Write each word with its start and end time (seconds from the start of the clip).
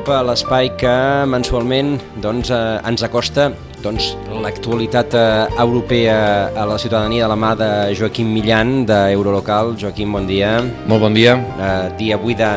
L'Hora 0.00 0.24
d'Europa, 0.24 0.32
l'espai 0.32 0.70
que 0.80 1.26
mensualment 1.28 1.98
doncs, 2.22 2.48
eh, 2.50 2.80
ens 2.88 3.02
acosta 3.04 3.50
doncs, 3.84 4.14
l'actualitat 4.32 5.12
eh, 5.12 5.46
europea 5.60 6.48
a 6.56 6.64
la 6.64 6.78
ciutadania 6.78 7.24
de 7.24 7.28
la 7.28 7.36
mà 7.36 7.54
de 7.54 7.94
Joaquim 7.94 8.32
Millan, 8.32 8.86
d'Eurolocal. 8.86 9.74
Joaquim, 9.76 10.10
bon 10.12 10.26
dia. 10.26 10.62
Molt 10.88 11.02
bon 11.02 11.12
dia. 11.12 11.36
Eh, 11.36 11.92
dia 11.98 12.16
avui 12.16 12.34
de 12.34 12.48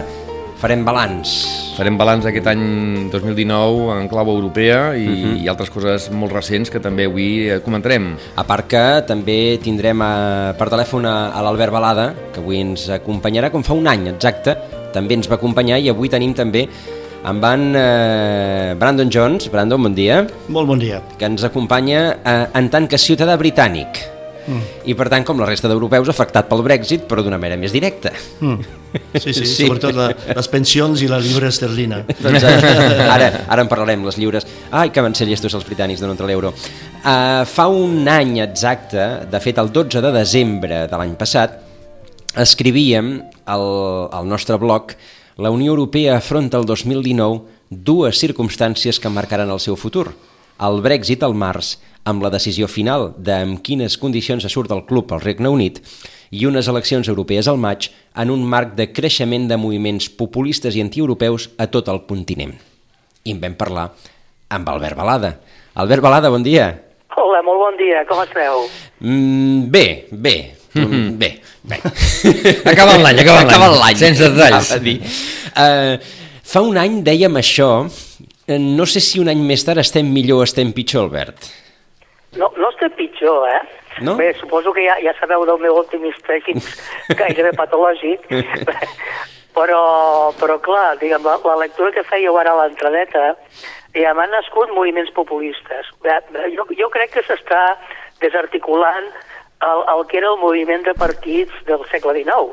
farem 0.58 0.86
balanç. 0.86 1.34
Farem 1.76 1.98
balanç 2.00 2.24
d'aquest 2.24 2.48
any 2.48 3.10
2019 3.12 3.92
en 4.00 4.08
clau 4.08 4.30
europea 4.38 4.96
i, 4.96 5.06
uh 5.06 5.10
Mhm. 5.12 5.36
-huh. 5.36 5.44
i 5.44 5.48
altres 5.50 5.70
coses 5.70 6.10
molt 6.12 6.32
recents 6.32 6.70
que 6.70 6.80
també 6.80 7.06
avui 7.06 7.50
eh, 7.50 7.60
comentarem. 7.60 8.16
A 8.38 8.44
part 8.46 8.68
que 8.68 9.04
també 9.06 9.60
tindrem 9.62 10.02
a, 10.02 10.56
per 10.58 10.70
telèfon 10.70 11.06
a, 11.06 11.28
a 11.34 11.42
l'Albert 11.42 11.74
Balada, 11.74 12.14
que 12.34 12.40
avui 12.40 12.62
ens 12.62 12.90
acompanyarà, 12.90 13.52
com 13.52 13.64
fa 13.64 13.74
un 13.74 13.86
any 13.88 14.08
exacte, 14.08 14.56
també 14.94 15.16
ens 15.16 15.28
va 15.28 15.36
acompanyar 15.36 15.80
i 15.80 15.90
avui 15.90 16.08
tenim 16.08 16.34
també 16.34 16.70
en 17.26 17.40
van 17.44 17.62
eh, 17.76 18.74
Brandon 18.80 19.10
Jones. 19.12 19.50
Brandon, 19.52 19.82
bon 19.82 19.94
dia. 19.96 20.24
Molt 20.52 20.68
bon 20.68 20.80
dia. 20.82 21.02
que 21.18 21.26
ens 21.26 21.44
acompanya 21.48 22.02
eh, 22.24 22.48
en 22.60 22.70
tant 22.70 22.88
que 22.90 22.98
ciutadà 23.00 23.38
britànic 23.40 24.02
mm. 24.48 24.64
i 24.92 24.96
per 24.98 25.08
tant 25.12 25.24
com 25.24 25.40
la 25.40 25.48
resta 25.48 25.70
d'europeus 25.72 26.10
afectat 26.12 26.50
pel 26.50 26.64
Brexit 26.66 27.06
però 27.08 27.24
d'una 27.24 27.40
manera 27.40 27.60
més 27.60 27.72
directa 27.76 28.12
Mm. 28.44 28.60
Sí, 29.18 29.32
sí, 29.34 29.46
Sí. 29.50 29.66
sobretot 29.66 29.96
la, 29.98 30.10
les 30.36 30.48
pensions 30.52 31.02
i 31.02 31.08
la 31.10 31.18
llibre 31.24 31.48
esterlina. 31.50 32.04
doncs, 32.20 32.44
eh, 32.50 33.08
ara, 33.08 33.30
ara 33.48 33.64
en 33.64 33.70
parlarem, 33.72 34.04
les 34.06 34.20
lliures 34.22 34.46
ai 34.72 34.92
que 34.94 35.02
van 35.02 35.16
ser 35.16 35.26
llestos 35.30 35.56
els 35.58 35.66
britànics 35.66 36.04
de 36.04 36.10
entre 36.12 36.28
l'euro 36.28 36.52
uh, 36.54 37.42
fa 37.48 37.68
un 37.72 38.04
any 38.12 38.38
exacte 38.44 39.08
de 39.32 39.40
fet 39.42 39.58
el 39.64 39.72
12 39.74 40.02
de 40.04 40.12
desembre 40.14 40.84
de 40.92 41.00
l'any 41.00 41.16
passat 41.18 41.58
escrivíem 42.36 43.16
al, 43.46 43.66
al 44.12 44.28
nostre 44.28 44.58
blog 44.62 44.94
la 45.36 45.50
Unió 45.50 45.72
Europea 45.72 46.18
afronta 46.18 46.58
el 46.58 46.66
2019 46.66 47.42
dues 47.70 48.20
circumstàncies 48.22 49.00
que 49.00 49.10
marcaran 49.10 49.50
el 49.50 49.60
seu 49.60 49.76
futur. 49.76 50.14
El 50.62 50.82
Brexit 50.86 51.24
al 51.26 51.34
març, 51.34 51.80
amb 52.06 52.22
la 52.22 52.30
decisió 52.30 52.68
final 52.70 53.14
de 53.18 53.34
amb 53.34 53.62
quines 53.66 53.98
condicions 53.98 54.46
se 54.46 54.52
surt 54.54 54.70
del 54.70 54.86
club 54.86 55.12
al 55.12 55.24
Regne 55.24 55.50
Unit, 55.50 55.82
i 56.30 56.46
unes 56.46 56.70
eleccions 56.70 57.10
europees 57.10 57.48
al 57.50 57.58
maig 57.58 57.90
en 58.18 58.30
un 58.34 58.46
marc 58.46 58.74
de 58.78 58.92
creixement 58.94 59.48
de 59.50 59.58
moviments 59.58 60.10
populistes 60.10 60.78
i 60.78 60.82
antieuropeus 60.86 61.50
a 61.58 61.68
tot 61.68 61.90
el 61.90 62.04
continent. 62.10 62.54
I 63.26 63.34
en 63.34 63.42
vam 63.42 63.58
parlar 63.58 63.90
amb 64.54 64.70
Albert 64.70 64.98
Balada. 64.98 65.38
Albert 65.74 66.06
Balada, 66.06 66.30
bon 66.30 66.46
dia. 66.46 66.70
Hola, 67.18 67.42
molt 67.46 67.62
bon 67.62 67.78
dia, 67.78 68.06
com 68.10 68.22
esteu? 68.22 68.68
Mm, 69.00 69.70
bé, 69.74 69.86
bé, 70.12 70.36
mm, 70.76 71.18
bé, 71.20 71.30
bé. 71.64 71.80
Acabant 72.74 73.02
l'any, 73.02 73.20
acabant 73.22 73.44
l'any. 73.44 73.50
Acabant 73.50 73.78
l'any. 73.80 74.00
Sense 74.00 74.30
detalls. 74.34 74.72
A 74.74 74.80
dir. 74.84 75.00
Uh, 75.54 75.98
fa 76.54 76.64
un 76.66 76.78
any 76.82 77.02
dèiem 77.06 77.38
això, 77.40 77.70
eh, 78.48 78.58
no 78.60 78.86
sé 78.90 79.02
si 79.04 79.22
un 79.22 79.32
any 79.32 79.42
més 79.46 79.64
tard 79.66 79.82
estem 79.82 80.10
millor 80.14 80.44
o 80.44 80.48
estem 80.48 80.74
pitjor, 80.76 81.08
Albert. 81.08 81.50
No, 82.38 82.50
no 82.58 82.70
estem 82.74 82.94
pitjor, 82.98 83.48
eh? 83.50 83.62
No? 84.02 84.16
Bé, 84.18 84.34
suposo 84.40 84.74
que 84.74 84.86
ja, 84.88 84.96
ja 85.06 85.14
sabeu 85.20 85.46
del 85.46 85.60
meu 85.62 85.78
optimista 85.78 86.40
gairebé 87.20 87.52
patològic, 87.58 88.26
però, 89.54 89.84
però 90.40 90.58
clar, 90.66 90.96
diguem, 91.02 91.26
la, 91.30 91.38
la 91.46 91.60
lectura 91.62 91.94
que 91.94 92.06
fèieu 92.10 92.38
ara 92.42 92.56
a 92.56 92.64
l'entradeta, 92.64 93.36
diguem, 93.94 94.24
han 94.24 94.34
nascut 94.34 94.74
moviments 94.74 95.14
populistes. 95.14 95.94
Bé, 96.06 96.18
Jo, 96.56 96.66
jo 96.74 96.90
crec 96.94 97.14
que 97.14 97.26
s'està 97.28 97.62
desarticulant 98.24 99.12
el, 99.70 99.84
el 99.96 100.06
que 100.08 100.18
era 100.18 100.30
el 100.34 100.40
moviment 100.42 100.84
de 100.86 100.94
partits 100.94 101.54
del 101.68 101.86
segle 101.92 102.14
XIX. 102.24 102.52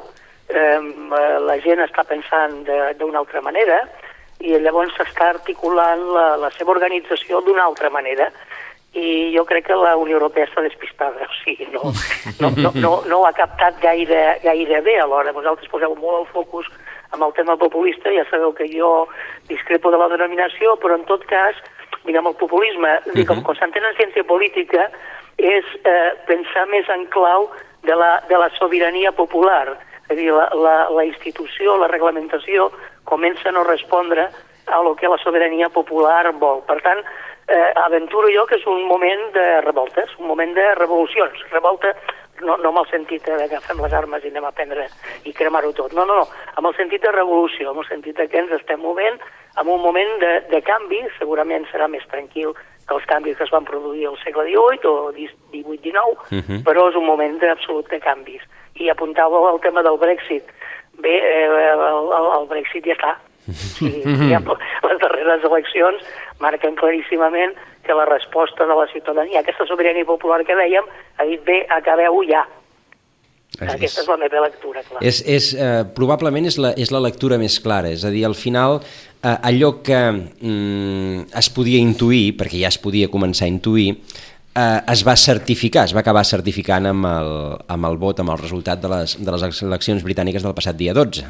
Eh, 0.51 0.81
la 1.47 1.57
gent 1.63 1.83
està 1.85 2.05
pensant 2.05 2.63
de- 2.67 2.95
d'una 2.99 3.21
altra 3.23 3.41
manera 3.41 3.85
i 4.41 4.57
llavors 4.59 4.95
s'està 4.97 5.29
articulant 5.35 6.01
la, 6.15 6.37
la 6.41 6.51
seva 6.57 6.73
organització 6.73 7.43
d'una 7.45 7.65
altra 7.69 7.91
manera 7.91 8.31
i 8.99 9.31
jo 9.37 9.45
crec 9.47 9.69
que 9.69 9.77
la 9.79 9.95
Unió 9.97 10.17
Europea 10.19 10.49
està 10.49 10.65
despistada, 10.65 11.23
o 11.23 11.35
sigui, 11.45 11.69
no, 11.71 11.93
no, 12.41 12.49
no, 12.57 12.73
no, 12.75 12.91
no 13.07 13.19
ho 13.21 13.27
ha 13.29 13.33
captat 13.37 13.79
gaire, 13.83 14.41
gaire 14.43 14.81
bé 14.83 14.97
alhora. 14.99 15.31
Vosaltres 15.37 15.71
poseu 15.71 15.95
molt 15.95 16.25
el 16.25 16.27
focus 16.33 16.67
amb 17.15 17.23
el 17.23 17.33
tema 17.37 17.57
populista, 17.57 18.11
ja 18.11 18.25
sabeu 18.31 18.53
que 18.55 18.67
jo 18.73 19.07
discrepo 19.47 19.93
de 19.95 20.01
la 20.01 20.09
denominació, 20.11 20.75
però 20.83 20.99
en 20.99 21.07
tot 21.07 21.23
cas, 21.31 21.55
diguem, 22.03 22.27
el 22.27 22.35
populisme, 22.43 22.99
uh 22.99 23.13
-huh. 23.13 23.27
com, 23.27 23.43
com 23.43 23.55
s'entén 23.55 23.85
en 23.85 23.95
ciència 23.95 24.25
política, 24.27 24.91
és 25.41 25.67
eh, 25.85 26.13
pensar 26.29 26.67
més 26.69 26.89
en 26.93 27.07
clau 27.13 27.49
de 27.87 27.97
la, 27.97 28.21
de 28.29 28.39
la 28.39 28.51
sobirania 28.59 29.13
popular. 29.13 29.77
És 30.11 30.13
a 30.13 30.19
dir, 30.19 30.31
la, 30.35 30.49
la, 30.55 30.77
la 30.91 31.05
institució, 31.07 31.77
la 31.79 31.89
reglamentació, 31.89 32.71
comença 33.09 33.49
a 33.49 33.55
no 33.55 33.65
respondre 33.65 34.29
a 34.71 34.81
lo 34.83 34.95
que 34.95 35.09
la 35.09 35.19
sobirania 35.19 35.71
popular 35.73 36.31
vol. 36.39 36.63
Per 36.67 36.79
tant, 36.85 37.03
eh, 37.51 37.71
aventuro 37.83 38.31
jo 38.31 38.47
que 38.47 38.59
és 38.61 38.67
un 38.67 38.85
moment 38.89 39.31
de 39.35 39.47
revoltes, 39.65 40.13
un 40.19 40.29
moment 40.31 40.55
de 40.55 40.67
revolucions. 40.79 41.45
Revolta 41.51 41.95
no, 42.45 42.57
no 42.57 42.73
amb 42.73 42.83
el 42.83 42.89
sentit 42.91 43.25
de 43.27 43.37
que 43.37 43.45
agafem 43.49 43.81
les 43.83 43.93
armes 43.93 44.25
i 44.25 44.33
anem 44.33 44.47
a 44.49 44.53
prendre 44.57 44.87
i 45.25 45.33
cremar-ho 45.33 45.73
tot. 45.77 45.93
No, 45.97 46.05
no, 46.09 46.21
no, 46.23 46.27
amb 46.57 46.71
el 46.71 46.77
sentit 46.79 47.03
de 47.03 47.13
revolució, 47.13 47.71
amb 47.71 47.83
el 47.85 47.89
sentit 47.89 48.17
de 48.17 48.29
que 48.29 48.39
ens 48.43 48.53
estem 48.59 48.81
movent 48.81 49.21
en 49.61 49.69
un 49.69 49.81
moment 49.83 50.13
de, 50.21 50.33
de 50.51 50.61
canvi, 50.63 51.01
segurament 51.19 51.67
serà 51.71 51.89
més 51.91 52.07
tranquil 52.13 52.55
que 52.91 52.97
els 52.97 53.07
canvis 53.07 53.37
que 53.39 53.47
es 53.47 53.55
van 53.55 53.67
produir 53.69 54.07
al 54.09 54.19
segle 54.25 54.47
XVIII 54.49 54.91
o 54.91 55.13
XVIII-XIX, 55.15 55.95
uh 55.95 56.43
-huh. 56.43 56.63
però 56.67 56.89
és 56.91 56.97
un 56.97 57.07
moment 57.07 57.39
d'absolut 57.39 57.89
de 57.89 58.01
canvis. 58.01 58.43
I 58.75 58.91
apuntàveu 58.91 59.47
al 59.47 59.61
tema 59.61 59.83
del 59.83 59.99
Brexit. 59.99 60.45
Bé, 60.99 61.17
eh, 61.17 61.73
el, 61.73 62.27
el 62.41 62.47
Brexit 62.49 62.85
ja 62.85 62.95
està. 62.95 63.17
Sigui, 63.53 64.03
ja, 64.31 64.41
les 64.41 64.99
darreres 65.03 65.45
eleccions 65.45 66.03
marquen 66.41 66.75
claríssimament 66.77 67.53
que 67.87 67.95
la 67.97 68.05
resposta 68.07 68.67
de 68.67 68.75
la 68.77 68.87
ciutadania, 68.93 69.41
aquesta 69.41 69.67
sobirania 69.67 70.05
popular 70.05 70.43
que 70.47 70.55
dèiem, 70.57 70.85
ha 71.19 71.25
dit 71.29 71.43
bé, 71.45 71.63
acabeu 71.69 72.23
ja. 72.29 72.47
És- 73.61 73.75
Aquesta 73.75 74.01
és 74.05 74.09
la 74.09 74.17
meva 74.17 74.41
lectura, 74.47 74.81
clar. 74.87 75.03
És, 75.03 75.23
és, 75.27 75.53
eh, 75.59 75.83
probablement 75.97 76.47
és 76.47 76.57
la, 76.57 76.71
és 76.79 76.93
la 76.95 77.01
lectura 77.03 77.37
més 77.37 77.59
clara, 77.61 77.91
és 77.91 78.05
a 78.07 78.11
dir, 78.15 78.25
al 78.25 78.37
final 78.39 78.79
eh, 78.81 79.37
allò 79.43 79.83
que 79.83 79.99
mm, 80.13 81.27
es 81.37 81.51
podia 81.51 81.81
intuir, 81.83 82.37
perquè 82.39 82.61
ja 82.63 82.69
es 82.71 82.79
podia 82.79 83.09
començar 83.11 83.49
a 83.49 83.53
intuir, 83.53 83.97
eh, 84.55 84.79
es 84.95 85.03
va 85.07 85.17
certificar, 85.17 85.85
es 85.91 85.95
va 85.97 86.01
acabar 86.05 86.25
certificant 86.25 86.87
amb 86.87 87.05
el, 87.11 87.33
amb 87.75 87.91
el 87.91 87.99
vot, 87.99 88.21
amb 88.23 88.31
el 88.31 88.39
resultat 88.39 88.81
de 88.81 88.89
les, 88.95 89.17
de 89.19 89.35
les 89.35 89.63
eleccions 89.67 90.05
britàniques 90.07 90.47
del 90.47 90.55
passat 90.55 90.77
dia 90.79 90.95
12. 90.95 91.27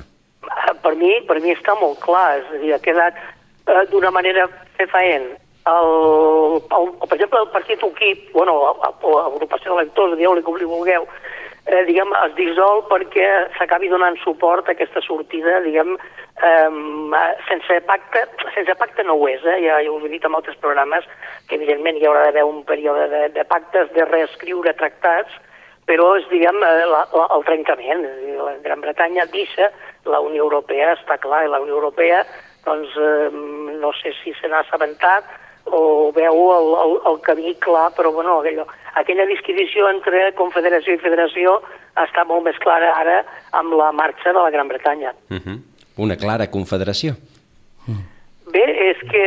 Per 0.83 0.95
mi, 0.97 1.13
per 1.29 1.41
mi 1.45 1.55
està 1.55 1.77
molt 1.81 2.01
clar, 2.05 2.41
és 2.41 2.51
a 2.51 2.61
dir, 2.63 2.73
ha 2.75 2.83
quedat 2.83 3.19
eh, 3.21 3.85
d'una 3.93 4.13
manera 4.15 4.49
fefaent. 4.79 5.31
El, 5.71 5.91
el, 6.73 6.87
el, 6.97 7.09
per 7.09 7.17
exemple, 7.19 7.43
el 7.45 7.53
partit 7.53 7.83
UKIP, 7.85 8.31
bueno, 8.33 8.57
l'agrupació 8.81 9.77
d'electors, 9.77 10.17
dieu-li 10.19 10.43
com 10.47 10.57
li 10.57 10.69
vulgueu, 10.69 11.05
eh, 11.67 11.85
diguem, 11.89 12.15
es 12.25 12.33
dissol 12.39 12.83
perquè 12.91 13.29
s'acabi 13.59 13.91
donant 13.93 14.17
suport 14.25 14.69
a 14.69 14.75
aquesta 14.75 15.03
sortida, 15.05 15.61
diguem, 15.67 15.97
eh, 16.43 17.27
sense 17.49 17.81
pacte, 17.87 18.25
sense 18.57 18.75
pacte 18.81 19.05
no 19.05 19.19
ho 19.21 19.29
és, 19.29 19.45
eh? 19.45 19.61
ja, 19.67 19.79
ja 19.85 19.93
us 19.93 20.07
he 20.07 20.13
dit 20.15 20.25
en 20.25 20.35
altres 20.39 20.59
programes 20.65 21.07
que 21.49 21.61
evidentment 21.61 22.01
hi 22.01 22.09
haurà 22.09 22.27
d'haver 22.27 22.47
un 22.49 22.65
període 22.65 23.07
de, 23.13 23.23
de 23.37 23.47
pactes, 23.53 23.93
de 23.95 24.09
reescriure 24.09 24.75
tractats, 24.81 25.37
però 25.91 26.13
és, 26.21 26.27
diguem, 26.31 26.63
eh, 26.63 26.87
la, 26.87 27.03
la, 27.11 27.27
el 27.35 27.47
trencament. 27.49 28.07
La 28.39 28.55
Gran 28.63 28.83
Bretanya 28.85 29.27
deixa 29.35 29.71
la 30.07 30.23
Unió 30.23 30.47
Europea, 30.47 30.95
està 30.95 31.19
clar, 31.19 31.43
i 31.45 31.51
la 31.51 31.61
Unió 31.63 31.81
Europea, 31.81 32.23
doncs, 32.65 32.95
eh, 32.95 33.31
no 33.83 33.91
sé 33.99 34.15
si 34.23 34.35
se 34.39 34.51
n'ha 34.51 34.63
assabentat 34.63 35.27
o 35.71 36.11
veu 36.15 36.39
el, 36.55 36.71
el, 36.85 36.95
el 37.11 37.19
camí 37.27 37.53
clar, 37.63 37.91
però 37.97 38.13
bueno, 38.15 38.39
aquella, 38.41 38.65
aquella 39.03 39.27
disquisició 39.29 39.91
entre 39.91 40.31
confederació 40.39 40.95
i 40.95 41.03
federació 41.03 41.59
està 42.01 42.25
molt 42.25 42.47
més 42.47 42.59
clara 42.63 42.95
ara 42.97 43.21
amb 43.59 43.75
la 43.77 43.91
marxa 43.93 44.33
de 44.33 44.39
la 44.39 44.51
Gran 44.55 44.71
Bretanya. 44.71 45.13
Uh 45.31 45.43
-huh. 45.43 45.59
Una 45.99 46.17
clara 46.17 46.51
confederació. 46.51 47.13
Bé, 48.51 48.65
és 48.91 48.99
que 49.11 49.25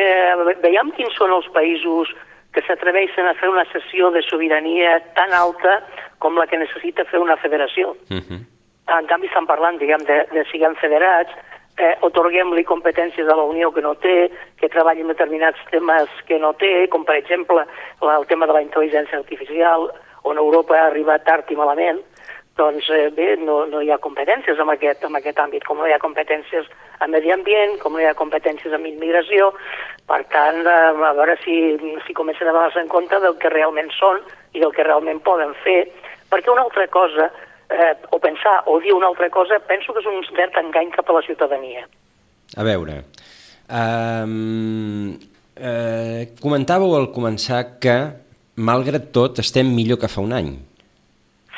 veiem 0.62 0.92
quins 0.92 1.14
són 1.16 1.32
els 1.32 1.48
països 1.54 2.10
que 2.54 2.62
s'atreveixen 2.68 3.28
a 3.28 3.34
fer 3.34 3.50
una 3.50 3.66
sessió 3.72 4.12
de 4.12 4.22
sobirania 4.22 5.00
tan 5.16 5.34
alta 5.34 5.82
com 6.24 6.40
la 6.40 6.48
que 6.48 6.60
necessita 6.62 7.06
fer 7.12 7.20
una 7.20 7.38
federació. 7.38 7.96
Uh 8.10 8.22
-huh. 8.24 8.40
En 8.98 9.08
canvi 9.08 9.28
estan 9.28 9.48
parlant, 9.48 9.78
diguem, 9.80 10.04
de, 10.08 10.26
de 10.32 10.44
siguem 10.52 10.76
federats, 10.76 11.32
eh, 11.78 11.96
otorguem-li 12.02 12.64
competències 12.64 13.28
a 13.28 13.36
la 13.36 13.44
Unió 13.44 13.72
que 13.74 13.82
no 13.82 13.96
té, 13.96 14.32
que 14.60 14.70
treballi 14.70 15.02
en 15.02 15.12
determinats 15.14 15.60
temes 15.72 16.10
que 16.28 16.40
no 16.40 16.54
té, 16.54 16.88
com 16.90 17.06
per 17.06 17.16
exemple 17.16 17.66
la, 18.02 18.18
el 18.18 18.26
tema 18.28 18.48
de 18.48 18.54
la 18.54 18.62
intel·ligència 18.62 19.18
artificial, 19.18 19.90
on 20.24 20.38
Europa 20.38 20.78
ha 20.78 20.88
arribat 20.88 21.26
tard 21.26 21.50
i 21.52 21.56
malament, 21.56 22.02
doncs 22.56 22.90
eh, 22.94 23.10
bé, 23.16 23.36
no, 23.42 23.64
no 23.66 23.82
hi 23.82 23.90
ha 23.90 23.98
competències 23.98 24.60
en 24.62 24.70
aquest, 24.70 25.04
en 25.08 25.18
aquest 25.18 25.40
àmbit, 25.42 25.64
com 25.66 25.80
no 25.82 25.88
hi 25.90 25.94
ha 25.96 26.02
competències 26.02 26.68
en 27.02 27.12
medi 27.12 27.34
ambient, 27.34 27.80
com 27.82 27.96
no 27.96 28.04
hi 28.04 28.06
ha 28.06 28.14
competències 28.14 28.74
en 28.76 28.86
immigració, 28.86 29.50
per 30.08 30.22
tant, 30.30 30.62
eh, 30.62 30.94
a 30.94 31.14
veure 31.18 31.38
si, 31.42 31.58
si 32.06 32.14
comencen 32.14 32.48
a 32.48 32.54
donar-se 32.54 32.84
en 32.84 32.92
compte 32.92 33.20
del 33.24 33.40
que 33.42 33.50
realment 33.50 33.90
són 33.98 34.22
i 34.54 34.62
del 34.62 34.74
que 34.76 34.86
realment 34.86 35.24
poden 35.26 35.56
fer, 35.66 35.88
perquè 36.34 36.50
una 36.50 36.66
altra 36.66 36.88
cosa, 36.90 37.30
eh, 37.70 37.94
o 38.10 38.20
pensar 38.20 38.64
o 38.66 38.80
dir 38.82 38.94
una 38.94 39.08
altra 39.08 39.30
cosa, 39.30 39.60
penso 39.70 39.94
que 39.94 40.02
és 40.02 40.10
un 40.10 40.24
cert 40.34 40.58
engany 40.58 40.90
cap 40.96 41.10
a 41.10 41.20
la 41.20 41.22
ciutadania. 41.26 41.86
A 42.58 42.66
veure, 42.66 43.00
um, 43.70 45.14
eh, 45.58 46.34
comentàveu 46.42 46.98
al 46.98 47.10
començar 47.14 47.80
que, 47.82 47.98
malgrat 48.58 49.12
tot, 49.14 49.42
estem 49.46 49.70
millor 49.78 50.02
que 50.02 50.10
fa 50.10 50.22
un 50.26 50.34
any. 50.34 50.52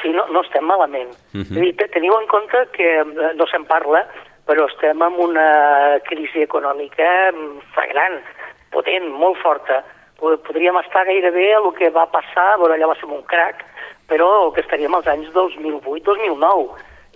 Sí, 0.01 0.11
no, 0.15 0.27
no 0.31 0.43
estem 0.43 0.63
malament. 0.63 1.11
Uh 1.33 1.43
-huh. 1.43 1.59
dir, 1.59 1.75
teniu 1.91 2.13
en 2.19 2.27
compte 2.27 2.67
que 2.75 2.99
eh, 2.99 3.33
no 3.35 3.47
se'n 3.47 3.65
parla, 3.65 4.05
però 4.45 4.67
estem 4.69 5.01
en 5.01 5.13
una 5.19 5.99
crisi 6.05 6.41
econòmica 6.41 7.31
mm, 7.31 7.59
flagrant, 7.73 8.21
potent, 8.71 9.07
molt 9.09 9.37
forta. 9.41 9.83
Podríem 10.19 10.77
estar 10.77 11.05
gairebé 11.05 11.53
a 11.53 11.59
el 11.59 11.73
que 11.73 11.89
va 11.89 12.05
passar, 12.11 12.57
bueno, 12.57 12.75
allà 12.75 12.87
va 12.87 12.95
ser 12.95 13.05
un 13.05 13.23
crac, 13.23 13.65
però 14.09 14.51
que 14.53 14.61
estaríem 14.61 14.95
als 14.95 15.07
anys 15.07 15.31
2008-2009. 15.33 16.69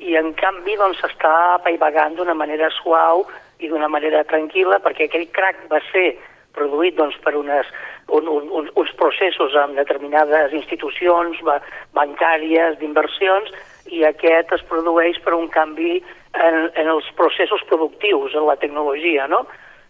I 0.09 0.15
en 0.15 0.33
canvi 0.39 0.77
doncs 0.79 1.01
s'està 1.03 1.33
apaivagant 1.59 2.15
d'una 2.17 2.33
manera 2.33 2.69
suau 2.79 3.25
i 3.59 3.67
d'una 3.67 3.89
manera 3.91 4.23
tranquil·la, 4.23 4.79
perquè 4.83 5.09
aquell 5.09 5.27
crac 5.35 5.65
va 5.71 5.81
ser 5.91 6.13
produït 6.55 6.95
doncs, 6.97 7.17
per 7.23 7.35
unes, 7.37 7.67
un, 8.15 8.27
un, 8.27 8.69
uns 8.75 8.93
processos 8.99 9.55
amb 9.59 9.77
determinades 9.77 10.55
institucions 10.55 11.41
ba 11.45 11.59
bancàries, 11.97 12.79
d'inversions, 12.79 13.51
i 13.91 14.03
aquest 14.05 14.53
es 14.55 14.63
produeix 14.69 15.19
per 15.25 15.35
un 15.37 15.49
canvi 15.53 15.99
en, 15.99 16.69
en 16.75 16.87
els 16.87 17.07
processos 17.17 17.63
productius, 17.69 18.35
en 18.35 18.47
la 18.47 18.57
tecnologia, 18.61 19.27
no? 19.27 19.45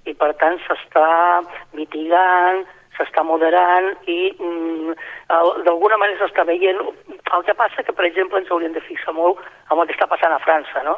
I 0.07 0.15
per 0.17 0.33
tant 0.41 0.57
s'està 0.65 1.43
mitigant, 1.77 2.63
s'està 2.99 3.23
moderant 3.23 3.93
i 4.11 4.19
mm, 4.35 4.93
d'alguna 5.65 5.97
manera 6.01 6.19
s'està 6.19 6.45
veient... 6.47 6.83
El 7.29 7.43
que 7.45 7.53
passa 7.53 7.83
que, 7.85 7.93
per 7.93 8.07
exemple, 8.07 8.39
ens 8.41 8.49
hauríem 8.51 8.73
de 8.73 8.81
fixar 8.81 9.13
molt 9.13 9.41
en 9.71 9.79
el 9.79 9.87
que 9.87 9.95
està 9.95 10.07
passant 10.09 10.33
a 10.33 10.41
França, 10.43 10.81
no? 10.83 10.97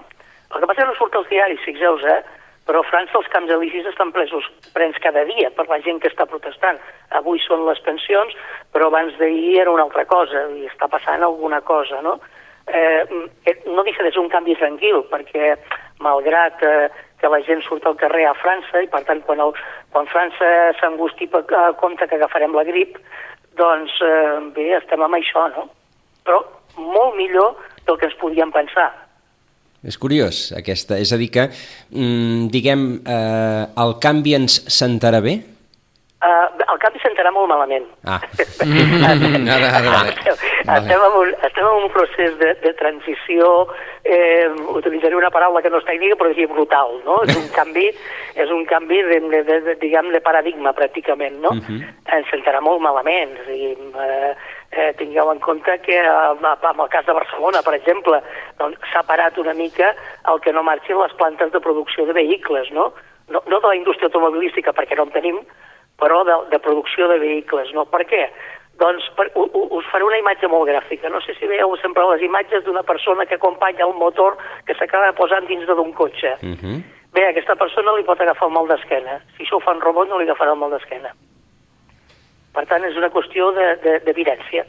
El 0.51 0.61
que 0.61 0.69
passa 0.69 0.81
que 0.81 0.87
no 0.87 0.95
surt 0.95 1.17
als 1.19 1.27
diaris, 1.27 1.59
fixeu-vos, 1.65 2.05
eh? 2.07 2.21
Però 2.69 2.81
a 2.81 2.87
França 2.87 3.17
els 3.19 3.27
camps 3.33 3.51
elisis 3.51 3.87
estan 3.89 4.13
presos, 4.15 4.45
prens 4.75 4.97
cada 5.03 5.23
dia 5.27 5.49
per 5.55 5.65
la 5.67 5.81
gent 5.83 5.99
que 5.99 6.11
està 6.11 6.27
protestant. 6.29 6.79
Avui 7.19 7.41
són 7.43 7.65
les 7.67 7.81
pensions, 7.83 8.35
però 8.71 8.87
abans 8.87 9.17
d'ahir 9.19 9.57
era 9.63 9.73
una 9.73 9.87
altra 9.89 10.05
cosa, 10.07 10.45
i 10.55 10.69
està 10.69 10.87
passant 10.91 11.25
alguna 11.25 11.61
cosa, 11.67 12.01
no? 12.05 12.19
Eh, 12.67 13.03
eh 13.49 13.55
no 13.65 13.83
deixa 13.83 14.03
de 14.05 14.11
ser 14.13 14.21
un 14.21 14.29
canvi 14.29 14.55
tranquil, 14.55 15.01
perquè 15.11 15.55
malgrat 16.05 16.61
eh, 16.63 16.89
que 17.21 17.29
la 17.31 17.41
gent 17.45 17.61
surt 17.65 17.85
al 17.85 17.99
carrer 18.01 18.25
a 18.27 18.37
França, 18.37 18.81
i 18.81 18.89
per 18.91 19.03
tant 19.07 19.21
quan, 19.27 19.43
el, 19.43 19.53
quan 19.93 20.09
França 20.11 20.49
s'angusti 20.79 21.29
per 21.31 21.45
eh, 21.45 21.67
compte 21.81 22.07
que 22.09 22.17
agafarem 22.17 22.57
la 22.57 22.65
grip, 22.67 22.97
doncs 23.61 24.01
eh, 24.05 24.39
bé, 24.55 24.71
estem 24.79 25.05
amb 25.05 25.19
això, 25.19 25.45
no? 25.55 25.69
Però 26.25 26.41
molt 26.81 27.15
millor 27.19 27.55
del 27.85 27.97
que 27.97 28.09
ens 28.09 28.19
podíem 28.21 28.51
pensar 28.55 28.89
és 29.81 29.97
curiós, 29.97 30.51
aquesta. 30.57 30.99
És 31.01 31.11
a 31.11 31.17
dir 31.17 31.31
que, 31.33 31.47
mm, 31.89 32.49
diguem, 32.53 33.01
eh, 33.01 33.65
el 33.83 33.95
canvi 33.99 34.35
ens 34.35 34.59
sentarà 34.69 35.21
bé? 35.21 35.50
Uh, 36.21 36.45
el 36.69 36.77
canvi 36.77 36.99
sentarà 37.01 37.31
molt 37.33 37.49
malament. 37.49 37.87
Ah. 38.05 38.19
Mm-hmm. 38.61 39.47
ara, 39.49 39.69
ara, 39.73 39.91
ara. 40.05 40.33
Estem, 40.61 41.01
en 41.01 41.15
un, 41.17 41.31
estem 41.47 41.65
en 41.65 41.77
un 41.81 41.89
procés 41.89 42.35
de, 42.37 42.51
de 42.61 42.73
transició, 42.77 43.47
eh, 44.05 44.45
utilitzaré 44.75 45.15
una 45.17 45.31
paraula 45.33 45.63
que 45.65 45.71
no 45.73 45.79
és 45.81 45.87
tècnica, 45.87 46.13
però 46.19 46.29
és 46.29 46.49
brutal, 46.51 46.99
no? 47.07 47.15
És 47.25 47.33
un 47.39 47.47
canvi, 47.57 47.87
és 48.37 48.53
un 48.53 48.61
canvi 48.69 49.01
de, 49.07 49.17
de, 49.33 49.41
de, 49.47 49.57
de, 49.65 49.75
diguem, 49.81 50.11
de 50.13 50.21
paradigma, 50.21 50.75
pràcticament, 50.77 51.39
no? 51.41 51.49
Uh 51.49 51.61
Mhm. 51.61 51.79
-huh. 51.81 52.17
Ens 52.17 52.27
sentarà 52.29 52.61
molt 52.61 52.81
malament. 52.81 53.31
És 53.41 53.47
a 53.47 53.51
dir, 53.51 53.77
eh, 54.05 54.35
eh, 54.71 54.93
tingueu 54.97 55.31
en 55.31 55.39
compte 55.39 55.79
que 55.81 55.97
eh, 55.97 56.35
en 56.71 56.79
el 56.79 56.89
cas 56.89 57.05
de 57.05 57.13
Barcelona, 57.13 57.61
per 57.65 57.73
exemple, 57.73 58.21
doncs, 58.59 58.77
s'ha 58.93 59.03
parat 59.03 59.37
una 59.37 59.53
mica 59.53 59.95
el 60.31 60.39
que 60.41 60.53
no 60.53 60.61
marxin 60.63 60.97
les 61.01 61.13
plantes 61.13 61.51
de 61.51 61.59
producció 61.59 62.05
de 62.05 62.13
vehicles, 62.13 62.71
no? 62.71 62.93
No, 63.29 63.41
no 63.47 63.59
de 63.59 63.67
la 63.67 63.75
indústria 63.75 64.05
automobilística, 64.05 64.71
perquè 64.71 64.95
no 64.95 65.03
en 65.03 65.11
tenim, 65.11 65.39
però 65.99 66.23
de, 66.27 66.37
de 66.51 66.59
producció 66.59 67.07
de 67.07 67.19
vehicles, 67.19 67.73
no? 67.73 67.85
Per 67.85 68.05
què? 68.09 68.27
Doncs 68.81 69.05
per, 69.17 69.27
u, 69.35 69.45
u, 69.45 69.65
us 69.77 69.89
faré 69.91 70.05
una 70.07 70.17
imatge 70.17 70.47
molt 70.49 70.69
gràfica. 70.69 71.09
No 71.13 71.21
sé 71.21 71.35
si 71.37 71.49
veieu 71.49 71.75
sempre 71.81 72.05
les 72.13 72.23
imatges 72.25 72.63
d'una 72.65 72.83
persona 72.83 73.27
que 73.29 73.37
acompanya 73.37 73.85
el 73.85 73.93
motor 73.93 74.37
que 74.65 74.73
s'acaba 74.79 75.11
posant 75.13 75.45
dins 75.47 75.67
d'un 75.67 75.93
cotxe. 75.93 76.37
Uh 76.41 76.57
-huh. 76.57 76.81
Bé, 77.13 77.27
aquesta 77.27 77.55
persona 77.55 77.93
li 77.97 78.03
pot 78.07 78.21
agafar 78.21 78.47
el 78.47 78.53
mal 78.53 78.67
d'esquena. 78.67 79.19
Si 79.35 79.43
això 79.43 79.57
ho 79.57 79.59
fa 79.59 79.75
un 79.75 79.81
robot 79.81 80.07
no 80.09 80.17
li 80.17 80.23
agafarà 80.23 80.53
el 80.53 80.59
mal 80.59 80.71
d'esquena. 80.71 81.11
Per 82.53 82.65
tant, 82.67 82.83
és 82.83 82.97
una 82.97 83.09
qüestió 83.09 83.51
d'evidència. 83.51 84.65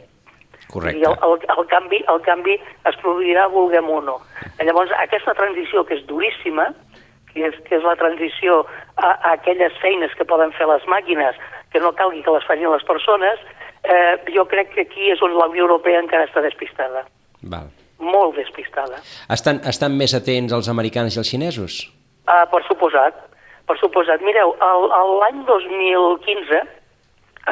Correcte. 0.71 0.99
I 0.99 1.03
el, 1.03 1.15
el, 1.27 1.39
el, 1.57 1.65
canvi, 1.67 1.99
el 2.13 2.21
canvi 2.21 2.55
es 2.89 2.95
produirà, 3.01 3.47
vulguem 3.47 3.89
o 3.89 4.01
no. 4.01 4.17
Llavors, 4.59 4.91
aquesta 5.03 5.33
transició, 5.33 5.83
que 5.85 5.95
és 5.95 6.05
duríssima, 6.05 6.69
que 7.33 7.49
és, 7.49 7.57
que 7.67 7.77
és 7.79 7.83
la 7.85 7.95
transició 7.99 8.63
a, 8.95 9.09
a 9.11 9.33
aquelles 9.33 9.75
feines 9.81 10.13
que 10.17 10.27
poden 10.29 10.53
fer 10.57 10.67
les 10.69 10.85
màquines, 10.91 11.37
que 11.73 11.81
no 11.81 11.93
calgui 11.97 12.23
que 12.23 12.33
les 12.35 12.45
facin 12.47 12.69
les 12.71 12.85
persones, 12.87 13.41
eh, 13.83 14.15
jo 14.35 14.45
crec 14.49 14.73
que 14.75 14.85
aquí 14.85 15.09
és 15.13 15.21
on 15.25 15.35
la 15.37 15.49
Unió 15.51 15.65
Europea 15.67 16.01
encara 16.03 16.27
està 16.29 16.43
despistada. 16.45 17.05
Val. 17.41 17.71
Molt 18.03 18.37
despistada. 18.37 18.99
Estan, 19.31 19.61
estan 19.69 19.97
més 19.97 20.13
atents 20.17 20.53
els 20.55 20.69
americans 20.71 21.15
i 21.15 21.21
els 21.21 21.29
xinesos? 21.29 21.83
Uh, 22.27 22.43
per 22.51 22.61
suposat, 22.67 23.17
per 23.67 23.77
suposat. 23.79 24.23
Mireu, 24.23 24.55
l'any 25.23 25.43
2015 25.47 26.61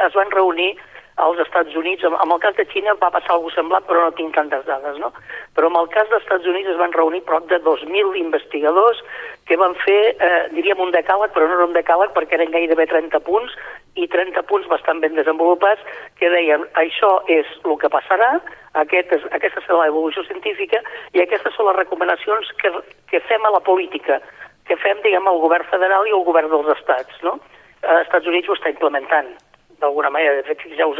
es 0.05 0.15
van 0.15 0.31
reunir 0.31 0.71
als 1.17 1.39
Estats 1.43 1.75
Units, 1.75 2.03
amb 2.03 2.33
el 2.33 2.39
cas 2.39 2.55
de 2.55 2.65
Xina 2.71 2.93
va 3.01 3.11
passar 3.11 3.35
alguna 3.35 3.53
semblant, 3.55 3.83
però 3.87 4.05
no 4.05 4.15
tinc 4.15 4.33
tantes 4.35 4.63
dades, 4.65 4.97
no? 5.01 5.11
Però 5.55 5.67
en 5.67 5.77
el 5.79 5.89
cas 5.91 6.09
dels 6.09 6.23
Estats 6.23 6.47
Units 6.47 6.71
es 6.71 6.79
van 6.79 6.95
reunir 6.95 7.23
prop 7.27 7.47
de 7.49 7.59
2.000 7.65 8.15
investigadors 8.17 9.01
que 9.45 9.57
van 9.57 9.75
fer, 9.83 10.15
eh, 10.19 10.47
diríem, 10.55 10.79
un 10.79 10.93
decàleg, 10.95 11.33
però 11.35 11.47
no 11.47 11.57
era 11.59 11.67
un 11.67 11.75
decàleg 11.75 12.15
perquè 12.15 12.39
eren 12.39 12.53
gairebé 12.55 12.87
30 12.87 13.19
punts, 13.27 13.53
i 13.95 14.07
30 14.07 14.43
punts 14.47 14.67
bastant 14.71 15.01
ben 15.03 15.15
desenvolupats, 15.19 15.83
que 16.17 16.29
deien, 16.29 16.63
això 16.79 17.19
és 17.27 17.45
el 17.65 17.77
que 17.77 17.91
passarà, 17.91 18.39
aquest 18.85 19.11
és, 19.11 19.27
aquesta 19.35 19.61
serà 19.65 19.83
l'evolució 19.83 20.23
científica, 20.23 20.79
i 21.13 21.21
aquestes 21.21 21.53
són 21.55 21.67
les 21.67 21.81
recomanacions 21.83 22.53
que, 22.61 22.71
que 23.11 23.19
fem 23.27 23.45
a 23.45 23.51
la 23.51 23.59
política, 23.59 24.21
que 24.65 24.79
fem, 24.79 25.03
diguem, 25.03 25.27
al 25.27 25.43
govern 25.43 25.67
federal 25.67 26.07
i 26.07 26.15
al 26.15 26.23
govern 26.23 26.49
dels 26.49 26.71
estats, 26.79 27.21
no? 27.21 27.37
Els 27.81 28.05
Estats 28.05 28.27
Units 28.29 28.47
ho 28.47 28.55
està 28.55 28.69
implementant 28.69 29.33
d'alguna 29.81 30.13
manera. 30.13 30.37
De 30.39 30.47
fet, 30.47 30.61
fixeu 30.61 30.95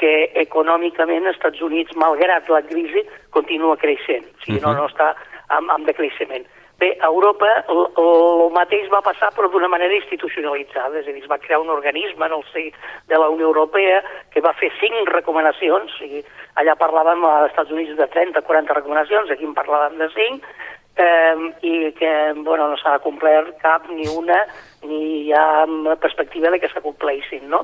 que 0.00 0.14
econòmicament 0.40 1.26
els 1.26 1.36
Estats 1.36 1.60
Units, 1.60 1.94
malgrat 1.96 2.48
la 2.48 2.62
crisi, 2.62 3.04
continua 3.30 3.76
creixent. 3.76 4.24
O 4.24 4.44
sigui, 4.44 4.58
uh 4.58 4.64
-huh. 4.64 4.74
no, 4.74 4.82
no 4.82 4.88
està 4.88 5.14
amb, 5.48 5.70
amb 5.70 5.86
decreixement. 5.86 6.46
Bé, 6.82 6.96
a 6.98 7.06
Europa 7.06 7.46
el 7.70 8.50
mateix 8.50 8.88
va 8.90 9.02
passar 9.06 9.28
però 9.36 9.46
d'una 9.52 9.68
manera 9.70 9.94
institucionalitzada, 9.94 10.98
és 10.98 11.06
a 11.06 11.12
dir, 11.12 11.22
es 11.22 11.30
va 11.30 11.38
crear 11.38 11.60
un 11.62 11.70
organisme 11.70 12.26
en 12.26 12.32
el 12.32 12.42
si 12.50 12.72
de 13.06 13.18
la 13.22 13.28
Unió 13.30 13.46
Europea 13.52 14.02
que 14.32 14.40
va 14.40 14.52
fer 14.58 14.72
cinc 14.80 15.12
recomanacions, 15.14 15.94
sigui, 16.00 16.24
allà 16.58 16.74
parlàvem 16.80 17.22
als 17.28 17.52
Estats 17.52 17.70
Units 17.70 17.94
de 18.00 18.08
30-40 18.16 18.74
recomanacions, 18.80 19.30
aquí 19.30 19.46
en 19.46 19.54
parlàvem 19.54 19.94
de 20.00 20.08
cinc, 20.16 20.48
eh, 20.96 21.36
i 21.62 21.92
que 22.00 22.12
bueno, 22.42 22.66
no 22.68 22.76
s'ha 22.82 22.98
complert 23.04 23.54
cap 23.62 23.86
ni 23.88 24.08
una, 24.10 24.42
ni 24.82 25.02
hi 25.22 25.32
ha 25.32 25.64
perspectiva 26.02 26.50
de 26.50 26.58
que 26.58 26.72
s'acompleixin, 26.74 27.46
no? 27.48 27.62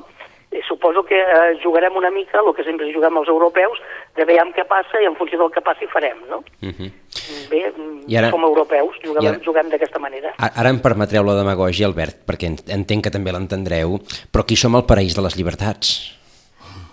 Eh, 0.51 0.61
suposo 0.67 1.03
que 1.03 1.19
eh, 1.19 1.59
jugarem 1.63 1.95
una 1.95 2.09
mica 2.09 2.39
el 2.39 2.53
que 2.55 2.63
sempre 2.63 2.91
juguem 2.93 3.17
els 3.21 3.29
europeus, 3.29 3.79
de 4.17 4.25
veiem 4.25 4.51
què 4.55 4.65
passa 4.67 5.01
i 5.01 5.07
en 5.09 5.15
funció 5.15 5.39
del 5.39 5.51
que 5.53 5.61
passi 5.61 5.87
farem, 5.87 6.17
no? 6.29 6.43
Uh 6.61 6.73
-huh. 6.73 6.91
Bé, 7.49 7.71
I 8.07 8.17
ara, 8.17 8.29
som 8.29 8.43
europeus, 8.43 8.95
juguem, 9.03 9.27
ara, 9.27 9.39
juguem 9.43 9.69
d'aquesta 9.69 9.99
manera. 9.99 10.33
Ara 10.37 10.69
em 10.69 10.79
permetreu 10.79 11.23
la 11.23 11.35
demagogia, 11.35 11.85
Albert, 11.85 12.25
perquè 12.25 12.47
entenc 12.67 13.03
que 13.03 13.11
també 13.11 13.31
l'entendreu, 13.31 13.99
però 14.31 14.41
aquí 14.41 14.55
som 14.55 14.75
el 14.75 14.85
paraís 14.85 15.15
de 15.15 15.21
les 15.21 15.35
llibertats. 15.37 16.19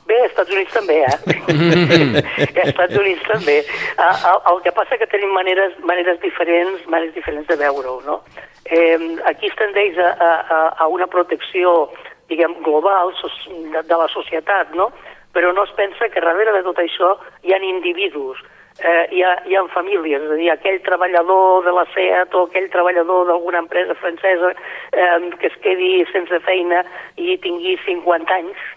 Bé, 0.06 0.14
als 0.22 0.30
Estats 0.30 0.50
Units 0.50 0.72
també, 0.72 0.98
eh? 1.02 1.18
als 2.62 2.68
Estats 2.68 2.96
Units 2.96 3.22
també. 3.26 3.56
El, 3.98 4.38
el 4.52 4.62
que 4.62 4.72
passa 4.72 4.98
que 4.98 5.06
tenim 5.06 5.32
maneres, 5.34 5.72
maneres 5.82 6.20
diferents 6.20 6.86
maneres 6.86 7.14
diferents 7.14 7.48
de 7.48 7.56
veure-ho, 7.56 8.00
no? 8.06 8.20
Eh, 8.66 8.98
aquí 9.26 9.46
es 9.46 9.56
tendeix 9.58 9.98
a, 9.98 10.12
a, 10.12 10.60
a 10.78 10.86
una 10.86 11.06
protecció 11.06 11.90
diguem, 12.28 12.56
global 12.62 13.12
de, 13.14 13.82
de 13.82 13.96
la 13.96 14.08
societat, 14.08 14.74
no? 14.74 14.90
Però 15.32 15.52
no 15.52 15.64
es 15.64 15.72
pensa 15.76 16.08
que 16.08 16.22
darrere 16.24 16.52
de 16.56 16.62
tot 16.64 16.78
això 16.80 17.16
hi 17.44 17.52
ha 17.52 17.60
individus, 17.60 18.40
eh, 18.80 19.06
hi, 19.12 19.22
ha, 19.22 19.34
hi 19.46 19.56
ha 19.56 19.64
famílies, 19.74 20.22
és 20.22 20.32
a 20.32 20.38
dir, 20.40 20.50
aquell 20.52 20.80
treballador 20.86 21.64
de 21.64 21.74
la 21.76 21.84
SEAT 21.92 22.34
o 22.34 22.46
aquell 22.46 22.70
treballador 22.72 23.26
d'alguna 23.28 23.62
empresa 23.64 23.94
francesa 24.00 24.52
eh, 24.92 25.30
que 25.40 25.50
es 25.52 25.58
quedi 25.64 26.04
sense 26.12 26.40
feina 26.48 26.84
i 27.16 27.36
tingui 27.44 27.76
50 27.84 28.38
anys, 28.40 28.68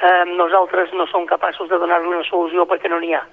eh, 0.00 0.24
nosaltres 0.34 0.92
no 0.94 1.06
som 1.06 1.26
capaços 1.26 1.70
de 1.70 1.78
donar-li 1.78 2.10
una 2.10 2.26
solució 2.26 2.66
perquè 2.66 2.90
no 2.90 3.00
n'hi 3.00 3.14
ha. 3.14 3.24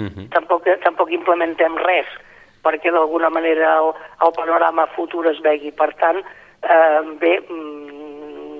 Mhm. 0.00 0.30
tampoc, 0.32 0.64
tampoc 0.80 1.10
implementem 1.12 1.74
res 1.84 2.08
perquè 2.64 2.92
d'alguna 2.94 3.28
manera 3.30 3.74
el, 3.80 3.90
el 4.24 4.32
panorama 4.36 4.86
futur 4.96 5.26
es 5.30 5.40
vegi. 5.42 5.72
Per 5.72 5.90
tant, 6.00 6.22
eh, 6.62 7.00
bé, 7.20 7.34
mm, 7.42 7.91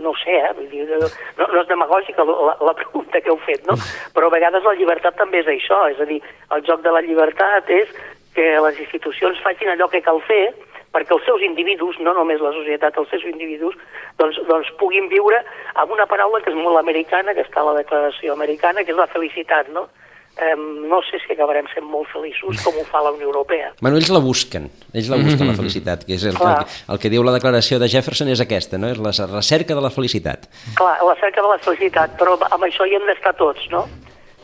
no 0.03 0.13
ho 0.13 0.19
sé, 0.21 0.35
eh? 0.39 0.51
Vull 0.59 0.69
dir, 0.71 0.89
no, 0.91 1.47
no 1.47 1.61
és 1.63 1.71
demagògica 1.71 2.27
la, 2.29 2.57
la 2.69 2.75
pregunta 2.79 3.21
que 3.21 3.33
heu 3.33 3.39
fet, 3.47 3.63
no? 3.71 3.79
Però 4.17 4.29
a 4.29 4.35
vegades 4.35 4.67
la 4.67 4.75
llibertat 4.79 5.17
també 5.21 5.41
és 5.43 5.49
això, 5.55 5.85
és 5.93 6.03
a 6.03 6.09
dir, 6.09 6.21
el 6.57 6.67
joc 6.67 6.83
de 6.85 6.93
la 6.95 7.05
llibertat 7.07 7.71
és 7.71 7.95
que 8.35 8.45
les 8.67 8.79
institucions 8.81 9.41
facin 9.45 9.73
allò 9.73 9.89
que 9.93 10.05
cal 10.05 10.21
fer 10.29 10.45
perquè 10.93 11.15
els 11.17 11.25
seus 11.25 11.41
individus, 11.41 11.97
no 12.05 12.13
només 12.13 12.43
la 12.45 12.53
societat, 12.53 12.99
els 13.01 13.09
seus 13.09 13.25
individus, 13.31 13.77
doncs, 14.21 14.37
doncs 14.49 14.69
puguin 14.81 15.09
viure 15.09 15.41
amb 15.81 15.95
una 15.95 16.07
paraula 16.11 16.43
que 16.45 16.53
és 16.53 16.59
molt 16.59 16.77
americana, 16.81 17.33
que 17.33 17.47
està 17.47 17.63
a 17.63 17.71
la 17.71 17.79
declaració 17.81 18.37
americana, 18.37 18.85
que 18.85 18.93
és 18.93 19.01
la 19.01 19.09
felicitat, 19.09 19.73
no? 19.73 19.87
Eh, 20.33 20.57
no 20.57 21.03
sé 21.05 21.19
si 21.21 21.35
acabarem 21.35 21.67
sent 21.75 21.85
molt 21.85 22.09
feliços 22.09 22.63
com 22.65 22.79
ho 22.81 22.85
fa 22.89 23.03
la 23.05 23.11
Unió 23.13 23.29
Europea. 23.29 23.75
Bueno, 23.83 23.99
ells 24.01 24.09
la 24.09 24.23
busquen, 24.25 24.71
ells 24.97 25.11
la 25.13 25.19
busquen, 25.21 25.51
la 25.51 25.57
felicitat, 25.59 26.07
que 26.09 26.17
és 26.17 26.25
el, 26.25 26.39
Clar. 26.41 26.63
el, 26.65 26.79
el 26.95 27.01
que 27.03 27.11
diu 27.13 27.25
la 27.27 27.35
declaració 27.37 27.77
de 27.83 27.91
Jefferson 27.93 28.33
és 28.33 28.41
aquesta, 28.41 28.81
no? 28.81 28.89
És 28.89 29.03
la 29.03 29.13
recerca 29.29 29.77
de 29.77 29.85
la 29.85 29.93
felicitat. 29.93 30.49
Clar, 30.79 30.95
la 31.05 31.17
cerca 31.21 31.45
de 31.45 31.53
la 31.53 31.59
felicitat, 31.61 32.17
però 32.17 32.39
amb 32.49 32.65
això 32.65 32.89
hi 32.89 32.97
hem 32.97 33.05
d'estar 33.11 33.35
tots, 33.37 33.69
no? 33.75 33.85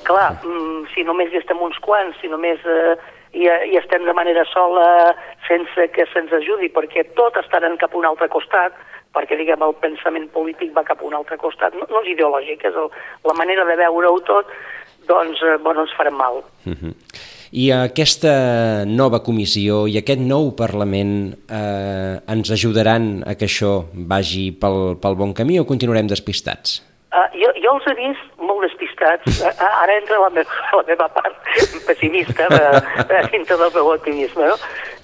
Clar, 0.05 0.35
mm, 0.45 0.93
si 0.93 1.09
només 1.09 1.33
hi 1.33 1.41
estem 1.41 1.61
uns 1.65 1.81
quants, 1.81 2.21
si 2.21 2.29
només 2.29 2.61
eh, 2.69 2.95
hi, 3.33 3.49
hi 3.49 3.81
estem 3.81 4.05
de 4.05 4.15
manera 4.17 4.45
sola 4.53 5.17
sense 5.49 5.89
que 5.97 6.07
se'ns 6.13 6.33
ajudi, 6.37 6.69
perquè 6.69 7.09
tot 7.17 7.37
està 7.41 7.63
anant 7.63 7.81
cap 7.81 7.97
a 7.97 8.01
un 8.01 8.07
altre 8.09 8.29
costat, 8.29 8.77
perquè 9.17 9.39
diguem 9.41 9.65
el 9.65 9.75
pensament 9.83 10.29
polític 10.35 10.75
va 10.77 10.85
cap 10.87 11.01
a 11.01 11.09
un 11.09 11.17
altre 11.17 11.39
costat, 11.41 11.75
no, 11.75 11.89
no 11.91 12.05
és 12.05 12.13
ideològic, 12.13 12.65
és 12.69 12.77
el, 12.77 12.91
la 13.25 13.37
manera 13.41 13.65
de 13.69 13.77
veure-ho 13.81 14.21
tot, 14.29 14.53
doncs, 15.09 15.43
eh, 15.43 15.57
bueno, 15.65 15.83
ens 15.87 15.97
farem 15.97 16.15
mal. 16.15 16.43
Uh 16.67 16.73
-huh. 16.73 16.95
I 17.51 17.71
aquesta 17.73 18.85
nova 18.85 19.23
comissió 19.25 19.87
i 19.89 19.97
aquest 19.97 20.21
nou 20.21 20.53
Parlament 20.57 21.33
eh, 21.49 22.21
ens 22.29 22.51
ajudaran 22.51 23.25
a 23.27 23.35
que 23.35 23.47
això 23.47 23.89
vagi 23.95 24.53
pel, 24.53 24.99
pel 25.01 25.15
bon 25.17 25.33
camí 25.33 25.59
o 25.59 25.65
continuarem 25.65 26.07
despistats? 26.07 26.83
Uh, 27.09 27.25
jo, 27.33 27.49
jo 27.57 27.71
els 27.73 27.87
he 27.89 27.95
vist 27.97 28.25
molt 28.37 28.61
despistats. 28.67 29.41
Uh, 29.49 29.83
ara 29.83 29.95
entra 29.97 30.19
la 30.21 30.29
meva, 30.29 30.51
la 30.77 30.85
meva 30.87 31.09
part 31.09 31.35
pessimista 31.87 32.49
de, 32.53 32.65
de, 33.09 33.23
dintre 33.33 33.57
del 33.57 33.73
meu 33.75 33.89
optimisme. 33.95 34.45
No? 34.45 34.57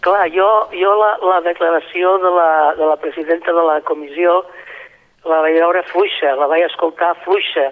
Clar, 0.04 0.28
jo, 0.34 0.68
jo 0.76 0.92
la, 1.00 1.16
la 1.24 1.40
declaració 1.40 2.18
de 2.18 2.30
la, 2.36 2.50
de 2.76 2.90
la 2.90 2.96
presidenta 3.00 3.56
de 3.56 3.64
la 3.64 3.80
comissió 3.88 4.42
la 5.24 5.40
vaig 5.40 5.56
veure 5.56 5.82
fluixa, 5.88 6.34
la 6.36 6.48
vaig 6.50 6.66
escoltar 6.68 7.14
fluixa. 7.24 7.70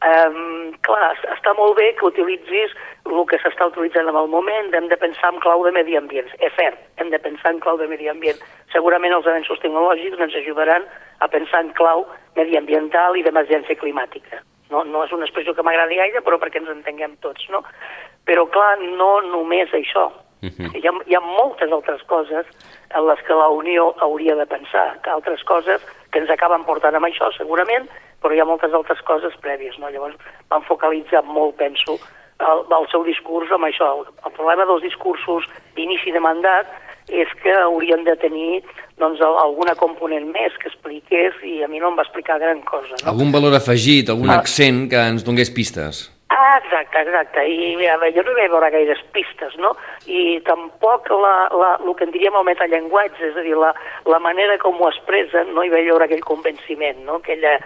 Um, 0.00 0.70
clar, 0.80 1.10
està 1.28 1.52
molt 1.58 1.74
bé 1.76 1.90
que 1.98 2.06
utilitzis 2.08 2.72
el 3.04 3.18
que 3.28 3.36
s'està 3.42 3.66
utilitzant 3.68 4.08
en 4.08 4.16
el 4.16 4.30
moment, 4.32 4.70
hem 4.72 4.86
de 4.88 4.96
pensar 4.96 5.28
en 5.34 5.40
clau 5.44 5.64
de 5.66 5.72
medi 5.76 5.96
ambient. 5.98 6.30
És 6.40 6.54
cert, 6.56 6.78
hem 6.96 7.10
de 7.12 7.20
pensar 7.20 7.52
en 7.52 7.60
clau 7.60 7.76
de 7.76 7.88
medi 7.90 8.08
ambient. 8.08 8.40
Segurament 8.72 9.12
els 9.12 9.28
avenços 9.28 9.60
tecnològics 9.60 10.20
ens 10.20 10.38
ajudaran 10.40 10.88
a 11.20 11.28
pensar 11.28 11.60
en 11.66 11.74
clau 11.76 12.06
mediambiental 12.38 13.18
i 13.18 13.26
d'emergència 13.26 13.76
climàtica. 13.76 14.40
No, 14.70 14.86
no 14.88 15.04
és 15.04 15.12
una 15.12 15.26
expressió 15.26 15.52
que 15.52 15.66
m'agradi 15.66 15.98
gaire, 16.00 16.24
però 16.24 16.38
perquè 16.40 16.62
ens 16.62 16.72
entenguem 16.72 17.18
tots, 17.20 17.44
no? 17.52 17.60
Però, 18.24 18.46
clar, 18.54 18.78
no 18.80 19.12
només 19.28 19.72
això. 19.76 20.08
Uh 20.40 20.48
-huh. 20.48 20.70
hi, 20.72 20.86
ha, 20.88 20.92
hi 21.06 21.14
ha 21.14 21.20
moltes 21.20 21.70
altres 21.70 22.02
coses 22.08 22.46
en 22.96 23.06
les 23.06 23.20
que 23.26 23.34
la 23.34 23.48
Unió 23.48 23.94
hauria 23.98 24.34
de 24.34 24.46
pensar, 24.46 24.98
que 25.02 25.10
altres 25.10 25.44
coses 25.44 25.84
que 26.10 26.18
ens 26.18 26.30
acaben 26.30 26.64
portant 26.64 26.94
amb 26.94 27.04
això, 27.04 27.30
segurament, 27.36 27.90
però 28.22 28.34
hi 28.34 28.40
ha 28.40 28.48
moltes 28.48 28.72
altres 28.76 29.00
coses 29.08 29.34
prèvies, 29.40 29.78
no? 29.78 29.90
Llavors 29.90 30.16
van 30.50 30.62
focalitzar 30.68 31.22
molt, 31.24 31.56
penso, 31.56 31.98
el, 32.40 32.62
el 32.76 32.86
seu 32.92 33.04
discurs 33.04 33.50
amb 33.52 33.68
això. 33.68 33.88
El, 33.98 34.06
el 34.26 34.32
problema 34.36 34.66
dels 34.68 34.82
discursos 34.84 35.48
d'inici 35.76 36.12
de 36.12 36.20
mandat 36.20 36.68
és 37.10 37.28
que 37.42 37.52
haurien 37.64 38.04
de 38.06 38.14
tenir 38.20 38.62
doncs, 39.00 39.20
alguna 39.24 39.74
component 39.74 40.28
més 40.30 40.54
que 40.60 40.68
expliqués 40.68 41.34
i 41.42 41.62
a 41.64 41.68
mi 41.68 41.80
no 41.80 41.88
em 41.90 41.96
va 41.98 42.04
explicar 42.04 42.38
gran 42.38 42.60
cosa. 42.68 42.94
No? 43.00 43.10
Algun 43.14 43.32
valor 43.32 43.56
afegit, 43.56 44.10
algun 44.12 44.30
Ah. 44.30 44.38
accent 44.38 44.88
que 44.90 44.96
ens 44.96 45.24
donés 45.24 45.50
pistes. 45.50 46.08
Ah, 46.30 46.60
exacte, 46.62 47.00
exacte. 47.02 47.42
I 47.42 47.74
a 47.90 47.96
veure, 47.98 48.12
jo 48.14 48.22
no 48.22 48.30
hi 48.30 48.38
vaig 48.38 48.52
veure 48.52 48.68
gaires 48.70 49.00
pistes, 49.10 49.56
no? 49.58 49.72
I 50.06 50.38
tampoc 50.46 51.08
la, 51.10 51.32
la, 51.50 51.70
el 51.82 51.96
que 51.98 52.06
en 52.06 52.14
diríem 52.14 52.38
el 52.38 52.46
metallenguatge, 52.46 53.32
és 53.32 53.40
a 53.40 53.42
dir, 53.42 53.56
la, 53.58 53.72
la 54.06 54.20
manera 54.22 54.54
com 54.62 54.78
ho 54.78 54.86
expressen, 54.92 55.50
no 55.56 55.64
hi 55.66 55.72
vaig 55.72 55.88
veure 55.90 56.06
aquell 56.06 56.22
convenciment, 56.22 57.02
no? 57.08 57.18
Aquella, 57.18 57.56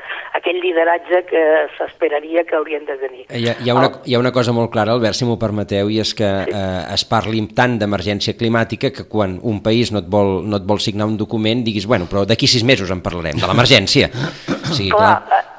aquell 0.41 0.63
lideratge 0.65 1.23
que 1.29 1.45
s'esperaria 1.77 2.47
que 2.49 2.57
haurien 2.57 2.89
de 2.89 2.97
tenir. 3.05 3.27
Hi 3.29 3.45
ha, 3.53 3.59
hi, 3.61 3.69
ha 3.69 3.77
una, 3.77 3.93
hi 4.01 4.17
ha 4.17 4.25
una 4.25 4.33
cosa 4.33 4.57
molt 4.57 4.73
clara, 4.73 4.97
Albert, 4.97 5.21
si 5.21 5.29
m'ho 5.29 5.37
permeteu, 5.41 5.93
i 5.93 6.01
és 6.01 6.17
que 6.17 6.33
eh, 6.49 6.83
es 6.97 7.05
parli 7.05 7.45
tant 7.53 7.77
d'emergència 7.77 8.33
climàtica 8.41 8.95
que 8.97 9.05
quan 9.13 9.37
un 9.45 9.61
país 9.61 9.93
no 9.93 10.01
et, 10.01 10.09
vol, 10.09 10.39
no 10.49 10.57
et 10.57 10.65
vol 10.65 10.81
signar 10.81 11.11
un 11.11 11.21
document 11.21 11.67
diguis, 11.69 11.85
bueno, 11.85 12.09
però 12.09 12.25
d'aquí 12.25 12.49
sis 12.49 12.65
mesos 12.65 12.89
en 12.89 13.05
parlarem, 13.05 13.37
de 13.37 13.51
l'emergència. 13.51 14.09
O 14.09 14.73
sigui, 14.73 14.95
Clar, 14.95 15.19
clar, 15.29 15.45
eh, 15.45 15.55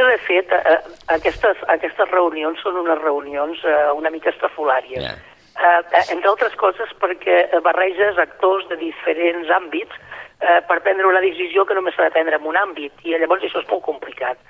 que 0.00 0.12
de 0.12 0.20
fet 0.26 0.52
eh, 0.56 0.78
aquestes, 1.16 1.60
aquestes 1.74 2.10
reunions 2.14 2.60
són 2.64 2.78
unes 2.80 3.00
reunions 3.02 3.60
eh, 3.64 3.76
una 3.96 4.12
mica 4.14 4.32
estrafolàries. 4.32 5.04
Ja. 5.04 5.16
Eh, 5.60 5.80
eh, 5.92 6.04
entre 6.14 6.30
altres 6.30 6.56
coses 6.56 6.92
perquè 7.02 7.42
barreges 7.64 8.18
actors 8.22 8.68
de 8.70 8.78
diferents 8.80 9.50
àmbits 9.52 9.92
eh, 10.40 10.60
per 10.68 10.80
prendre 10.80 11.08
una 11.08 11.20
decisió 11.20 11.66
que 11.66 11.76
només 11.76 11.96
s'ha 11.96 12.08
de 12.08 12.14
prendre 12.16 12.40
en 12.40 12.48
un 12.48 12.56
àmbit 12.56 13.04
i 13.04 13.16
llavors 13.16 13.44
això 13.44 13.60
és 13.60 13.68
molt 13.70 13.84
complicat. 13.84 14.40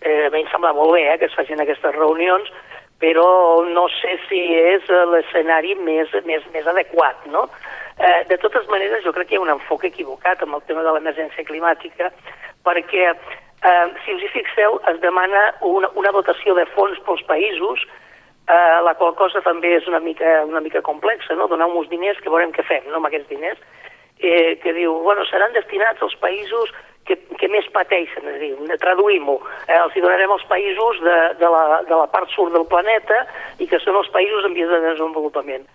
Eh, 0.00 0.28
a 0.28 0.30
mi 0.32 0.44
em 0.44 0.52
sembla 0.52 0.72
molt 0.76 0.94
bé 0.96 1.04
eh, 1.08 1.18
que 1.18 1.28
es 1.28 1.36
facin 1.36 1.60
aquestes 1.60 1.96
reunions, 1.96 2.48
però 3.00 3.64
no 3.66 3.88
sé 3.98 4.16
si 4.28 4.40
és 4.60 4.86
eh, 4.88 5.04
l'escenari 5.12 5.74
més, 5.80 6.12
més, 6.28 6.46
més 6.54 6.66
adequat, 6.70 7.26
no? 7.34 7.48
Eh, 8.00 8.24
de 8.30 8.38
totes 8.40 8.68
maneres, 8.72 9.02
jo 9.04 9.12
crec 9.16 9.28
que 9.28 9.36
hi 9.36 9.40
ha 9.40 9.44
un 9.44 9.52
enfoc 9.56 9.84
equivocat 9.88 10.40
amb 10.44 10.56
el 10.56 10.64
tema 10.68 10.84
de 10.86 10.94
l'emergència 10.94 11.44
climàtica, 11.44 12.08
perquè, 12.64 13.10
eh, 13.62 13.86
si 14.04 14.14
us 14.14 14.22
hi 14.24 14.30
fixeu, 14.34 14.80
es 14.92 15.00
demana 15.00 15.42
una, 15.66 15.90
una 16.00 16.12
dotació 16.16 16.54
de 16.58 16.66
fons 16.74 17.00
pels 17.06 17.22
països, 17.28 17.84
eh, 18.48 18.78
la 18.86 18.94
qual 18.98 19.14
cosa 19.18 19.42
també 19.46 19.74
és 19.76 19.88
una 19.90 20.00
mica, 20.00 20.44
una 20.48 20.62
mica 20.64 20.82
complexa, 20.82 21.36
no? 21.36 21.48
Donar 21.48 21.70
uns 21.70 21.90
diners 21.92 22.20
que 22.20 22.32
veurem 22.32 22.54
què 22.56 22.64
fem 22.66 22.86
no, 22.88 22.98
amb 22.98 23.10
aquests 23.10 23.28
diners, 23.30 23.60
eh, 24.20 24.56
que 24.62 24.72
diu, 24.76 24.96
bueno, 25.04 25.24
seran 25.28 25.52
destinats 25.56 26.02
als 26.02 26.16
països 26.20 26.72
que, 27.08 27.16
que 27.40 27.48
més 27.52 27.66
pateixen, 27.74 28.26
és 28.28 28.36
a 28.36 28.40
dir, 28.40 28.78
traduïm-ho, 28.82 29.38
eh, 29.66 29.78
els 29.78 29.96
hi 29.96 30.04
donarem 30.04 30.32
als 30.34 30.46
països 30.50 31.00
de, 31.04 31.18
de, 31.40 31.48
la, 31.52 31.82
de 31.88 31.96
la 31.96 32.08
part 32.12 32.30
sud 32.34 32.52
del 32.54 32.68
planeta 32.70 33.24
i 33.58 33.68
que 33.70 33.80
són 33.82 33.98
els 34.00 34.10
països 34.14 34.46
en 34.46 34.56
vies 34.56 34.70
de 34.70 34.82
desenvolupament. 34.84 35.66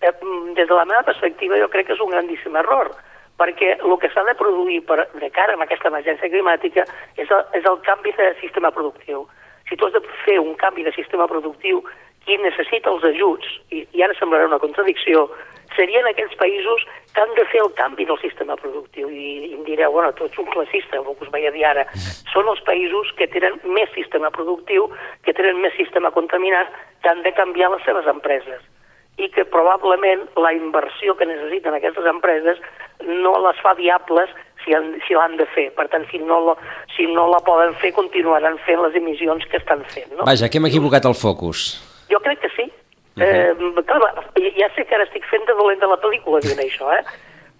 Eh, 0.00 0.12
mm, 0.12 0.54
des 0.58 0.68
de 0.68 0.76
la 0.76 0.86
meva 0.88 1.02
perspectiva 1.06 1.60
jo 1.60 1.70
crec 1.72 1.88
que 1.88 1.96
és 1.96 2.04
un 2.04 2.12
grandíssim 2.12 2.56
error, 2.60 2.92
perquè 3.40 3.74
el 3.80 3.96
que 4.00 4.10
s'ha 4.12 4.24
de 4.28 4.34
produir 4.38 4.80
per, 4.86 5.04
de 5.20 5.30
cara 5.34 5.56
a 5.56 5.62
aquesta 5.66 5.90
emergència 5.90 6.30
climàtica 6.30 6.86
és 7.16 7.30
el, 7.30 7.42
és 7.58 7.66
el 7.66 7.80
canvi 7.86 8.14
de 8.18 8.32
sistema 8.40 8.70
productiu. 8.70 9.26
Si 9.68 9.76
tu 9.76 9.86
has 9.86 9.94
de 9.96 10.02
fer 10.24 10.38
un 10.40 10.54
canvi 10.60 10.84
de 10.84 10.92
sistema 10.92 11.26
productiu, 11.26 11.82
qui 12.24 12.36
necessita 12.40 12.90
els 12.92 13.04
ajuts, 13.04 13.48
i, 13.70 13.84
i 13.92 14.04
ara 14.04 14.16
semblarà 14.16 14.46
una 14.48 14.60
contradicció, 14.60 15.26
serien 15.76 16.06
aquells 16.08 16.34
països 16.40 16.84
que 17.12 17.22
han 17.22 17.32
de 17.36 17.44
fer 17.50 17.60
el 17.64 17.72
canvi 17.78 18.06
del 18.08 18.20
sistema 18.22 18.56
productiu. 18.60 19.10
I, 19.10 19.30
i 19.48 19.52
em 19.56 19.64
direu, 19.66 19.92
bueno, 19.96 20.12
tu 20.16 20.28
ets 20.28 20.38
un 20.40 20.48
classista, 20.52 21.00
el 21.00 21.08
que 21.08 21.26
us 21.26 21.32
vaig 21.34 21.48
a 21.48 21.54
dir 21.54 21.66
ara. 21.68 21.86
Són 22.32 22.48
els 22.52 22.62
països 22.68 23.12
que 23.18 23.28
tenen 23.32 23.58
més 23.76 23.90
sistema 23.96 24.32
productiu, 24.34 24.88
que 25.24 25.36
tenen 25.36 25.60
més 25.64 25.76
sistema 25.80 26.12
contaminant, 26.16 26.70
que 27.02 27.12
han 27.12 27.24
de 27.26 27.34
canviar 27.36 27.72
les 27.74 27.84
seves 27.88 28.08
empreses 28.08 28.62
i 29.18 29.28
que 29.30 29.44
probablement 29.46 30.24
la 30.42 30.52
inversió 30.52 31.14
que 31.14 31.26
necessiten 31.26 31.76
aquestes 31.76 32.06
empreses 32.10 32.58
no 33.06 33.34
les 33.46 33.60
fa 33.62 33.74
viables 33.78 34.30
si, 34.64 34.74
han, 34.74 34.94
si 35.06 35.14
l'han 35.14 35.36
de 35.38 35.46
fer. 35.54 35.68
Per 35.76 35.86
tant, 35.92 36.06
si 36.10 36.18
no, 36.18 36.40
la, 36.48 36.54
si 36.96 37.06
no 37.10 37.28
la 37.30 37.40
poden 37.46 37.76
fer, 37.82 37.92
continuaran 37.94 38.58
fent 38.66 38.82
les 38.82 38.96
emissions 38.98 39.44
que 39.50 39.60
estan 39.60 39.84
fent. 39.92 40.10
No? 40.16 40.24
vaja, 40.26 40.48
que 40.50 40.58
hem 40.58 40.70
equivocat 40.70 41.06
el 41.10 41.18
focus. 41.18 41.68
Jo 42.10 42.20
crec 42.24 42.42
que 42.42 42.50
sí. 42.56 42.66
eh, 43.22 43.52
clar, 43.86 44.10
ja 44.58 44.70
sé 44.74 44.86
que 44.88 44.96
ara 44.96 45.06
estic 45.06 45.26
fent 45.30 45.46
de 45.46 45.54
dolent 45.54 45.82
de 45.82 45.92
la 45.92 46.00
pel·lícula 46.02 46.42
dient 46.42 46.64
això, 46.66 46.90
eh? 46.96 47.04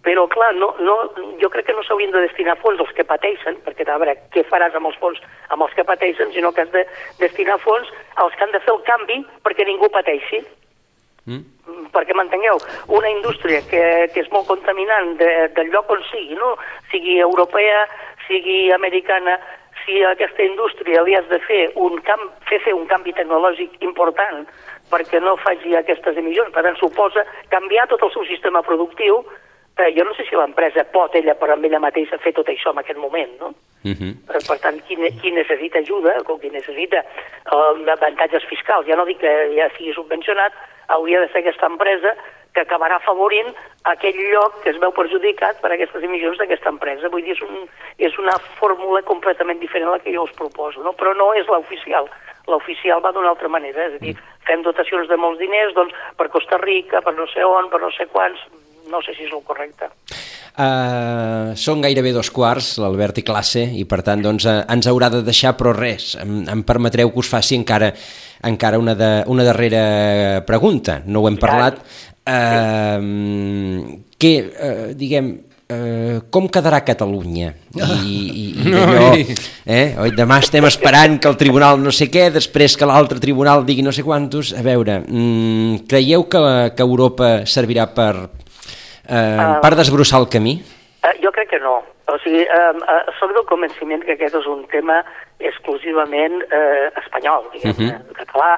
però 0.04 0.26
clar, 0.28 0.52
no, 0.60 0.74
no, 0.84 0.94
jo 1.40 1.48
crec 1.48 1.70
que 1.70 1.72
no 1.72 1.82
s'haurien 1.86 2.12
de 2.12 2.20
destinar 2.26 2.58
fons 2.60 2.80
als 2.82 2.92
que 2.92 3.06
pateixen, 3.08 3.56
perquè 3.64 3.86
a 3.88 3.96
veure, 4.02 4.18
què 4.34 4.44
faràs 4.50 4.76
amb 4.76 4.90
els 4.90 4.98
fons 5.00 5.22
amb 5.54 5.64
els 5.64 5.72
que 5.72 5.86
pateixen, 5.88 6.28
sinó 6.34 6.52
que 6.52 6.66
has 6.66 6.72
de 6.74 6.84
destinar 7.22 7.56
fons 7.64 7.88
als 8.20 8.36
que 8.36 8.44
han 8.44 8.52
de 8.52 8.60
fer 8.66 8.74
el 8.74 8.82
canvi 8.84 9.22
perquè 9.46 9.64
ningú 9.64 9.88
pateixi. 9.94 10.42
Mm, 11.26 11.88
perquè 11.94 12.14
m'entengueu, 12.16 12.58
una 12.92 13.10
indústria 13.10 13.62
que, 13.70 13.82
que 14.12 14.24
és 14.24 14.30
molt 14.32 14.48
contaminant 14.50 15.14
de, 15.20 15.30
del 15.56 15.70
lloc 15.72 15.90
on 15.94 16.02
sigui, 16.10 16.36
no? 16.36 16.54
sigui 16.92 17.18
europea, 17.24 17.86
sigui 18.26 18.72
americana, 18.76 19.38
si 19.84 20.02
a 20.02 20.12
aquesta 20.12 20.44
indústria 20.44 21.02
li 21.04 21.14
has 21.16 21.26
de 21.28 21.38
fer 21.44 21.62
un 21.76 22.00
camp, 22.04 22.28
fer, 22.48 22.60
fer 22.64 22.74
un 22.76 22.86
canvi 22.90 23.12
tecnològic 23.16 23.80
important 23.84 24.44
perquè 24.92 25.20
no 25.20 25.36
faci 25.40 25.74
aquestes 25.76 26.18
emissions, 26.20 26.52
per 26.52 26.64
tant 26.66 26.76
suposa 26.80 27.24
canviar 27.52 27.88
tot 27.90 28.04
el 28.04 28.12
seu 28.12 28.24
sistema 28.28 28.62
productiu, 28.62 29.22
eh, 29.76 29.90
jo 29.96 30.04
no 30.04 30.14
sé 30.14 30.26
si 30.28 30.36
l'empresa 30.36 30.84
pot 30.92 31.14
ella 31.16 31.34
per 31.40 31.50
amb 31.52 31.64
ella 31.64 31.80
mateixa 31.82 32.20
fer 32.22 32.34
tot 32.36 32.48
això 32.52 32.72
en 32.72 32.82
aquest 32.82 33.00
moment, 33.00 33.32
no? 33.40 33.54
Uh 33.84 33.92
-huh. 33.92 34.12
Per, 34.26 34.40
per 34.48 34.58
tant, 34.60 34.80
qui, 34.86 34.96
qui 35.20 35.30
necessita 35.32 35.78
ajuda 35.78 36.16
o 36.26 36.38
qui 36.38 36.50
necessita 36.50 37.00
eh, 37.00 37.90
avantatges 37.96 38.44
fiscals, 38.44 38.86
ja 38.86 38.96
no 38.96 39.04
dic 39.04 39.18
que 39.18 39.32
ja 39.56 39.68
sigui 39.76 39.92
subvencionat, 39.92 40.52
hauria 40.88 41.20
de 41.20 41.28
ser 41.32 41.42
aquesta 41.42 41.70
empresa 41.70 42.14
que 42.54 42.62
acabarà 42.62 43.00
afavorint 43.00 43.50
aquell 43.90 44.18
lloc 44.30 44.60
que 44.62 44.70
es 44.70 44.78
veu 44.82 44.92
perjudicat 44.94 45.58
per 45.60 45.72
aquestes 45.74 46.04
emissions 46.06 46.38
d'aquesta 46.38 46.70
empresa. 46.70 47.10
Vull 47.10 47.24
dir, 47.26 47.34
és, 47.34 47.42
un, 47.42 47.64
és 47.98 48.18
una 48.22 48.36
fórmula 48.60 49.02
completament 49.08 49.58
diferent 49.60 49.90
a 49.90 49.96
la 49.96 50.02
que 50.04 50.14
jo 50.14 50.22
us 50.28 50.36
proposo, 50.38 50.82
no? 50.86 50.94
però 50.94 51.16
no 51.18 51.32
és 51.34 51.50
l'oficial. 51.50 52.08
L'oficial 52.46 53.02
va 53.02 53.12
d'una 53.16 53.32
altra 53.32 53.50
manera, 53.50 53.88
és 53.88 53.98
a 53.98 54.02
dir, 54.02 54.14
fem 54.46 54.62
dotacions 54.62 55.10
de 55.10 55.18
molts 55.18 55.40
diners 55.42 55.74
doncs, 55.74 55.96
per 56.16 56.30
Costa 56.30 56.60
Rica, 56.62 57.02
per 57.02 57.16
no 57.18 57.26
sé 57.32 57.42
on, 57.44 57.70
per 57.72 57.82
no 57.82 57.90
sé 57.96 58.06
quants, 58.12 58.40
no 58.92 59.02
sé 59.02 59.16
si 59.16 59.26
és 59.26 59.32
el 59.32 59.42
correcte. 59.48 59.90
Uh, 60.54 61.50
són 61.58 61.80
gairebé 61.82 62.12
dos 62.14 62.28
quarts, 62.30 62.76
l'Albert 62.78 63.16
i 63.18 63.24
classe, 63.26 63.64
i 63.74 63.82
per 63.90 64.04
tant 64.06 64.20
doncs, 64.22 64.44
uh, 64.46 64.60
ens 64.70 64.86
haurà 64.86 65.08
de 65.10 65.24
deixar, 65.26 65.56
però 65.58 65.72
res, 65.74 66.12
em, 66.22 66.44
em 66.46 66.62
permetreu 66.62 67.10
que 67.10 67.18
us 67.24 67.30
faci 67.32 67.58
encara 67.58 67.90
encara 68.44 68.78
una, 68.78 68.94
de, 68.94 69.24
una 69.26 69.44
darrera 69.44 70.44
pregunta, 70.46 71.02
no 71.06 71.22
ho 71.22 71.28
hem 71.28 71.40
parlat. 71.40 71.80
Uh, 72.24 73.98
què, 74.20 74.32
uh, 74.44 74.92
diguem, 74.96 75.32
uh, 75.72 76.22
com 76.32 76.46
quedarà 76.52 76.80
Catalunya? 76.86 77.50
I, 77.74 77.82
i, 77.82 78.46
i 78.68 78.76
allò, 78.84 79.10
eh? 79.16 79.84
Oi, 80.04 80.14
demà 80.16 80.38
estem 80.44 80.64
esperant 80.68 81.18
que 81.18 81.32
el 81.32 81.40
tribunal 81.40 81.82
no 81.82 81.92
sé 81.92 82.08
què, 82.12 82.28
després 82.34 82.78
que 82.78 82.88
l'altre 82.88 83.20
tribunal 83.20 83.66
digui 83.66 83.84
no 83.84 83.92
sé 83.92 84.06
quantos. 84.06 84.54
A 84.56 84.64
veure, 84.64 85.00
mm, 85.02 85.84
creieu 85.90 86.28
que, 86.30 86.44
que 86.76 86.86
Europa 86.86 87.34
servirà 87.48 87.90
per, 87.96 88.12
uh, 89.08 89.60
per 89.62 89.74
desbrossar 89.78 90.20
el 90.22 90.28
camí? 90.32 90.56
Uh, 91.04 91.12
jo 91.22 91.32
crec 91.36 91.50
que 91.50 91.60
no. 91.60 91.82
O 92.12 92.16
sigui, 92.22 92.44
uh, 92.44 92.72
uh, 92.80 93.12
soc 93.18 93.34
del 93.36 93.46
convenciment 93.48 94.04
que 94.04 94.16
aquest 94.16 94.36
és 94.40 94.48
un 94.50 94.64
tema 94.72 95.02
exclusivament 95.40 96.40
uh, 96.46 96.88
espanyol, 97.02 97.48
diguem 97.52 97.72
uh 97.72 97.84
-huh. 97.84 98.18
català, 98.20 98.50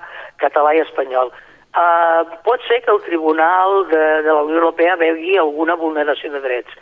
català 0.42 0.74
i 0.74 0.82
espanyol. 0.84 1.32
Uh, 1.76 2.24
pot 2.42 2.60
ser 2.68 2.80
que 2.82 2.90
el 2.90 3.02
Tribunal 3.02 3.86
de, 3.88 4.04
de 4.22 4.32
la 4.32 4.42
Unió 4.42 4.56
Europea 4.56 4.96
vegi 4.96 5.36
alguna 5.36 5.74
vulneració 5.74 6.32
de 6.32 6.40
drets. 6.40 6.72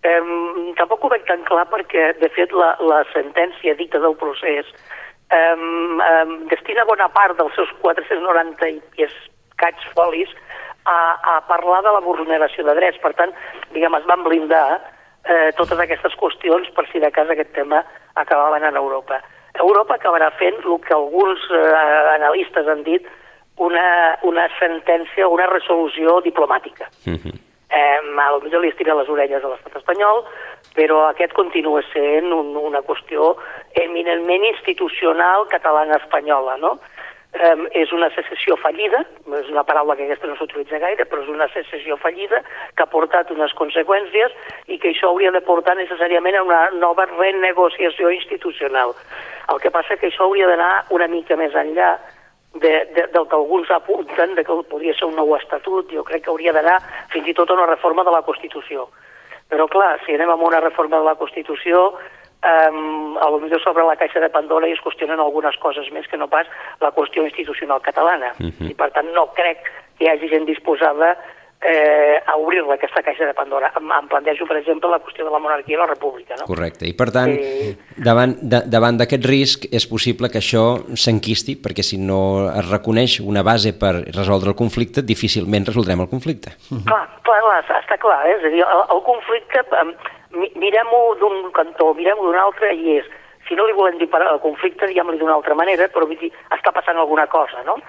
Um, 0.00 0.72
tampoc 0.74 1.04
ho 1.04 1.08
veig 1.12 1.26
tan 1.28 1.44
clar 1.44 1.66
perquè, 1.68 2.18
de 2.18 2.28
fet, 2.32 2.52
la, 2.52 2.76
la 2.80 3.04
sentència 3.12 3.74
dicta 3.76 3.98
del 4.00 4.16
procés 4.16 4.66
um, 5.30 6.00
um, 6.00 6.32
destina 6.48 6.86
bona 6.88 7.08
part 7.12 7.36
dels 7.38 7.54
seus 7.54 7.70
490 7.82 8.70
i 8.70 9.06
escaig 9.06 9.84
folis 9.94 10.32
a, 10.84 11.36
a 11.36 11.40
parlar 11.48 11.82
de 11.84 11.92
la 11.92 12.00
vulneració 12.04 12.64
de 12.64 12.74
drets. 12.78 13.00
Per 13.02 13.12
tant, 13.18 13.34
diguem, 13.74 13.94
es 13.98 14.06
van 14.08 14.24
blindar 14.24 14.80
eh, 15.24 15.50
totes 15.58 15.78
aquestes 15.78 16.16
qüestions 16.20 16.70
per 16.76 16.86
si 16.90 17.02
de 17.02 17.10
cas 17.14 17.30
aquest 17.30 17.52
tema 17.56 17.84
acabava 18.14 18.56
anant 18.56 18.76
a 18.76 18.84
Europa. 18.84 19.20
Europa 19.58 19.96
acabarà 19.96 20.30
fent 20.38 20.60
el 20.64 20.78
que 20.86 20.94
alguns 20.94 21.42
eh, 21.50 21.74
analistes 22.16 22.68
han 22.68 22.84
dit 22.86 23.06
una, 23.60 24.16
una 24.22 24.48
sentència, 24.58 25.28
una 25.28 25.46
resolució 25.50 26.20
diplomàtica. 26.24 26.88
Uh 27.06 27.18
-huh. 27.18 27.34
eh, 27.70 27.98
potser 28.40 28.60
li 28.60 28.68
estira 28.68 28.94
les 28.94 29.08
orelles 29.08 29.44
a 29.44 29.48
l'estat 29.48 29.76
espanyol, 29.76 30.24
però 30.74 31.08
aquest 31.08 31.32
continua 31.32 31.82
sent 31.92 32.32
un, 32.32 32.56
una 32.56 32.80
qüestió 32.80 33.36
eminentment 33.74 34.44
institucional 34.44 35.46
catalana-espanyola, 35.48 36.56
no? 36.56 36.78
Eh, 37.32 37.56
és 37.82 37.92
una 37.92 38.10
secessió 38.14 38.56
fallida, 38.60 39.02
és 39.38 39.50
una 39.52 39.64
paraula 39.64 39.96
que 39.96 40.06
aquesta 40.06 40.28
no 40.30 40.36
s'utilitza 40.38 40.80
gaire, 40.82 41.06
però 41.08 41.22
és 41.22 41.32
una 41.32 41.48
secessió 41.54 41.96
fallida 42.02 42.42
que 42.74 42.84
ha 42.84 42.90
portat 42.90 43.30
unes 43.30 43.54
conseqüències 43.58 44.34
i 44.68 44.78
que 44.78 44.92
això 44.92 45.10
hauria 45.10 45.32
de 45.34 45.42
portar 45.46 45.76
necessàriament 45.78 46.38
a 46.38 46.46
una 46.46 46.62
nova 46.78 47.06
renegociació 47.10 48.10
institucional. 48.14 48.94
El 49.50 49.60
que 49.60 49.70
passa 49.74 49.96
que 49.96 50.10
això 50.10 50.26
hauria 50.26 50.48
d'anar 50.50 50.72
una 50.90 51.08
mica 51.08 51.36
més 51.36 51.54
enllà 51.54 51.96
de, 52.54 52.72
de, 52.94 53.06
del 53.12 53.28
que 53.28 53.36
alguns 53.36 53.70
apunten, 53.70 54.34
de 54.34 54.44
que 54.44 54.62
podria 54.70 54.94
ser 54.98 55.06
un 55.06 55.16
nou 55.18 55.36
estatut, 55.36 55.92
jo 55.94 56.02
crec 56.06 56.24
que 56.24 56.32
hauria 56.32 56.54
d'anar 56.56 56.80
fins 57.12 57.28
i 57.30 57.34
tot 57.34 57.50
a 57.50 57.58
una 57.58 57.68
reforma 57.70 58.04
de 58.04 58.14
la 58.14 58.24
Constitució. 58.26 58.88
Però 59.50 59.66
clar, 59.70 59.98
si 60.04 60.14
anem 60.14 60.30
amb 60.30 60.46
una 60.46 60.60
reforma 60.62 60.98
de 60.98 61.06
la 61.06 61.16
Constitució, 61.18 61.98
um, 62.42 63.16
a 63.18 63.28
lo 63.30 63.40
millor 63.40 63.62
sobre 63.62 63.84
la 63.84 63.96
caixa 63.96 64.20
de 64.20 64.30
Pandora 64.30 64.68
i 64.68 64.72
es 64.76 64.80
qüestionen 64.84 65.20
algunes 65.20 65.56
coses 65.60 65.90
més 65.92 66.08
que 66.08 66.20
no 66.20 66.28
pas 66.28 66.48
la 66.80 66.92
qüestió 66.92 67.24
institucional 67.24 67.82
catalana. 67.82 68.32
Uh 68.38 68.48
-huh. 68.50 68.70
I 68.70 68.74
per 68.74 68.90
tant 68.92 69.12
no 69.12 69.30
crec 69.34 69.64
que 69.98 70.04
hi 70.04 70.08
hagi 70.08 70.28
gent 70.28 70.46
disposada 70.46 71.16
eh, 71.62 72.22
a 72.26 72.36
obrir-la, 72.36 72.74
aquesta 72.74 73.02
caixa 73.02 73.26
de 73.26 73.34
Pandora. 73.34 73.70
Em, 73.76 73.90
em 73.92 74.08
plantejo, 74.08 74.46
per 74.46 74.56
exemple, 74.56 74.88
la 74.88 74.98
qüestió 74.98 75.24
de 75.24 75.30
la 75.30 75.38
monarquia 75.38 75.76
i 75.76 75.78
la 75.78 75.86
república. 75.86 76.34
No? 76.38 76.46
Correcte, 76.46 76.86
i 76.88 76.94
per 76.94 77.10
tant, 77.10 77.30
eh... 77.30 77.76
davant 77.96 78.96
d'aquest 78.96 79.24
risc 79.28 79.66
és 79.70 79.86
possible 79.86 80.30
que 80.30 80.38
això 80.38 80.80
s'enquisti, 80.94 81.56
perquè 81.60 81.82
si 81.82 81.98
no 81.98 82.48
es 82.48 82.70
reconeix 82.70 83.20
una 83.20 83.42
base 83.42 83.74
per 83.78 83.92
resoldre 84.16 84.50
el 84.50 84.56
conflicte, 84.56 85.02
difícilment 85.02 85.66
resoldrem 85.66 86.00
el 86.00 86.08
conflicte. 86.08 86.56
Clar, 86.70 87.04
clar, 87.22 87.40
clar 87.44 87.60
està 87.80 87.98
clar, 87.98 88.26
eh? 88.26 88.38
és 88.38 88.44
a 88.44 88.54
dir, 88.54 88.64
el, 88.64 88.82
el 88.96 89.04
conflicte, 89.04 89.64
mirem-ho 90.32 91.00
d'un 91.20 91.50
cantó, 91.56 91.92
mirem-ho 91.94 92.28
d'un 92.28 92.38
altre, 92.38 92.74
i 92.74 92.98
és, 93.00 93.10
si 93.48 93.58
no 93.58 93.66
li 93.66 93.74
volem 93.74 93.98
dir 93.98 94.08
per 94.10 94.22
al 94.22 94.40
conflicte, 94.40 94.86
diguem-li 94.86 95.18
d'una 95.18 95.34
altra 95.38 95.54
manera, 95.58 95.88
però 95.88 96.06
vull 96.06 96.20
dir, 96.20 96.32
està 96.54 96.72
passant 96.72 96.98
alguna 96.98 97.26
cosa, 97.26 97.64
no? 97.66 97.80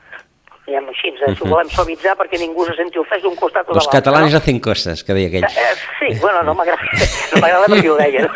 diguem 0.65 0.87
així, 0.89 1.07
eh? 1.09 1.25
Uh 1.25 1.33
-huh. 1.33 1.45
ho 1.45 1.49
volem 1.49 1.69
suavitzar 1.69 2.15
perquè 2.15 2.37
ningú 2.39 2.65
se 2.65 2.73
senti 2.75 2.97
ofès 2.99 3.21
d'un 3.21 3.35
costat 3.35 3.67
o 3.67 3.73
de 3.73 3.75
l'altre. 3.75 3.87
Los 3.87 3.95
catalanes 3.97 4.31
no? 4.31 4.37
hacen 4.37 4.59
coses, 4.59 5.03
que 5.03 5.13
deia 5.13 5.27
aquell. 5.27 5.43
Eh, 5.43 5.71
eh, 5.71 5.75
sí, 5.99 6.19
bueno, 6.21 6.43
no 6.43 6.53
m'agrada 6.53 6.81
no 7.31 7.41
m'agrada 7.41 7.65
perquè 7.67 7.89
ho 7.89 7.97
deia. 7.97 8.21
No? 8.21 8.31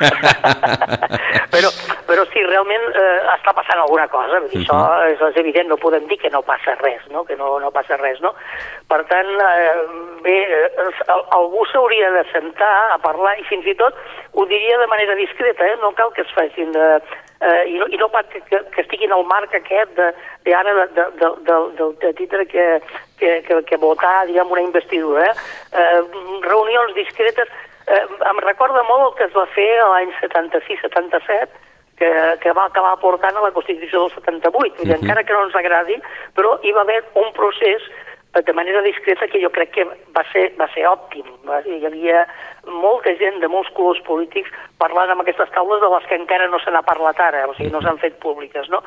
però, 1.54 1.70
però 2.10 2.22
sí, 2.34 2.40
realment 2.44 2.86
eh, 2.94 3.20
està 3.38 3.54
passant 3.54 3.80
alguna 3.80 4.08
cosa, 4.08 4.40
vull 4.40 4.50
dir, 4.50 4.62
uh 4.62 4.66
-huh. 4.66 4.74
això 4.74 5.12
és, 5.12 5.20
és 5.30 5.38
evident, 5.44 5.68
no 5.70 5.78
podem 5.78 6.08
dir 6.08 6.18
que 6.18 6.30
no 6.30 6.42
passa 6.42 6.76
res, 6.82 7.02
no? 7.10 7.24
que 7.24 7.36
no, 7.36 7.60
no 7.60 7.72
passa 7.72 7.96
res, 7.98 8.20
no? 8.22 8.34
Per 8.96 9.04
tant, 9.10 9.28
eh, 9.28 9.72
bé, 10.24 10.36
eh, 10.56 11.16
algú 11.36 11.66
s'hauria 11.68 12.12
de 12.14 12.22
sentar 12.32 12.94
a 12.94 12.98
parlar 13.04 13.34
i 13.42 13.44
fins 13.50 13.66
i 13.68 13.74
tot 13.76 13.98
ho 14.32 14.46
diria 14.48 14.78
de 14.80 14.88
manera 14.88 15.18
discreta, 15.20 15.68
eh? 15.68 15.76
no 15.82 15.92
cal 15.98 16.14
que 16.16 16.24
es 16.24 16.32
facin 16.32 16.72
de, 16.72 16.86
eh, 17.42 17.64
i, 17.74 17.76
no, 17.82 17.90
i 17.92 18.00
no 18.00 18.08
pas 18.14 18.24
que, 18.32 18.40
que, 18.48 18.62
que 18.72 18.86
estiguin 18.86 19.12
al 19.12 19.26
marc 19.28 19.52
aquest 19.60 19.92
de, 19.98 20.08
de 20.48 20.56
ara 20.56 20.78
de, 20.78 20.86
de, 20.96 21.10
de, 21.20 21.32
de, 21.50 21.58
de, 21.82 21.90
de 22.06 22.14
titre 22.22 22.48
que, 22.54 22.70
que, 23.20 23.34
que, 23.50 23.60
que 23.68 23.82
votar, 23.84 24.14
diguem, 24.30 24.56
una 24.56 24.64
investidura. 24.64 25.28
Eh? 25.28 25.36
Eh, 25.76 26.02
reunions 26.48 26.96
discretes. 26.96 27.52
Eh, 27.92 28.02
em 28.32 28.42
recorda 28.48 28.88
molt 28.88 29.10
el 29.10 29.14
que 29.20 29.28
es 29.28 29.36
va 29.36 29.46
fer 29.58 29.70
l'any 29.82 30.16
76-77, 30.22 31.52
que, 32.00 32.16
que 32.40 32.56
va 32.56 32.70
acabar 32.72 32.96
portant 33.04 33.36
a 33.36 33.44
la 33.44 33.52
Constitució 33.52 34.08
del 34.08 34.16
78. 34.16 34.56
Uh 34.56 34.88
-huh. 34.88 34.96
Encara 35.02 35.28
que 35.28 35.34
no 35.34 35.44
ens 35.44 35.56
agradi, 35.56 36.00
però 36.36 36.56
hi 36.64 36.72
va 36.72 36.88
haver 36.88 37.04
un 37.14 37.32
procés 37.34 37.84
de 38.44 38.54
manera 38.54 38.82
discreta 38.82 39.28
que 39.28 39.40
jo 39.42 39.50
crec 39.50 39.72
que 39.72 39.86
va 39.86 40.24
ser, 40.32 40.50
va 40.60 40.68
ser 40.74 40.84
òptim. 40.90 41.28
Hi 41.48 41.86
havia 41.88 42.26
molta 42.68 43.14
gent 43.16 43.40
de 43.40 43.48
molts 43.48 43.70
colors 43.78 44.02
polítics 44.04 44.52
parlant 44.82 45.14
amb 45.14 45.24
aquestes 45.24 45.52
taules 45.56 45.80
de 45.80 45.90
les 45.94 46.08
que 46.10 46.20
encara 46.20 46.50
no 46.52 46.60
se 46.60 46.74
n'ha 46.74 46.84
parlat 46.84 47.20
ara, 47.24 47.46
o 47.48 47.56
sigui, 47.56 47.72
no 47.72 47.82
s'han 47.82 48.02
fet 48.02 48.20
públiques, 48.20 48.68
no? 48.74 48.82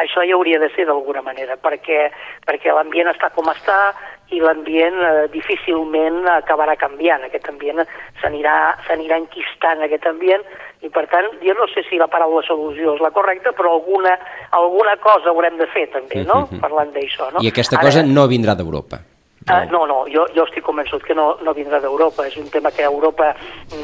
Això 0.00 0.24
hi 0.24 0.32
hauria 0.32 0.60
de 0.62 0.70
ser 0.72 0.86
d'alguna 0.88 1.22
manera, 1.26 1.58
perquè, 1.60 2.06
perquè 2.48 2.72
l'ambient 2.72 3.12
està 3.12 3.30
com 3.36 3.52
està 3.52 3.78
i 4.34 4.40
l'ambient 4.42 4.96
eh, 4.98 5.26
difícilment 5.30 6.24
acabarà 6.32 6.76
canviant, 6.76 7.22
aquest 7.26 7.48
ambient 7.52 7.82
s'anirà 8.22 9.18
enquistant, 9.18 9.82
aquest 9.86 10.06
ambient, 10.10 10.42
i 10.82 10.90
per 10.92 11.06
tant, 11.12 11.28
jo 11.42 11.54
no 11.58 11.66
sé 11.72 11.84
si 11.88 11.98
la 12.00 12.08
paraula 12.10 12.42
solució 12.46 12.96
és 12.96 13.02
la 13.04 13.12
correcta, 13.14 13.52
però 13.56 13.76
alguna, 13.78 14.16
alguna 14.50 14.96
cosa 15.02 15.30
haurem 15.30 15.58
de 15.58 15.66
fer 15.74 15.88
també, 15.94 16.24
no?, 16.24 16.42
mm 16.42 16.48
-hmm. 16.50 16.60
parlant 16.60 16.92
d'això, 16.92 17.32
no? 17.32 17.38
I 17.40 17.48
aquesta 17.48 17.78
cosa 17.78 18.00
Ara, 18.00 18.08
no 18.08 18.26
vindrà 18.26 18.54
d'Europa. 18.54 19.15
Uh, 19.46 19.62
no, 19.70 19.86
no, 19.86 20.00
jo, 20.10 20.24
jo 20.34 20.42
estic 20.42 20.64
convençut 20.66 21.04
que 21.06 21.14
no, 21.14 21.36
no 21.46 21.52
vindrà 21.54 21.78
d'Europa, 21.78 22.24
és 22.26 22.34
un 22.40 22.48
tema 22.50 22.72
que 22.74 22.82
a 22.82 22.88
Europa 22.90 23.28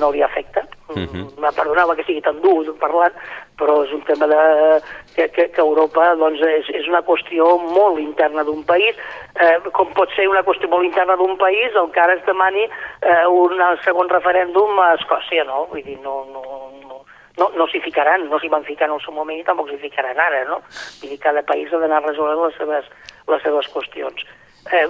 no 0.00 0.08
li 0.10 0.22
afecta. 0.22 0.64
Uh 0.90 0.96
-huh. 0.96 1.22
Mm, 1.38 1.54
perdoneu 1.54 1.94
que 1.94 2.02
sigui 2.02 2.20
tan 2.20 2.40
dur 2.42 2.74
parlant, 2.80 3.14
però 3.56 3.84
és 3.84 3.92
un 3.92 4.02
tema 4.02 4.26
de, 4.26 4.82
que, 5.14 5.28
que, 5.28 5.50
que 5.54 5.60
Europa 5.60 6.16
doncs, 6.16 6.40
és, 6.40 6.66
és 6.68 6.88
una 6.88 7.02
qüestió 7.02 7.44
molt 7.58 8.00
interna 8.00 8.42
d'un 8.42 8.64
país, 8.64 8.96
eh, 9.38 9.58
com 9.70 9.86
pot 9.94 10.10
ser 10.16 10.26
una 10.28 10.42
qüestió 10.42 10.68
molt 10.68 10.84
interna 10.84 11.16
d'un 11.16 11.38
país 11.38 11.70
el 11.74 11.90
que 11.92 12.00
ara 12.00 12.14
es 12.14 12.26
demani 12.26 12.64
eh, 12.64 13.26
un 13.28 13.52
segon 13.84 14.08
referèndum 14.08 14.80
a 14.80 14.94
Escòcia, 14.94 15.44
no? 15.44 15.66
Vull 15.70 15.84
dir, 15.84 15.98
no, 16.02 16.26
no, 16.32 16.42
no, 16.88 17.04
no, 17.38 17.50
no 17.54 17.66
s'hi 17.68 17.80
ficaran, 17.80 18.28
no 18.28 18.38
s'hi 18.40 18.48
van 18.48 18.64
ficar 18.64 18.88
en 18.88 18.94
el 18.94 19.00
seu 19.00 19.14
moment 19.14 19.38
i 19.38 19.44
tampoc 19.44 19.68
s'hi 19.68 19.78
ficaran 19.78 20.18
ara, 20.18 20.44
no? 20.44 20.60
Vull 21.00 21.10
dir, 21.10 21.20
cada 21.20 21.42
país 21.42 21.72
ha 21.72 21.78
d'anar 21.78 22.02
resolent 22.02 22.46
les 22.46 22.56
seves, 22.56 22.84
les 23.28 23.42
seves 23.42 23.68
qüestions. 23.68 24.26
Eh, 24.70 24.86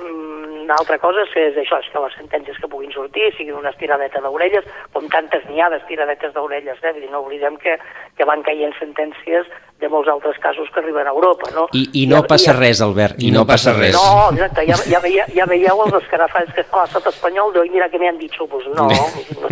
una 0.63 0.75
altra 0.77 0.99
cosa 1.01 1.25
és 1.41 1.57
això, 1.57 1.79
és 1.81 1.89
que 1.91 2.01
les 2.05 2.15
sentències 2.15 2.59
que 2.61 2.69
puguin 2.69 2.93
sortir 2.93 3.31
siguin 3.37 3.57
una 3.57 3.73
estiradeta 3.73 4.21
d'orelles, 4.21 4.67
com 4.93 5.09
tantes 5.11 5.45
n'hi 5.49 5.63
ha 5.63 5.71
d'estiradetes 5.73 6.35
d'orelles, 6.35 6.79
eh? 6.83 6.93
Vull 6.93 7.07
dir, 7.07 7.11
no 7.11 7.23
oblidem 7.25 7.57
que, 7.63 7.79
que 8.19 8.27
van 8.29 8.45
caient 8.47 8.75
sentències 8.79 9.49
de 9.81 9.89
molts 9.91 10.11
altres 10.13 10.37
casos 10.45 10.69
que 10.71 10.81
arriben 10.81 11.09
a 11.09 11.15
Europa, 11.15 11.51
no? 11.57 11.67
I, 11.75 11.87
i 12.03 12.05
no 12.07 12.21
I, 12.23 12.29
passa 12.31 12.53
i, 12.53 12.59
res, 12.59 12.83
Albert, 12.85 13.19
i, 13.19 13.31
i 13.31 13.33
no, 13.35 13.43
no 13.43 13.49
passa 13.49 13.75
res. 13.75 13.97
No, 13.97 14.29
exacte, 14.37 14.67
ja, 14.69 14.79
ja, 14.93 15.01
veia, 15.03 15.27
ja 15.35 15.49
veieu 15.51 15.83
els 15.87 15.97
escarafalls 16.03 16.53
que 16.55 16.67
fa 16.69 16.85
l'estat 16.85 17.09
espanyol, 17.15 17.57
de, 17.57 17.65
mira 17.73 17.89
que 17.91 17.99
m'hi 18.03 18.13
han 18.13 18.21
dit 18.21 18.37
pues 18.39 18.69
no, 18.77 18.87
no, 18.93 19.49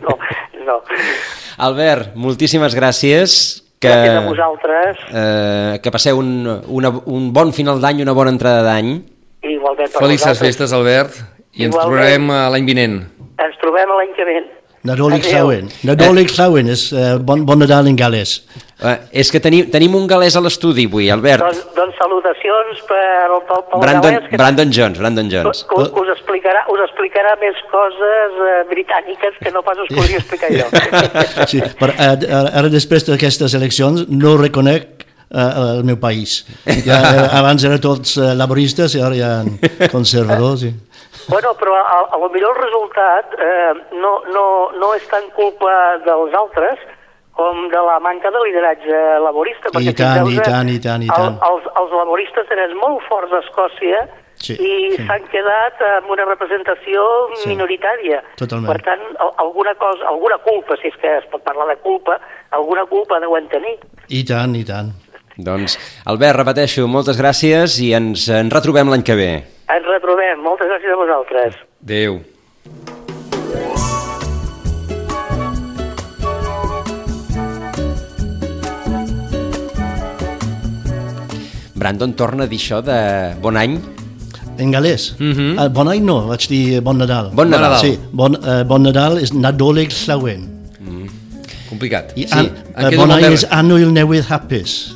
no, 0.00 0.16
no. 0.66 0.80
Albert, 1.68 2.16
moltíssimes 2.18 2.74
gràcies 2.74 3.65
que, 3.80 3.88
Gràcies 3.88 4.16
a 4.16 4.22
vosaltres. 4.26 4.96
Eh, 5.12 5.78
que 5.82 5.90
passeu 5.92 6.18
un, 6.18 6.30
una, 6.68 6.90
un 7.06 7.32
bon 7.32 7.52
final 7.52 7.80
d'any, 7.80 8.02
una 8.02 8.12
bona 8.16 8.30
entrada 8.34 8.62
d'any. 8.66 8.94
Igualment 9.46 9.90
per 9.92 10.00
Felices 10.00 10.26
vosaltres. 10.32 10.46
festes, 10.46 10.72
Albert, 10.72 11.18
i 11.54 11.64
ens 11.68 11.74
Igualment. 11.74 11.82
trobarem 11.92 12.30
eh, 12.30 12.40
l'any 12.54 12.66
vinent. 12.66 12.96
Ens 13.38 13.58
trobem 13.60 13.90
a 13.92 13.98
l'any 14.00 14.14
que 14.16 14.24
ve. 14.24 14.38
Nadolig. 14.86 15.26
Llawen. 15.32 15.68
Nadolig 15.86 16.30
Llawen 16.36 16.70
és 16.72 16.88
uh, 16.94 17.16
bon, 17.18 17.42
bon 17.48 17.58
Nadal 17.62 17.90
en 17.90 17.98
galès. 17.98 18.38
Eh, 18.76 19.22
és 19.22 19.30
que 19.32 19.40
tenim, 19.40 19.70
tenim 19.72 19.94
un 19.96 20.04
galès 20.04 20.34
a 20.36 20.42
l'estudi 20.44 20.84
avui, 20.84 21.06
Albert. 21.08 21.40
Doncs, 21.40 21.62
doncs 21.78 21.96
salutacions 21.96 22.82
per, 22.84 23.38
pel, 23.48 23.62
pel 23.70 23.80
Brandon, 23.80 24.18
galès 24.18 24.26
que, 24.28 24.36
Brandon 24.36 24.74
Jones, 24.78 25.00
Brandon 25.00 25.30
Jones. 25.32 25.62
que, 25.70 25.86
que 25.94 26.02
us, 26.02 26.10
explicarà, 26.12 26.66
us 26.74 26.82
explicarà 26.84 27.32
més 27.40 27.62
coses 27.72 28.36
eh, 28.36 28.58
britàniques 28.68 29.40
que 29.40 29.54
no 29.54 29.64
pas 29.64 29.80
us 29.80 29.88
podria 29.96 30.20
explicar 30.20 30.52
jo. 30.52 30.68
Sí, 31.50 31.62
però 31.80 31.94
uh, 31.96 32.52
ara 32.60 32.68
després 32.72 33.08
d'aquestes 33.08 33.56
eleccions 33.56 34.04
no 34.12 34.36
reconec 34.42 35.06
uh, 35.32 35.78
el 35.78 35.84
meu 35.88 35.96
país. 36.02 36.42
Ja, 36.84 37.00
eh, 37.00 37.26
abans 37.40 37.64
eren 37.64 37.80
tots 37.80 38.18
laboristes 38.36 38.98
i 38.98 39.00
ara 39.08 39.16
hi 39.16 39.24
ha 39.24 39.88
conservadors. 39.88 40.68
I... 40.68 40.74
Bueno, 41.28 41.54
però 41.58 41.74
a, 41.74 41.98
a 42.14 42.18
lo 42.18 42.28
millor 42.30 42.54
el 42.56 42.62
resultat 42.62 43.32
eh, 43.38 43.72
no, 43.98 44.12
no, 44.32 44.44
no 44.78 44.92
és 44.94 45.06
tant 45.10 45.26
culpa 45.34 45.98
dels 46.04 46.34
altres 46.38 46.78
com 47.36 47.66
de 47.68 47.80
la 47.84 47.98
manca 48.00 48.30
de 48.32 48.40
lideratge 48.46 49.00
laborista. 49.20 49.68
I 49.68 49.74
perquè 49.74 49.92
tant, 49.98 50.22
fixeu-vos, 50.24 50.36
i 50.36 50.44
tant, 50.50 50.68
i 50.72 50.78
tant, 50.80 51.02
i 51.04 51.08
el- 51.10 51.16
tant. 51.16 51.40
Els, 51.50 51.66
els 51.82 51.90
laboristes 51.98 52.52
eren 52.54 52.76
molt 52.80 53.02
forts 53.10 53.34
a 53.34 53.42
Escòcia 53.44 54.06
Sí, 54.36 54.52
i 54.52 54.92
sí. 54.92 55.04
s'han 55.08 55.24
quedat 55.32 55.78
amb 55.96 56.10
una 56.12 56.24
representació 56.28 57.02
Sí, 57.40 57.48
minoritària. 57.48 58.22
totalment. 58.36 58.68
Per 58.70 58.82
tant, 58.84 59.02
al- 59.18 59.32
alguna 59.46 59.74
cosa, 59.80 60.06
alguna 60.08 60.36
culpa, 60.44 60.76
si 60.80 60.88
és 60.88 60.96
que 61.00 61.14
es 61.18 61.24
pot 61.32 61.42
parlar 61.42 61.66
de 61.72 61.76
culpa, 61.80 62.18
alguna 62.50 62.84
culpa 62.86 63.18
deuen 63.18 63.48
tenir. 63.48 63.78
I 64.08 64.22
tant, 64.28 64.54
i 64.54 64.62
tant. 64.64 64.92
Doncs, 65.36 65.76
Albert, 66.06 66.36
repeteixo, 66.38 66.86
moltes 66.88 67.18
gràcies 67.20 67.80
i 67.84 67.92
ens 67.96 68.28
en 68.32 68.48
retrobem 68.52 68.88
l'any 68.92 69.02
que 69.04 69.14
ve. 69.16 69.32
Ens 69.66 69.86
retrobem. 69.90 70.42
Moltes 70.44 70.68
gràcies 70.70 70.92
a 70.94 70.96
vosaltres. 71.00 71.54
Adéu. 71.82 72.20
Brandon 81.76 82.14
torna 82.16 82.46
a 82.46 82.50
dir 82.50 82.58
això 82.62 82.80
de 82.82 82.98
bon 83.42 83.58
any. 83.58 83.76
En 84.56 84.70
galès? 84.72 85.14
Mm 85.18 85.32
-hmm. 85.32 85.58
uh, 85.58 85.68
bon 85.68 85.88
any 85.88 86.00
no, 86.00 86.20
vaig 86.26 86.48
dir 86.48 86.80
bon 86.80 86.96
Nadal. 86.96 87.30
Bon 87.34 87.48
Nadal. 87.50 87.80
Sí, 87.80 87.98
bon, 88.12 88.34
uh, 88.34 88.62
bon 88.64 88.82
Nadal 88.82 89.18
és 89.18 89.32
Nadolig 89.32 89.92
Llawen. 90.06 90.56
Complicat. 91.68 92.12
I 92.16 92.26
Sí, 92.26 92.38
an, 92.38 92.46
uh, 92.78 92.96
bon 92.96 93.10
any 93.10 93.32
és 93.32 93.44
Anno 93.50 93.76
il 93.76 93.92
Newydd 93.92 94.30
Hapus. 94.30 94.95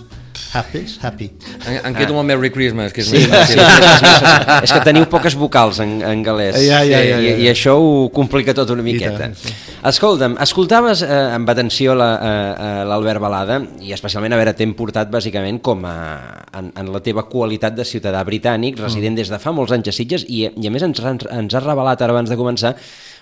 Hapus? 0.53 0.99
Happy. 1.01 1.31
Em, 1.69 1.77
em 1.87 1.95
quedo 1.95 2.11
amb 2.17 2.21
el 2.25 2.27
Merry 2.27 2.51
Christmas, 2.51 2.93
que 2.93 3.03
és 3.05 3.07
Sí, 3.11 3.21
més 3.31 3.49
sí, 3.53 3.55
fàcil. 3.55 3.61
sí, 3.61 4.65
és 4.65 4.73
que 4.75 4.81
teniu 4.83 5.05
poques 5.07 5.37
vocals 5.39 5.79
en, 5.85 5.93
en 6.03 6.25
galès 6.27 6.57
Ja, 6.59 6.81
ja, 6.83 6.99
ja, 6.99 7.03
ja, 7.07 7.21
I, 7.23 7.29
ja. 7.29 7.37
i 7.45 7.49
això 7.53 7.77
ho 7.79 8.09
complica 8.11 8.53
tot 8.57 8.71
una 8.75 8.83
miqueta. 8.83 9.15
tant, 9.19 9.37
sí. 9.39 9.53
Escolta'm, 9.87 10.35
escoltaves 10.43 11.05
eh, 11.07 11.21
amb 11.37 11.49
atenció 11.55 11.95
la, 11.95 12.09
eh, 12.19 12.33
eh, 12.67 12.85
l'Albert 12.91 13.23
Balada 13.23 13.61
i 13.81 13.95
especialment 13.95 14.35
a 14.35 14.41
veure, 14.43 14.53
t'hem 14.59 14.75
portat 14.75 15.09
bàsicament 15.13 15.61
com 15.63 15.85
a, 15.87 15.95
en, 16.59 16.73
en 16.77 16.93
la 16.93 17.01
teva 17.01 17.29
qualitat 17.31 17.79
de 17.79 17.85
ciutadà 17.87 18.25
britànic, 18.27 18.77
Mm. 18.81 18.83
resident 18.89 19.17
des 19.17 19.29
de 19.31 19.39
fa 19.39 19.53
molts 19.53 19.73
anys 19.73 19.89
a 19.89 19.93
Sitges 19.93 20.25
i, 20.29 20.45
i 20.51 20.67
a 20.67 20.71
més 20.71 20.83
ens, 20.83 20.99
ens, 21.01 21.27
ens 21.31 21.55
has 21.55 21.65
revelat 21.65 22.03
ara 22.03 22.13
abans 22.13 22.31
de 22.31 22.37
començar 22.37 22.75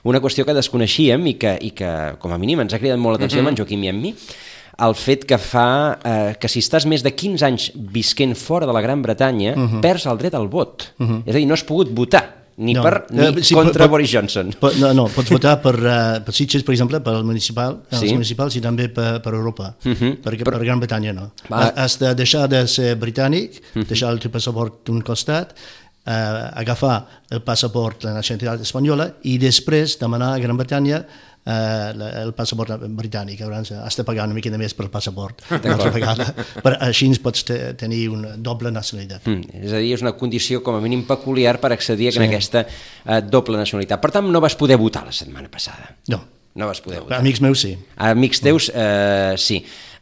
una 0.04 0.20
qüestió 0.20 0.44
que 0.46 0.54
desconeixíem 0.54 1.26
i 1.26 1.34
que, 1.34 1.56
i 1.60 1.70
que 1.76 1.92
com 2.22 2.32
a 2.32 2.38
mínim 2.38 2.60
ens 2.64 2.72
ha 2.74 2.78
cridat 2.80 2.98
molt 2.98 3.16
l'atenció 3.18 3.42
mm 3.42 3.44
-hmm. 3.44 3.48
amb 3.48 3.58
en 3.58 3.62
Joaquim 3.64 3.84
i 3.84 3.88
amb 3.88 4.00
mi 4.02 4.14
el 4.78 4.94
fet 4.94 5.24
que 5.26 5.38
fa 5.42 5.98
eh, 5.98 6.34
que 6.38 6.48
si 6.50 6.62
estàs 6.62 6.86
més 6.86 7.02
de 7.02 7.10
15 7.10 7.46
anys 7.46 7.68
visquent 7.74 8.34
fora 8.38 8.66
de 8.68 8.74
la 8.74 8.82
Gran 8.84 9.02
Bretanya, 9.02 9.54
uh 9.56 9.66
-huh. 9.66 9.80
perds 9.80 10.06
el 10.06 10.18
dret 10.18 10.34
al 10.34 10.48
vot. 10.48 10.92
Uh 10.98 11.06
-huh. 11.06 11.22
És 11.26 11.34
a 11.34 11.38
dir, 11.38 11.46
no 11.46 11.54
has 11.54 11.64
pogut 11.64 11.90
votar, 11.90 12.38
ni, 12.58 12.72
no. 12.72 12.82
per, 12.82 13.06
ni 13.10 13.22
Eh, 13.22 13.42
sí, 13.42 13.54
contra 13.54 13.84
pot, 13.84 13.90
Boris 13.90 14.10
Johnson. 14.10 14.52
Pot, 14.58 14.76
no, 14.76 14.92
no, 14.92 15.08
pots 15.08 15.30
votar 15.36 15.60
per, 15.60 15.74
uh, 15.78 16.20
per 16.24 16.34
Sitges, 16.34 16.62
per 16.62 16.72
exemple, 16.74 17.00
per 17.00 17.14
al 17.14 17.24
municipal, 17.24 17.82
Sí. 17.90 18.04
els 18.04 18.12
municipals 18.12 18.56
i 18.56 18.60
també 18.60 18.88
per, 18.88 19.20
per 19.20 19.34
Europa, 19.34 19.74
uh 19.84 19.92
-huh. 19.92 20.16
perquè 20.20 20.44
per 20.44 20.58
Gran 20.58 20.78
Bretanya 20.78 21.12
no. 21.12 21.30
Va. 21.48 21.56
Has, 21.56 21.72
has 21.76 21.98
de 21.98 22.14
deixar 22.14 22.48
de 22.48 22.66
ser 22.66 22.96
britànic, 22.98 23.50
uh 23.50 23.82
-huh. 23.82 23.86
deixar 23.86 24.12
el 24.12 24.18
teu 24.18 24.30
passaport 24.30 24.84
d'un 24.84 25.00
costat, 25.02 25.54
uh, 26.06 26.12
agafar 26.54 27.06
el 27.30 27.42
passaport 27.42 28.02
de 28.02 28.08
la 28.08 28.14
nacionalitat 28.14 28.60
espanyola 28.60 29.14
i 29.22 29.38
després 29.38 29.98
demanar 29.98 30.34
a 30.34 30.38
Gran 30.38 30.56
Bretanya 30.56 31.06
eh, 31.48 32.08
el 32.22 32.32
passaport 32.36 32.84
britànic, 32.98 33.40
llavors 33.40 33.72
has 33.80 33.98
de 33.98 34.04
pagar 34.06 34.28
una 34.28 34.36
mica 34.36 34.52
de 34.52 34.60
més 34.60 34.76
per 34.76 34.86
el 34.86 34.92
passaport 34.92 35.42
una 35.56 35.74
altra 35.74 35.90
vegada, 35.94 36.28
però 36.62 36.76
així 36.86 37.10
pots 37.24 37.46
te, 37.48 37.58
tenir 37.80 38.04
una 38.12 38.36
doble 38.36 38.70
nacionalitat. 38.74 39.26
Mm, 39.26 39.62
és 39.64 39.72
a 39.72 39.82
dir, 39.82 39.94
és 39.96 40.04
una 40.04 40.14
condició 40.18 40.62
com 40.62 40.76
a 40.76 40.82
mínim 40.84 41.06
peculiar 41.08 41.56
per 41.62 41.72
accedir 41.74 42.12
sí. 42.12 42.20
a 42.20 42.26
aquesta 42.28 42.64
eh, 42.68 43.22
doble 43.24 43.58
nacionalitat. 43.58 44.00
Per 44.02 44.12
tant, 44.14 44.28
no 44.28 44.44
vas 44.44 44.56
poder 44.58 44.76
votar 44.80 45.06
la 45.08 45.14
setmana 45.16 45.50
passada. 45.50 45.94
No, 46.12 46.22
No 46.58 46.66
vas 46.66 46.80
poder 46.82 47.00
votar. 47.04 47.20
amics 47.20 47.40
meus 47.40 47.60
sí. 47.62 47.76
Amics 47.96 48.40
teus, 48.42 48.72
eh, 48.74 49.34
sí. 49.38 49.60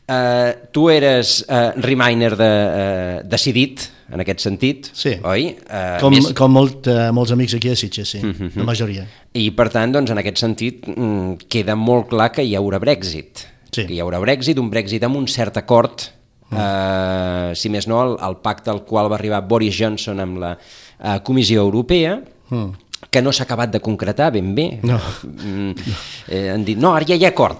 Eh, 0.09 0.55
tu 0.73 0.89
eres 0.89 1.45
eh, 1.49 1.73
Reminder 1.77 2.37
de, 2.39 2.49
eh, 2.49 3.21
decidit, 3.29 3.83
en 4.13 4.21
aquest 4.21 4.41
sentit, 4.41 4.87
Sí. 4.93 5.17
oi? 5.25 5.57
Eh, 5.69 5.99
Com, 6.01 6.13
més- 6.15 6.33
com 6.35 6.53
molt, 6.53 6.87
uh, 6.87 7.11
molts 7.13 7.33
amics 7.33 7.55
aquí 7.55 7.69
a 7.71 7.77
Sitges, 7.77 8.09
sí, 8.09 8.21
la 8.55 8.65
majoria. 8.65 9.07
I 9.35 9.51
per 9.51 9.69
tant, 9.71 9.93
doncs, 9.93 10.11
en 10.11 10.19
aquest 10.19 10.39
sentit, 10.39 10.87
mm, 10.87 11.35
queda 11.49 11.75
molt 11.77 12.09
clar 12.09 12.31
que 12.33 12.45
hi 12.45 12.55
haurà 12.55 12.79
Brexit. 12.79 13.39
Sí. 13.73 13.85
Que 13.85 13.95
hi 13.95 14.01
haurà 14.01 14.21
Brexit, 14.21 14.59
un 14.59 14.71
Brexit 14.71 15.03
amb 15.05 15.17
un 15.17 15.27
cert 15.29 15.57
acord, 15.57 16.01
Mm. 16.49 16.57
eh, 16.57 17.55
si 17.57 17.69
més 17.69 17.89
no, 17.89 18.01
el, 18.05 18.17
el 18.23 18.37
pacte 18.37 18.71
al 18.71 18.85
qual 18.85 19.11
va 19.11 19.17
arribar 19.17 19.41
Boris 19.49 19.75
Johnson 19.77 20.21
amb 20.21 20.39
la 20.39 20.53
eh, 20.57 21.19
Comissió 21.25 21.61
Europea, 21.63 22.21
que 23.11 23.21
no 23.23 23.33
s'ha 23.33 23.43
acabat 23.45 23.73
de 23.73 23.81
concretar 23.81 24.31
ben 24.33 24.55
bé. 24.55 24.79
Mm. 24.81 24.87
No. 24.87 25.01
Mm, 25.25 25.73
eh, 26.29 26.51
han 26.55 26.65
dit, 26.65 26.79
no, 26.79 26.95
ara 26.95 27.05
ja 27.05 27.17
hi 27.17 27.25
ha 27.25 27.29
acord. 27.35 27.59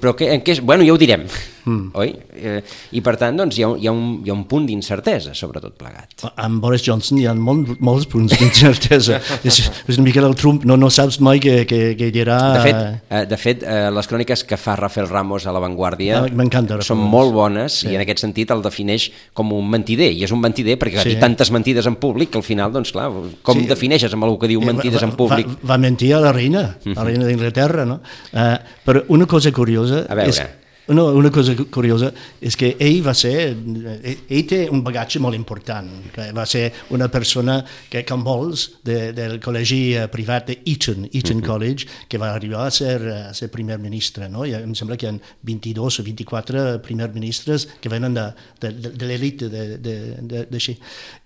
Però 0.00 0.14
que, 0.14 0.28
en 0.34 0.42
què 0.44 0.52
és? 0.52 0.60
Bueno, 0.60 0.84
ja 0.84 0.92
ho 0.92 0.98
direm, 0.98 1.24
Mm. 1.66 1.90
oi? 1.98 2.12
Eh, 2.38 2.60
I 2.94 3.00
per 3.02 3.16
tant, 3.18 3.36
doncs, 3.36 3.56
hi 3.58 3.64
ha, 3.64 3.68
un- 3.72 3.80
hi 3.82 3.88
ha, 3.88 3.92
un, 3.92 4.20
hi 4.24 4.30
ha 4.30 4.34
un 4.36 4.44
punt 4.46 4.66
d'incertesa 4.68 5.34
sobre 5.34 5.60
tot 5.60 5.74
plegat. 5.76 6.14
Amb 6.36 6.60
Boris 6.62 6.84
Johnson 6.86 7.18
hi 7.18 7.26
ha 7.26 7.34
molt, 7.34 7.72
molts 7.80 8.06
punts 8.06 8.36
d'incertesa. 8.38 9.18
és, 9.44 9.58
és 9.88 9.98
una 9.98 10.04
mica 10.06 10.22
el 10.22 10.36
Trump, 10.38 10.62
no, 10.64 10.76
no 10.78 10.90
saps 10.94 11.18
mai 11.20 11.40
què, 11.42 11.64
què, 11.66 11.80
què 11.98 12.10
dirà. 12.14 12.38
De 12.54 12.60
fet, 12.62 12.76
eh, 13.10 13.24
de 13.26 13.36
fet 13.40 13.64
eh, 13.66 13.90
les 13.90 14.06
cròniques 14.10 14.44
que 14.46 14.56
fa 14.56 14.76
Rafael 14.78 15.08
Ramos 15.10 15.46
a 15.46 15.52
La 15.52 15.60
Vanguardia 15.62 16.22
Ah, 16.26 16.82
són 16.86 16.98
molt 17.02 17.32
bones 17.34 17.80
sí. 17.82 17.88
i 17.90 17.96
en 17.98 18.02
aquest 18.04 18.22
sentit 18.22 18.50
el 18.54 18.62
defineix 18.62 19.08
com 19.36 19.50
un 19.56 19.66
mentider, 19.68 20.12
i 20.14 20.22
és 20.24 20.32
un 20.32 20.40
mentider 20.40 20.78
perquè 20.78 21.02
Sí. 21.02 21.08
sí. 21.10 21.14
dir 21.16 21.20
tantes 21.20 21.50
mentides 21.50 21.86
en 21.90 21.96
públic 21.96 22.30
que 22.30 22.38
al 22.38 22.44
final, 22.46 22.70
doncs 22.72 22.92
clar, 22.94 23.10
com 23.42 23.58
Sí. 23.58 23.64
sí. 23.64 23.66
defineixes 23.74 24.14
amb 24.14 24.24
algú 24.24 24.38
que 24.38 24.48
diu 24.48 24.62
Eh, 24.62 24.66
mentides 24.66 25.02
va, 25.02 25.08
en 25.08 25.16
públic? 25.16 25.46
Va, 25.64 25.74
va 25.74 25.78
mentir 25.78 26.12
a 26.14 26.20
la 26.20 26.32
reina, 26.32 26.62
a 26.86 26.94
la 26.94 27.04
reina 27.04 27.26
d'Inglaterra, 27.26 27.84
no? 27.84 28.00
Uh, 28.32 28.54
però 28.86 29.02
una 29.08 29.26
cosa 29.26 29.50
curiosa... 29.52 30.04
A 30.08 30.14
veure. 30.14 30.30
És, 30.30 30.40
no, 30.88 31.06
una 31.18 31.30
cosa 31.34 31.54
cu- 31.58 31.66
curiosa 31.72 32.12
és 32.40 32.54
que 32.56 32.76
ell 32.78 33.00
va 33.02 33.12
ser... 33.18 33.32
Ell, 33.56 34.20
ell 34.30 34.44
té 34.46 34.60
un 34.70 34.82
bagatge 34.86 35.18
molt 35.22 35.34
important. 35.34 35.88
Que 36.14 36.28
va 36.36 36.44
ser 36.46 36.68
una 36.94 37.08
persona 37.10 37.56
que, 37.90 38.04
com 38.06 38.22
molts, 38.22 38.68
de, 38.86 39.12
del 39.16 39.38
col·legi 39.42 39.80
eh, 39.98 40.06
privat 40.12 40.46
de 40.52 40.58
Eton, 40.64 41.08
Eton 41.12 41.42
College, 41.42 41.88
que 42.08 42.20
va 42.22 42.30
arribar 42.36 42.66
a 42.68 42.70
ser, 42.70 43.00
eh, 43.02 43.16
a 43.30 43.34
ser 43.34 43.50
primer 43.50 43.80
ministre. 43.82 44.28
No? 44.30 44.44
I 44.46 44.54
em 44.60 44.74
sembla 44.78 44.96
que 44.96 45.08
hi 45.08 45.14
ha 45.14 45.18
22 45.50 46.00
o 46.00 46.06
24 46.06 46.66
primer 46.86 47.10
ministres 47.14 47.66
que 47.80 47.90
venen 47.92 48.14
de, 48.14 48.28
de, 48.62 48.70
de, 48.72 48.94
de 48.94 49.10
l'elit 49.10 49.42
de- 49.50 49.66
de- 49.78 50.02
de- 50.22 50.46
d'així. 50.50 50.78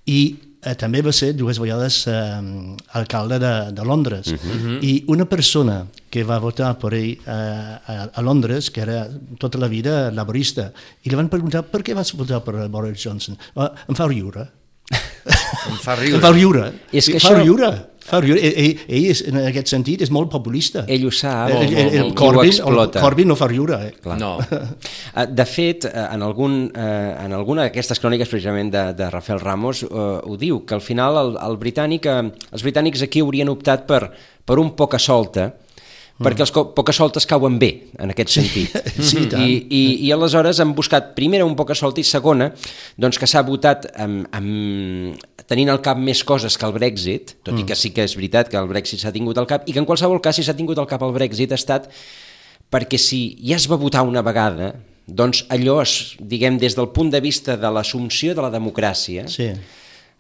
I 0.08 0.20
eh, 0.62 0.74
també 0.76 1.00
va 1.02 1.12
ser 1.12 1.32
dues 1.36 1.58
vegades 1.62 2.02
eh, 2.06 2.14
alcalde 2.98 3.38
de, 3.42 3.52
de 3.72 3.84
Londres. 3.84 4.32
I 4.80 5.04
una 5.08 5.24
persona 5.28 5.86
que 6.10 6.24
va 6.26 6.38
votar 6.42 6.72
per 6.78 6.92
ell 6.98 7.10
eh, 7.12 7.30
a, 7.30 8.08
a 8.14 8.22
Londres, 8.22 8.70
que 8.70 8.80
era 8.84 9.04
tota 9.38 9.58
la 9.58 9.68
vida 9.68 10.10
laborista, 10.10 10.70
i 11.04 11.10
li 11.10 11.16
van 11.18 11.28
preguntar 11.32 11.62
per 11.70 11.82
què 11.86 11.94
vas 11.94 12.12
votar 12.18 12.42
per 12.44 12.66
Boris 12.68 13.02
Johnson? 13.04 13.38
Oh, 13.54 13.68
em 13.88 13.94
fa 13.98 14.08
riure. 14.10 14.48
Em 14.90 15.76
fa 15.82 15.94
Em 15.94 16.00
riure. 16.02 16.20
fa 16.24 16.30
riure. 16.34 16.64
És 16.92 17.06
que 17.08 17.20
fa 17.20 17.30
això- 17.34 17.42
riure. 17.44 17.70
Fa 18.00 18.20
riure. 18.22 18.40
Ell, 18.40 18.78
ell, 18.88 19.06
és, 19.12 19.20
en 19.28 19.38
aquest 19.42 19.70
sentit 19.70 20.02
és 20.06 20.10
molt 20.14 20.30
populista. 20.32 20.84
Ell 20.90 21.04
ho 21.06 21.12
sap, 21.14 21.50
El, 21.52 21.56
molt, 21.58 21.70
el, 21.70 21.78
el, 21.80 22.04
molt, 22.06 22.16
Corbyn, 22.18 22.52
el. 22.64 22.80
Corbyn 22.96 23.30
no 23.30 23.36
fa 23.38 23.48
riure. 23.50 23.78
Eh? 23.86 23.92
Clar. 24.02 24.18
No. 24.20 24.32
De 25.40 25.46
fet, 25.48 25.86
eh, 25.90 26.06
en, 26.06 26.24
algun, 26.26 26.58
eh, 26.72 27.24
en 27.26 27.36
alguna 27.36 27.68
d'aquestes 27.68 28.00
cròniques 28.02 28.30
precisament 28.32 28.72
de, 28.72 28.84
de 28.98 29.10
Rafael 29.12 29.42
Ramos 29.42 29.84
eh, 29.84 29.88
ho 29.90 30.36
diu, 30.40 30.62
que 30.66 30.78
al 30.78 30.84
final 30.84 31.20
el, 31.20 31.34
el 31.44 31.58
britànic, 31.60 32.08
eh, 32.08 32.48
els 32.50 32.66
britànics 32.66 33.04
aquí 33.06 33.22
haurien 33.24 33.52
optat 33.52 33.86
per, 33.90 34.06
per 34.44 34.58
un 34.62 34.72
poca 34.78 34.98
solta, 34.98 35.50
perquè 36.20 36.44
els 36.44 36.96
soltes 36.96 37.26
cauen 37.28 37.59
bé, 37.61 37.70
en 37.98 38.12
aquest 38.12 38.35
sentit. 38.37 38.74
sí, 39.09 39.24
i 39.24 39.28
tant. 39.33 39.42
I, 39.42 39.56
i, 39.66 39.83
I 40.06 40.12
aleshores 40.14 40.61
han 40.61 40.74
buscat, 40.76 41.14
primera, 41.16 41.46
un 41.48 41.56
poca 41.59 41.76
solta 41.78 42.02
i 42.02 42.06
segona, 42.06 42.50
doncs 43.00 43.18
que 43.20 43.28
s'ha 43.30 43.42
votat 43.46 43.88
amb, 43.96 44.26
amb, 44.37 45.24
tenint 45.50 45.72
al 45.72 45.80
cap 45.85 45.98
més 45.98 46.22
coses 46.26 46.59
que 46.61 46.68
el 46.68 46.76
Brexit, 46.76 47.37
tot 47.46 47.59
i 47.59 47.64
que 47.66 47.78
sí 47.78 47.94
que 47.96 48.04
és 48.06 48.16
veritat 48.18 48.52
que 48.52 48.61
el 48.61 48.68
Brexit 48.70 49.02
s'ha 49.02 49.14
tingut 49.14 49.40
al 49.40 49.48
cap, 49.50 49.64
i 49.66 49.74
que 49.74 49.83
en 49.83 49.88
qualsevol 49.88 50.20
cas 50.22 50.38
si 50.38 50.46
s'ha 50.46 50.56
tingut 50.59 50.78
al 50.78 50.88
cap 50.90 51.02
el 51.06 51.16
Brexit 51.16 51.56
ha 51.56 51.59
estat 51.59 51.90
perquè 52.70 53.00
si 53.00 53.35
ja 53.42 53.59
es 53.59 53.66
va 53.70 53.80
votar 53.80 54.04
una 54.06 54.22
vegada, 54.22 54.74
doncs 55.11 55.42
allò, 55.50 55.80
es, 55.83 56.14
diguem, 56.20 56.61
des 56.61 56.76
del 56.78 56.92
punt 56.94 57.11
de 57.11 57.20
vista 57.24 57.56
de 57.59 57.70
l'assumpció 57.74 58.37
de 58.37 58.44
la 58.44 58.52
democràcia, 58.52 59.26
Sí. 59.28 59.50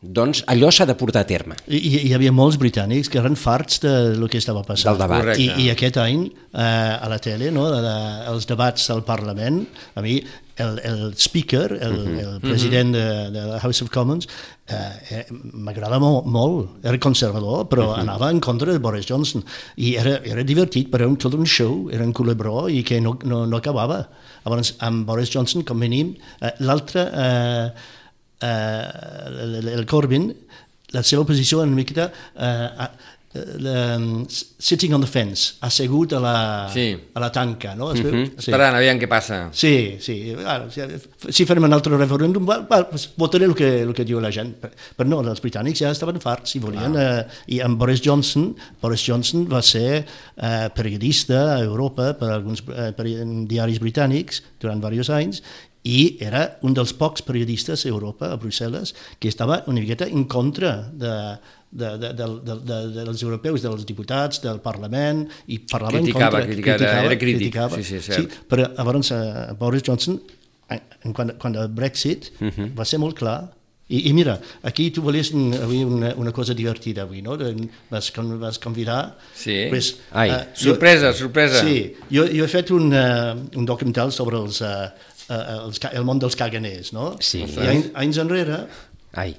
Doncs 0.00 0.42
allò 0.48 0.70
s'ha 0.72 0.86
de 0.88 0.94
portar 0.96 1.22
a 1.22 1.28
terme. 1.28 1.56
I, 1.68 1.76
i 1.76 1.96
hi 2.08 2.12
havia 2.16 2.32
molts 2.32 2.56
britànics 2.60 3.10
que 3.12 3.18
eren 3.20 3.36
farts 3.36 3.82
de 3.84 4.14
lo 4.16 4.28
que 4.32 4.38
estava 4.40 4.62
passant. 4.64 4.94
Del 4.94 5.02
debat. 5.02 5.20
Correcte. 5.26 5.42
I, 5.44 5.66
I 5.66 5.72
aquest 5.74 5.98
any, 6.00 6.22
eh, 6.54 6.60
a 6.96 7.08
la 7.12 7.18
tele, 7.20 7.50
no, 7.52 7.66
de, 7.70 7.82
de, 7.84 7.96
els 8.32 8.46
debats 8.48 8.88
al 8.94 9.02
Parlament, 9.04 9.66
a 9.94 10.00
mi 10.00 10.22
el, 10.60 10.78
el 10.84 11.02
speaker, 11.16 11.66
el, 11.80 11.98
Mhm. 12.00 12.18
el 12.20 12.40
president 12.40 12.92
de, 12.96 13.04
de 13.36 13.44
la 13.52 13.60
House 13.60 13.82
of 13.84 13.90
Commons, 13.92 14.26
eh, 14.68 14.80
eh, 15.10 15.26
m'agrada 15.52 15.98
molt, 16.00 16.24
molt, 16.26 16.80
era 16.84 16.98
conservador, 16.98 17.66
però 17.68 17.90
Mhm. 17.94 18.00
anava 18.00 18.30
en 18.30 18.40
contra 18.40 18.72
de 18.72 18.78
Boris 18.78 19.06
Johnson. 19.08 19.44
I 19.76 19.94
era, 19.96 20.20
era 20.24 20.42
divertit, 20.44 20.88
però 20.90 21.04
era 21.04 21.08
un, 21.08 21.16
tot 21.16 21.34
un 21.34 21.44
show, 21.46 21.88
era 21.92 22.04
un 22.04 22.12
culebró 22.12 22.68
i 22.68 22.82
que 22.82 23.00
no, 23.00 23.18
no, 23.24 23.44
no 23.46 23.56
acabava. 23.56 24.08
Llavors, 24.44 24.74
amb 24.80 25.04
Boris 25.06 25.30
Johnson, 25.32 25.62
com 25.62 25.76
a 25.76 25.80
mínim, 25.80 26.16
eh, 26.40 26.54
l'altre... 26.60 27.10
Eh, 27.12 27.98
eh, 28.40 29.40
el, 29.46 29.68
el 29.76 29.86
Corbyn, 29.86 30.30
la 30.96 31.04
seva 31.06 31.24
posició 31.28 31.62
una 31.62 31.76
miqueta 31.76 32.10
eh, 32.34 32.88
la, 33.32 33.96
sitting 34.58 34.92
on 34.92 35.00
the 35.00 35.06
fence, 35.06 35.54
assegut 35.62 36.12
a 36.12 36.18
la, 36.18 36.68
Sí. 36.72 36.98
a 37.14 37.20
la 37.20 37.30
tanca, 37.30 37.76
no? 37.76 37.92
Es 37.92 38.02
veu? 38.02 38.26
sí. 38.26 38.32
Esperant, 38.42 38.74
aviam 38.74 38.98
què 38.98 39.06
passa. 39.06 39.50
Sí, 39.52 39.98
sí. 40.02 40.34
Ah, 40.44 40.64
si, 40.68 40.82
si 41.30 41.46
farem 41.46 41.62
un 41.68 41.72
altre 41.72 41.94
referèndum, 41.96 42.46
well, 42.48 42.66
pues, 42.90 43.08
votaré 43.16 43.46
el 43.46 43.54
que, 43.54 43.82
el 43.84 43.94
que 43.94 44.04
diu 44.04 44.18
la 44.20 44.32
gent. 44.34 44.56
Però, 44.96 45.06
no, 45.06 45.20
els 45.22 45.42
britànics 45.44 45.84
ja 45.84 45.92
estaven 45.94 46.18
farts 46.22 46.56
i 46.58 46.62
volien... 46.64 46.98
Eh, 46.98 47.22
I 47.54 47.60
amb 47.62 47.78
Boris 47.78 48.02
Johnson, 48.02 48.50
Boris 48.82 49.06
Johnson 49.06 49.46
va 49.50 49.62
ser 49.62 50.02
eh, 50.02 50.68
periodista 50.74 51.54
a 51.54 51.60
Europa 51.62 52.12
per 52.18 52.32
alguns 52.34 52.64
eh, 52.66 52.90
per 52.96 53.06
diaris 53.06 53.78
britànics 53.82 54.42
durant 54.60 54.82
diversos 54.82 55.14
anys 55.14 55.42
i 55.88 56.18
era 56.20 56.42
un 56.66 56.74
dels 56.76 56.92
pocs 56.96 57.24
periodistes 57.24 57.86
a 57.86 57.88
Europa, 57.88 58.28
a 58.28 58.38
Brussel·les, 58.40 58.92
que 59.18 59.30
estava 59.32 59.62
una 59.66 59.80
miqueta 59.80 60.08
en 60.08 60.26
contra 60.28 60.74
de, 60.92 61.14
de, 61.70 61.92
de, 61.98 62.12
de, 62.18 62.26
de, 62.44 62.58
de, 62.68 62.80
dels 63.04 63.22
europeus, 63.22 63.62
dels 63.64 63.86
diputats, 63.88 64.42
del 64.44 64.60
Parlament, 64.60 65.24
i 65.48 65.60
parlava 65.64 65.96
Criticava, 65.96 66.42
en 66.42 66.50
contra... 66.50 66.50
criticava, 66.50 67.06
era 67.06 67.16
crític, 67.16 67.46
criticava. 67.46 67.80
sí, 67.80 67.86
sí, 67.86 68.02
cert. 68.04 68.36
Sí, 68.36 68.44
però 68.50 68.68
llavors 68.76 69.14
Boris 69.60 69.86
Johnson, 69.86 70.20
en, 70.70 71.16
quan, 71.16 71.32
quan 71.40 71.56
el 71.56 71.72
Brexit, 71.72 72.32
va 72.76 72.84
ser 72.84 73.00
molt 73.02 73.18
clar 73.18 73.38
i, 73.90 74.08
I 74.08 74.12
mira, 74.14 74.36
aquí 74.62 74.84
tu 74.94 75.02
volies 75.02 75.32
avui 75.34 75.80
una, 75.82 76.12
una 76.14 76.30
cosa 76.30 76.54
divertida 76.54 77.02
avui, 77.02 77.24
no? 77.26 77.34
Vas, 77.90 78.12
vas 78.38 78.58
convidar... 78.62 79.16
Sí. 79.34 79.66
Pues, 79.68 79.96
Ai, 80.12 80.30
eh, 80.30 80.44
Sorpresa, 80.54 81.12
sorpresa. 81.12 81.64
Sí, 81.64 81.96
jo, 82.06 82.22
jo 82.30 82.46
he 82.46 82.48
fet 82.48 82.70
un, 82.70 82.94
uh, 82.94 83.34
un 83.58 83.66
documental 83.66 84.14
sobre 84.14 84.38
els, 84.38 84.60
uh, 84.62 84.92
uh, 85.30 85.66
els, 85.66 85.78
ca- 85.82 85.92
el 85.96 86.04
món 86.04 86.18
dels 86.22 86.36
caganers, 86.36 86.92
no? 86.92 87.12
Sí. 87.24 87.44
I 87.46 87.68
anys, 87.72 87.90
anys 87.94 88.18
enrere 88.22 88.64
Ai, 89.14 89.36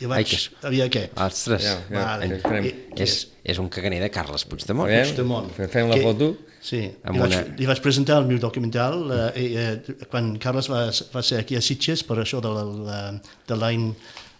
jo 0.00 0.08
vaig... 0.10 0.24
Ai, 0.24 0.24
que 0.30 0.36
és- 0.36 0.50
Havia 0.62 0.88
què? 0.92 1.06
ostres, 1.26 1.62
Ja, 1.64 1.76
ja, 1.90 2.02
Vale. 2.18 2.40
farem? 2.42 2.66
I- 2.68 2.74
és, 3.02 3.14
és 3.44 3.58
un 3.62 3.68
caganer 3.68 4.00
de 4.02 4.10
Carles 4.10 4.44
Puigdemont. 4.50 4.88
A 4.88 4.92
veure. 4.92 5.06
Puigdemont. 5.08 5.48
Fe- 5.56 5.68
fem 5.68 5.88
la 5.90 5.94
Que- 6.00 6.02
foto. 6.02 6.28
Sí, 6.64 6.78
Amb 7.04 7.16
i 7.16 7.20
vaig, 7.20 7.32
una- 7.34 7.56
i 7.60 7.66
vaig 7.68 7.80
presentar 7.84 8.16
el 8.22 8.26
meu 8.28 8.38
documental 8.40 9.02
eh, 9.36 9.42
eh, 9.44 10.06
quan 10.08 10.30
Carles 10.40 10.70
va, 10.72 10.86
va 11.12 11.22
ser 11.22 11.40
aquí 11.42 11.56
a 11.58 11.60
Sitges 11.60 12.02
per 12.08 12.16
això 12.22 12.40
de 12.40 12.48
la- 12.48 13.20
de 13.46 13.56
l'any 13.60 13.90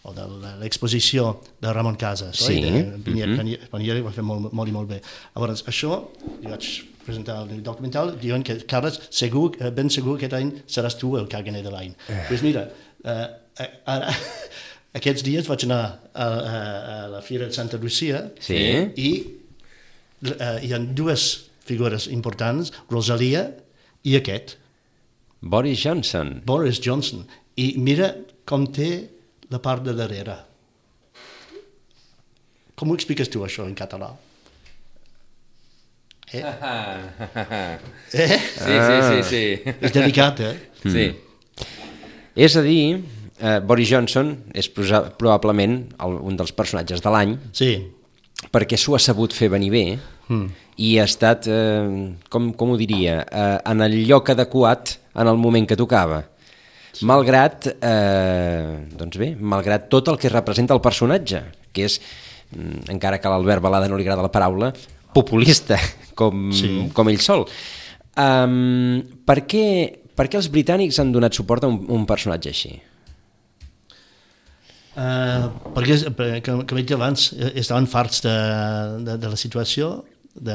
o 0.04 0.12
de 0.12 0.24
l'exposició 0.60 1.40
de 1.60 1.72
Ramon 1.72 1.96
Casas, 1.96 2.36
Sí, 2.36 2.58
oi? 2.62 2.82
De 2.82 2.98
Pinier, 3.04 3.28
mhm. 3.28 3.38
Pinier, 3.38 3.60
Pinier, 3.72 4.02
va 4.04 4.10
fer 4.12 4.24
molt, 4.24 4.52
molt 4.52 4.68
i 4.68 4.72
molt 4.72 4.88
bé. 4.88 4.98
Llavors, 5.34 5.62
això, 5.68 6.00
jo 6.42 6.48
vaig 6.50 6.68
presentar 7.04 7.36
el 7.44 7.62
documental 7.62 8.14
diuen 8.20 8.42
que 8.46 8.56
Carles, 8.70 8.98
segur, 9.14 9.52
eh, 9.60 9.70
ben 9.74 9.90
segur 9.92 10.16
aquest 10.18 10.34
any 10.38 10.50
seràs 10.66 10.96
tu 11.00 11.14
el 11.20 11.28
caganer 11.30 11.62
de 11.66 11.70
l'any. 11.74 11.94
Doncs 12.08 12.28
pues 12.32 12.42
mira, 12.46 12.66
eh, 13.04 13.26
eh, 13.60 13.70
ara, 13.94 14.12
aquests 14.98 15.24
dies 15.26 15.48
vaig 15.50 15.64
anar 15.68 15.80
a, 16.12 16.26
a, 16.26 16.58
a 16.96 16.98
la 17.14 17.22
Fira 17.26 17.46
de 17.50 17.56
Santa 17.56 17.78
Lucia 17.82 18.24
Sí. 18.40 18.58
i 18.96 19.10
eh, 20.32 20.58
hi 20.64 20.72
ha 20.74 20.78
dues 20.80 21.28
figures 21.64 22.08
importants, 22.12 22.72
Rosalia 22.92 23.46
i 24.04 24.16
aquest, 24.18 24.58
Boris 25.44 25.82
Johnson. 25.84 26.38
Boris 26.48 26.78
Johnson. 26.80 27.26
I 27.60 27.74
mira 27.76 28.14
com 28.48 28.64
té 28.72 28.86
la 29.52 29.58
part 29.60 29.84
de 29.84 29.92
darrere. 29.92 30.38
Com 32.74 32.90
ho 32.90 32.96
expliques 32.96 33.28
tu, 33.30 33.42
això, 33.44 33.66
en 33.68 33.74
català? 33.78 34.08
Eh? 36.34 37.78
eh? 38.12 38.38
Sí, 38.54 38.76
sí, 38.86 38.96
sí, 39.08 39.22
sí. 39.28 39.74
És 39.80 39.94
delicat, 39.94 40.40
eh? 40.40 40.54
Sí. 40.82 41.06
És 42.34 42.56
a 42.58 42.62
dir, 42.64 43.04
eh, 43.38 43.60
Boris 43.60 43.90
Johnson 43.90 44.34
és 44.54 44.68
probablement 44.70 45.78
el, 46.02 46.18
un 46.18 46.36
dels 46.38 46.52
personatges 46.56 47.02
de 47.04 47.12
l'any 47.14 47.36
Sí. 47.54 47.72
perquè 48.52 48.78
s'ho 48.80 48.96
ha 48.96 49.02
sabut 49.02 49.32
fer 49.32 49.48
venir 49.52 49.70
bé 49.72 49.84
mm. 50.28 50.46
i 50.82 50.96
ha 50.98 51.06
estat, 51.08 51.46
eh, 51.48 52.12
com, 52.28 52.52
com 52.58 52.74
ho 52.74 52.78
diria, 52.80 53.22
eh, 53.24 53.58
en 53.70 53.84
el 53.86 54.00
lloc 54.08 54.34
adequat 54.34 54.98
en 55.14 55.30
el 55.30 55.38
moment 55.38 55.68
que 55.70 55.78
tocava. 55.78 56.24
Malgrat, 57.02 57.66
eh, 57.82 58.86
doncs 58.94 59.18
bé, 59.18 59.32
malgrat 59.34 59.88
tot 59.90 60.10
el 60.12 60.18
que 60.18 60.30
representa 60.30 60.74
el 60.74 60.82
personatge, 60.82 61.40
que 61.74 61.86
és, 61.88 62.00
mm, 62.54 62.90
encara 62.94 63.18
que 63.18 63.26
a 63.26 63.32
l'Albert 63.32 63.62
Balada 63.62 63.88
no 63.90 63.98
li 63.98 64.06
agrada 64.06 64.22
la 64.22 64.30
paraula, 64.34 64.72
populista, 65.14 65.78
com, 66.18 66.50
Sí. 66.52 66.90
com 66.94 67.08
ell 67.08 67.20
sol. 67.22 67.46
Um, 68.14 69.02
per, 69.26 69.40
què, 69.50 69.64
per 70.14 70.28
què 70.30 70.38
els 70.38 70.50
britànics 70.52 71.00
han 71.02 71.10
donat 71.14 71.34
suport 71.34 71.64
a 71.64 71.70
un, 71.72 71.80
un 71.90 72.04
personatge 72.06 72.52
així? 72.52 72.74
Uh, 74.94 75.48
perquè, 75.74 75.96
perquè, 76.14 76.38
com, 76.46 76.60
com 76.70 76.78
he 76.78 76.84
dit 76.84 76.92
abans, 76.94 77.32
eh, 77.34 77.48
estaven 77.58 77.88
farts 77.90 78.20
de, 78.22 78.34
de, 79.08 79.16
de 79.18 79.30
la 79.32 79.38
situació, 79.40 80.04
de, 80.34 80.54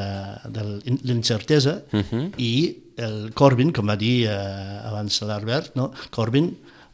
de 0.55 0.63
l'incertesa, 1.07 1.81
uh 1.91 1.99
-huh. 2.03 2.23
i 2.37 2.77
el 2.99 3.31
Corbyn, 3.33 3.71
com 3.75 3.87
va 3.87 3.95
dir 3.99 4.27
uh, 4.27 4.87
abans 4.87 5.21
l'Albert, 5.23 5.75
no? 5.75 5.91
Corbyn 6.11 6.53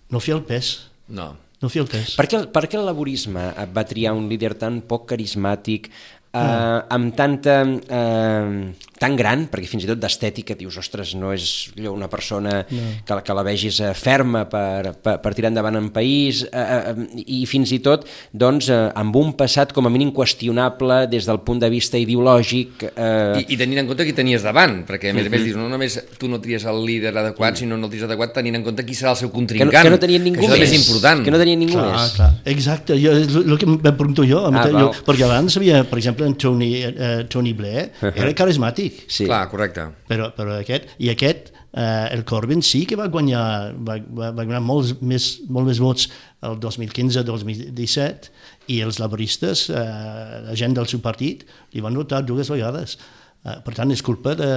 no 0.09 0.19
feia 0.19 0.37
el 0.37 0.43
pes, 0.43 0.89
No. 1.07 1.35
no 1.61 1.69
feia 1.69 1.83
el 1.83 1.87
pes. 1.89 2.15
Per 2.15 2.25
què, 2.27 2.47
per 2.51 2.67
què 2.67 2.77
el 2.79 2.85
laborisme 2.85 3.53
va 3.73 3.83
triar 3.85 4.13
un 4.13 4.27
líder 4.29 4.55
tan 4.57 4.81
poc 4.81 5.07
carismàtic, 5.11 5.89
eh, 6.35 6.95
amb 6.97 7.15
tanta... 7.15 7.61
Eh, 7.63 8.91
tan 8.95 9.15
gran, 9.19 9.41
perquè 9.51 9.67
fins 9.67 9.83
i 9.83 9.89
tot 9.89 9.99
d'estètica 9.99 10.55
dius, 10.55 10.77
ostres, 10.79 11.09
no 11.19 11.33
és 11.35 11.43
allò 11.75 11.91
una 11.91 12.07
persona 12.07 12.61
no. 12.63 12.83
que, 13.03 13.17
que 13.27 13.33
la 13.35 13.43
vegis 13.43 13.81
eh, 13.83 13.89
ferma 13.97 14.45
per, 14.47 14.93
per, 15.03 15.17
per 15.19 15.33
tirar 15.35 15.51
endavant 15.51 15.75
en 15.75 15.89
país, 15.93 16.45
eh, 16.47 16.63
eh, 16.93 17.23
i 17.27 17.41
fins 17.49 17.73
i 17.75 17.81
tot 17.83 18.05
doncs, 18.31 18.69
eh, 18.71 18.77
amb 18.95 19.17
un 19.19 19.33
passat 19.35 19.73
com 19.75 19.89
a 19.89 19.91
mínim 19.91 20.13
qüestionable 20.15 21.01
des 21.11 21.27
del 21.27 21.41
punt 21.43 21.59
de 21.59 21.69
vista 21.73 21.99
ideològic. 21.99 22.85
Eh, 22.87 23.43
I, 23.43 23.45
I 23.51 23.59
tenint 23.59 23.83
en 23.83 23.89
compte 23.91 24.07
qui 24.07 24.15
tenies 24.15 24.45
davant, 24.47 24.77
perquè 24.87 25.11
a 25.11 25.17
més 25.17 25.27
a 25.27 25.33
més 25.33 25.43
dius, 25.43 25.59
no 25.59 25.67
només 25.71 25.99
tu 26.21 26.31
no 26.31 26.39
tries 26.43 26.63
el 26.71 26.79
líder 26.87 27.11
adequat, 27.19 27.59
sinó 27.59 27.75
no 27.75 27.89
el 27.89 27.93
tries 27.97 28.07
adequat 28.07 28.31
tenint 28.39 28.61
en 28.61 28.63
compte 28.63 28.87
qui 28.87 28.95
serà 28.95 29.11
el 29.11 29.19
seu 29.19 29.27
que, 29.27 29.33
no, 29.33 29.39
contrincant. 29.41 29.75
que 29.89 29.93
no 29.97 29.99
tenien 30.01 30.23
ningú 30.23 30.39
que 30.39 30.53
això 30.53 30.61
més. 30.63 30.71
és 30.71 30.79
important. 30.87 31.25
Que 31.27 31.35
no 31.35 31.43
tenien 31.43 31.59
ningú 31.65 31.75
Clar, 31.75 31.91
més. 31.91 32.15
clar. 32.15 32.31
Exacte, 32.55 32.95
jo, 33.01 33.11
és 33.25 33.37
el 33.43 33.59
que 33.59 33.67
em 33.67 33.77
pregunto 33.91 34.23
jo, 34.23 34.45
Ah, 34.45 34.51
ah, 34.61 34.67
jo 34.71 34.87
val. 34.91 35.03
perquè 35.07 35.27
abans 35.27 35.59
havia, 35.59 35.83
per 35.89 35.99
exemple, 35.99 36.24
en 36.25 36.35
Tony, 36.41 36.71
eh, 36.83 37.25
Tony 37.31 37.53
Blair, 37.57 37.91
era 38.11 38.31
carismàtic, 38.37 39.05
Sí. 39.07 39.25
Clar, 39.29 39.45
correcte. 39.51 39.87
però, 40.09 40.31
però 40.35 40.57
aquest, 40.59 40.89
i 40.99 41.09
aquest, 41.13 41.51
eh, 41.73 42.07
el 42.15 42.23
Corbyn 42.27 42.61
sí 42.65 42.85
que 42.89 42.95
va 42.99 43.07
guanyar, 43.11 43.73
va, 43.77 43.97
va, 43.99 44.31
va 44.31 44.43
guanyar 44.43 44.61
molts 44.63 44.95
més, 45.01 45.41
molt 45.49 45.67
més 45.67 45.79
vots 45.83 46.09
el 46.45 46.57
2015-2017 46.61 48.29
i 48.73 48.79
els 48.85 48.99
laboristes, 49.01 49.69
eh, 49.69 50.41
la 50.47 50.55
gent 50.57 50.75
del 50.77 50.87
seu 50.89 51.01
partit, 51.03 51.45
li 51.73 51.83
van 51.85 51.95
votar 51.97 52.23
dues 52.25 52.49
vegades. 52.49 52.97
Eh, 53.45 53.59
per 53.65 53.75
tant, 53.77 53.91
és 53.93 54.01
culpa 54.01 54.33
de, 54.37 54.47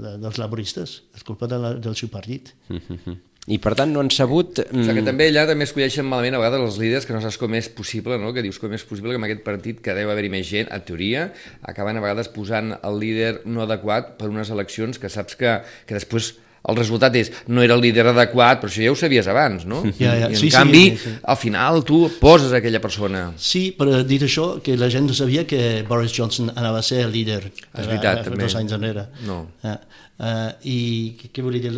de, 0.00 0.14
dels 0.22 0.38
laboristes, 0.40 1.02
és 1.14 1.22
culpa 1.26 1.46
de 1.50 1.58
la, 1.60 1.74
del 1.76 1.96
seu 1.98 2.08
partit. 2.12 2.54
I 3.48 3.56
per 3.62 3.72
tant 3.78 3.88
no 3.94 4.02
han 4.02 4.10
sabut... 4.12 4.60
O 4.60 4.66
sigui 4.68 4.98
que 4.98 5.00
mm, 5.00 5.08
també 5.08 5.30
allà 5.30 5.46
també 5.48 5.64
es 5.64 5.72
coneixen 5.72 6.04
malament 6.06 6.36
a 6.36 6.42
vegades 6.42 6.60
els 6.66 6.76
líders 6.82 7.08
que 7.08 7.14
no 7.16 7.22
saps 7.24 7.38
com 7.40 7.54
és 7.56 7.70
possible, 7.72 8.18
no? 8.20 8.34
que 8.36 8.44
dius 8.44 8.60
com 8.60 8.74
és 8.76 8.84
possible 8.84 9.14
que 9.14 9.20
en 9.20 9.26
aquest 9.26 9.42
partit 9.46 9.80
que 9.84 9.96
deu 9.96 10.12
haver-hi 10.12 10.30
més 10.32 10.44
gent, 10.50 10.68
en 10.68 10.84
teoria, 10.84 11.30
acaben 11.72 11.96
a 11.96 12.04
vegades 12.04 12.28
posant 12.34 12.74
el 12.76 13.00
líder 13.00 13.32
no 13.48 13.64
adequat 13.64 14.14
per 14.20 14.28
unes 14.28 14.52
eleccions 14.52 15.00
que 15.00 15.08
saps 15.12 15.40
que, 15.40 15.56
que 15.88 15.96
després 15.96 16.34
el 16.68 16.76
resultat 16.76 17.14
és 17.16 17.30
no 17.48 17.62
era 17.62 17.74
el 17.74 17.80
líder 17.80 18.06
adequat, 18.10 18.60
però 18.60 18.68
això 18.68 18.82
ja 18.84 18.90
ho 18.92 18.96
sabies 18.96 19.26
abans, 19.32 19.64
no? 19.66 19.82
Ja, 19.98 20.12
ja. 20.18 20.28
I 20.28 20.34
en 20.34 20.36
Sí, 20.36 20.50
canvi, 20.50 20.82
sí, 20.90 20.96
sí. 21.04 21.10
al 21.22 21.36
final 21.40 21.82
tu 21.84 22.02
poses 22.20 22.52
aquella 22.52 22.80
persona. 22.80 23.32
Sí, 23.38 23.74
però 23.78 24.02
dit 24.04 24.22
això, 24.22 24.60
que 24.62 24.76
la 24.76 24.90
gent 24.92 25.06
no 25.08 25.14
sabia 25.14 25.46
que 25.46 25.82
Boris 25.88 26.12
Johnson 26.16 26.52
anava 26.54 26.78
a 26.78 26.82
ser 26.82 27.04
el 27.06 27.12
líder 27.12 27.40
És 27.74 27.86
veritat, 27.86 28.20
eh, 28.20 28.28
també. 28.28 28.42
dos 28.44 28.54
anys 28.60 28.72
enrere. 28.76 29.06
No. 29.26 29.46
Eh, 29.64 29.76
eh, 30.20 30.52
I 30.68 31.16
què- 31.32 31.42
volia 31.42 31.60
dir? 31.64 31.72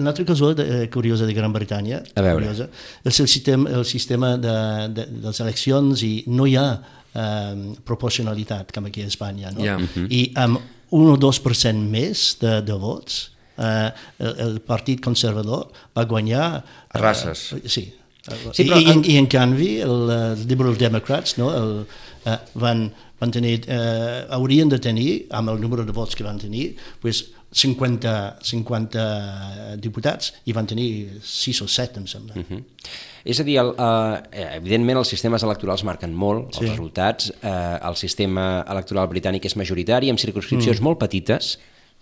Una 0.00 0.10
altra 0.10 0.24
cosa 0.26 0.52
de, 0.54 0.90
curiosa 0.90 1.24
de 1.24 1.32
Gran 1.32 1.52
Bretanya, 1.52 2.02
A 2.16 2.20
veure. 2.22 2.34
curiosa, 2.46 2.68
és 3.04 3.20
el 3.20 3.28
sistema, 3.28 3.70
el 3.70 3.84
sistema 3.84 4.36
de, 4.36 4.88
de, 4.92 5.06
de 5.06 5.28
les 5.28 5.40
eleccions 5.40 6.02
i 6.02 6.24
no 6.26 6.46
hi 6.50 6.56
ha 6.56 6.80
eh, 7.14 7.54
proporcionalitat 7.84 8.72
com 8.74 8.86
aquí 8.86 9.02
a 9.02 9.06
Espanya. 9.06 9.50
No? 9.54 9.62
Ja. 9.64 9.78
I 10.10 10.32
amb 10.34 10.58
un 10.90 11.08
o 11.10 11.16
2% 11.16 11.88
més 11.90 12.36
de, 12.40 12.60
de 12.62 12.72
vots, 12.78 13.30
eh, 13.58 13.90
el, 14.18 14.34
el 14.46 14.60
Partit 14.60 15.00
Conservador 15.04 15.68
va 15.96 16.04
guanyar... 16.04 16.64
A 16.92 16.98
races. 16.98 17.52
Eh, 17.52 17.68
sí, 17.68 17.92
Sí, 18.26 18.64
I, 18.64 18.66
però 18.66 18.78
i, 18.82 18.88
en- 18.90 19.04
i 19.06 19.14
en 19.20 19.28
canvi 19.30 19.68
els 19.84 20.08
uh, 20.10 20.46
Liberal 20.50 20.74
Democrats 20.74 21.36
no, 21.38 21.46
el, 21.54 21.68
uh, 22.26 22.32
van, 22.58 22.80
van 23.22 23.30
tenir, 23.30 23.60
uh, 23.70 24.24
haurien 24.34 24.66
de 24.72 24.80
tenir, 24.82 25.28
amb 25.30 25.52
el 25.52 25.60
número 25.62 25.84
de 25.86 25.94
vots 25.94 26.18
que 26.18 26.26
van 26.26 26.40
tenir, 26.42 26.72
pues 26.98 27.20
50, 27.54 28.14
50 28.42 29.04
diputats 29.78 30.32
i 30.50 30.56
van 30.56 30.66
tenir 30.66 31.20
6 31.22 31.62
o 31.62 31.68
7, 31.70 32.02
em 32.02 32.08
sembla. 32.10 32.34
Mhm. 32.42 32.64
És 33.26 33.40
a 33.42 33.46
dir, 33.46 33.56
el, 33.62 33.72
eh, 33.78 34.48
evidentment 34.58 34.98
els 35.00 35.08
sistemes 35.14 35.42
electorals 35.46 35.82
marquen 35.86 36.12
molt 36.14 36.48
els 36.50 36.58
Sí. 36.58 36.66
resultats. 36.66 37.32
Eh, 37.42 37.78
el 37.88 37.96
sistema 37.96 38.64
electoral 38.68 39.08
britànic 39.08 39.46
és 39.46 39.56
majoritari, 39.56 40.10
amb 40.10 40.18
circunscripcions 40.18 40.80
mm. 40.80 40.84
molt 40.84 40.98
petites, 40.98 41.58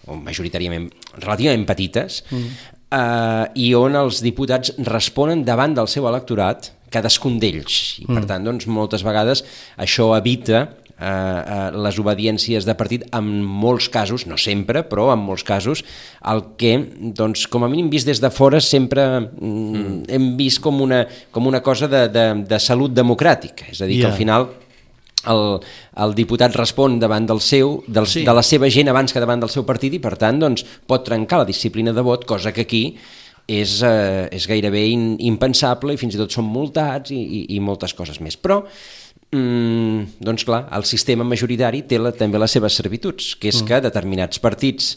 o 0.06 0.18
majoritàriament, 0.20 0.90
relativament 1.18 1.66
petites, 1.68 2.22
mm. 2.30 2.54
eh, 2.94 3.44
i 3.66 3.72
on 3.78 3.98
els 4.00 4.22
diputats 4.24 4.74
responen 4.90 5.44
davant 5.46 5.76
del 5.76 5.90
seu 5.90 6.08
electorat, 6.10 6.72
cadascun 6.94 7.40
d'ells. 7.42 7.98
I, 8.04 8.06
per 8.06 8.22
Mm. 8.22 8.30
tant, 8.30 8.44
doncs, 8.44 8.66
moltes 8.66 9.02
vegades 9.02 9.44
això 9.76 10.16
evita 10.16 10.68
eh, 11.00 11.06
eh, 11.06 11.70
les 11.74 11.98
obediències 11.98 12.64
de 12.64 12.74
partit 12.78 13.02
en 13.12 13.42
molts 13.42 13.88
casos, 13.88 14.26
no 14.26 14.36
sempre, 14.38 14.84
però 14.86 15.12
en 15.12 15.18
molts 15.18 15.42
casos, 15.42 15.82
el 16.22 16.42
que, 16.56 16.76
doncs, 17.18 17.46
com 17.50 17.64
a 17.64 17.68
mínim 17.68 17.90
vist 17.90 18.06
des 18.06 18.20
de 18.22 18.30
fora, 18.30 18.60
sempre 18.60 19.04
mm, 19.20 19.48
mm. 19.48 20.04
hem 20.08 20.36
vist 20.38 20.62
com 20.62 20.80
una, 20.80 21.04
com 21.34 21.46
una 21.46 21.60
cosa 21.60 21.88
de, 21.88 22.08
de, 22.08 22.26
de 22.46 22.60
salut 22.62 22.94
democràtica. 22.94 23.66
És 23.72 23.82
a 23.82 23.86
dir, 23.90 23.98
yeah. 23.98 24.06
que 24.06 24.12
al 24.12 24.18
final 24.18 24.48
el, 25.30 25.60
el 26.04 26.14
diputat 26.16 26.56
respon 26.56 26.98
davant 27.02 27.26
del 27.26 27.40
seu, 27.44 27.78
del, 27.86 28.06
sí. 28.10 28.24
De 28.26 28.34
la 28.36 28.42
seva 28.46 28.70
gent 28.72 28.90
abans 28.92 29.12
que 29.12 29.22
davant 29.22 29.42
del 29.42 29.52
seu 29.52 29.66
partit 29.68 29.96
i, 29.96 30.00
per 30.02 30.16
tant, 30.20 30.40
doncs, 30.42 30.64
pot 30.86 31.04
trencar 31.06 31.42
la 31.42 31.48
disciplina 31.48 31.92
de 31.92 32.04
vot, 32.04 32.26
cosa 32.28 32.52
que 32.52 32.66
aquí 32.66 32.84
és, 33.46 33.80
eh, 33.82 34.28
és 34.32 34.46
gairebé 34.48 34.86
in, 34.90 35.14
impensable 35.20 35.94
i 35.94 36.00
fins 36.00 36.16
i 36.16 36.20
tot 36.20 36.32
són 36.32 36.48
multats 36.48 37.12
i, 37.12 37.20
i, 37.20 37.40
i 37.56 37.60
moltes 37.60 37.94
coses 37.96 38.20
més. 38.24 38.38
Però, 38.40 38.62
mm, 39.34 40.20
doncs 40.24 40.46
clar, 40.48 40.64
el 40.76 40.86
sistema 40.88 41.26
majoritari 41.28 41.84
té 41.88 42.00
la, 42.00 42.14
també 42.16 42.40
les 42.40 42.56
seves 42.56 42.80
servituds, 42.80 43.34
que 43.36 43.52
és 43.52 43.60
mm. 43.60 43.68
que 43.68 43.82
determinats 43.84 44.40
partits 44.42 44.94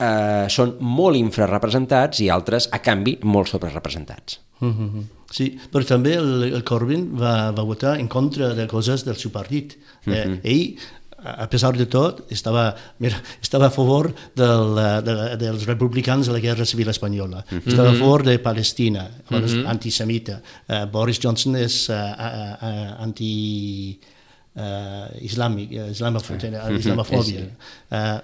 eh, 0.00 0.46
són 0.48 0.76
molt 0.80 1.18
infrarrepresentats 1.18 2.22
i 2.24 2.30
altres, 2.30 2.70
a 2.72 2.80
canvi, 2.84 3.18
molt 3.22 3.50
sobrerepresentats. 3.50 4.40
Mm 4.60 4.74
-hmm. 4.74 5.08
Sí, 5.30 5.52
però 5.70 5.86
també 5.86 6.16
el, 6.18 6.48
el 6.50 6.64
Corbyn 6.66 7.12
va, 7.18 7.52
va 7.54 7.62
votar 7.66 7.98
en 8.00 8.08
contra 8.10 8.50
de 8.54 8.66
coses 8.66 9.04
del 9.06 9.16
seu 9.16 9.30
partit. 9.30 9.76
Mm 10.04 10.12
-hmm. 10.12 10.40
eh, 10.42 10.50
ell, 10.52 10.78
a 11.22 11.46
pesar 11.48 11.76
de 11.76 11.86
tot, 11.86 12.24
estava, 12.32 12.74
mira, 12.98 13.20
estava 13.42 13.66
a 13.66 13.70
favor 13.70 14.12
del, 14.34 14.78
de, 15.04 15.36
dels 15.36 15.66
republicans 15.66 16.26
de 16.26 16.32
la 16.32 16.40
Guerra 16.40 16.64
Civil 16.64 16.88
Espanyola, 16.88 17.44
mm 17.44 17.58
-hmm. 17.58 17.68
estava 17.68 17.90
a 17.90 17.94
favor 17.94 18.22
de 18.24 18.38
Palestina, 18.38 19.10
mm 19.30 19.36
-hmm. 19.36 19.66
antisemita. 19.66 20.40
Uh, 20.68 20.86
Boris 20.86 21.18
Johnson 21.20 21.56
és 21.56 21.88
uh, 21.88 21.94
uh, 21.94 22.68
uh, 22.68 23.02
anti... 23.02 23.98
Uh, 24.52 25.06
islàmic, 25.22 25.70
islamofòbia. 25.70 26.64
Uh, 26.68 26.78
islamofòbia. 26.78 27.40
Uh, 27.88 28.18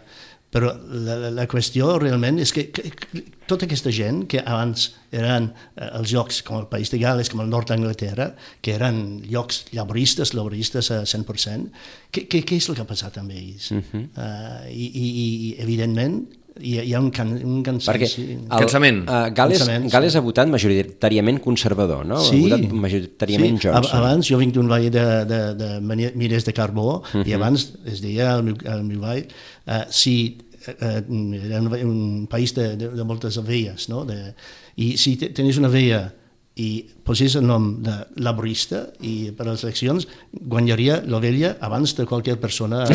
però 0.56 0.70
la, 0.88 1.16
la, 1.20 1.30
la 1.36 1.44
qüestió 1.52 1.98
realment 2.00 2.40
és 2.40 2.52
que, 2.56 2.70
que, 2.72 2.88
que 2.96 3.22
tota 3.46 3.66
aquesta 3.68 3.92
gent 3.92 4.22
que 4.32 4.40
abans 4.40 4.86
eren 5.12 5.50
eh, 5.76 5.90
els 5.98 6.14
llocs 6.16 6.40
com 6.46 6.56
el 6.62 6.66
País 6.72 6.88
de 6.94 7.00
Gales, 7.02 7.28
com 7.32 7.42
el 7.44 7.52
nord 7.52 7.68
d'Anglaterra, 7.68 8.30
que 8.64 8.72
eren 8.78 9.20
llocs 9.28 9.66
llaboristes, 9.76 10.32
laboristes 10.38 10.88
a 10.96 11.02
100%, 11.04 11.68
què, 12.10 12.24
què, 12.24 12.40
què 12.48 12.56
és 12.56 12.70
el 12.72 12.78
que 12.80 12.86
ha 12.86 12.88
passat 12.88 13.20
amb 13.20 13.36
ells? 13.36 13.68
Uh 13.76 13.84
-huh. 13.84 14.02
uh, 14.16 14.64
i, 14.72 14.88
i, 14.88 15.06
I, 15.26 15.54
evidentment, 15.66 16.22
hi 16.56 16.78
ha, 16.78 16.84
hi 16.88 16.92
ha 16.96 17.00
un, 17.02 17.10
can, 17.12 17.34
un 17.36 17.58
Perquè 17.60 17.68
cansanci. 17.68 18.22
el, 18.32 18.48
Cansament. 18.48 19.02
Uh, 19.04 19.28
Gales, 19.36 19.58
Cansament, 19.60 19.84
sí. 19.84 19.92
Gales 19.92 20.16
ha 20.16 20.22
votat 20.24 20.48
majoritàriament 20.48 21.40
conservador, 21.44 22.06
no? 22.08 22.20
Sí. 22.24 22.38
Ha 22.46 22.56
votat 22.56 22.72
majoritàriament 22.86 23.60
sí. 23.60 23.66
Johnson. 23.68 23.90
ab- 23.92 23.98
Abans 24.00 24.30
jo 24.30 24.38
vinc 24.40 24.54
d'un 24.56 24.70
vall 24.70 24.88
de, 24.90 25.04
de, 25.28 25.40
de 25.60 25.68
mines 26.16 26.44
de 26.48 26.52
carbó 26.56 26.88
uh 26.96 27.02
-huh. 27.12 27.26
i 27.28 27.34
abans 27.36 27.72
es 27.84 28.00
deia 28.00 28.32
al 28.34 28.42
meu, 28.42 28.56
al 28.66 28.82
meu 28.84 29.00
vall 29.00 29.26
uh, 29.66 29.84
si 29.90 30.38
era 30.74 31.60
un, 31.60 31.72
un 31.90 32.26
país 32.26 32.54
de, 32.54 32.76
de, 32.76 32.88
de 32.88 33.04
moltes 33.04 33.36
ovelles, 33.38 33.88
no? 33.88 34.04
De, 34.04 34.34
i 34.76 34.96
si 34.98 35.16
te- 35.16 35.30
tenies 35.30 35.58
una 35.58 35.68
ovella 35.68 36.12
i 36.56 36.86
posés 37.04 37.34
el 37.36 37.44
nom 37.46 37.82
de 37.84 37.92
laborista 38.24 38.86
i 39.04 39.30
per 39.36 39.44
a 39.46 39.50
les 39.52 39.62
eleccions 39.66 40.06
guanyaria 40.32 41.02
l'ovella 41.04 41.56
abans 41.60 41.92
de 41.98 42.06
qualsevol 42.08 42.38
persona. 42.40 42.84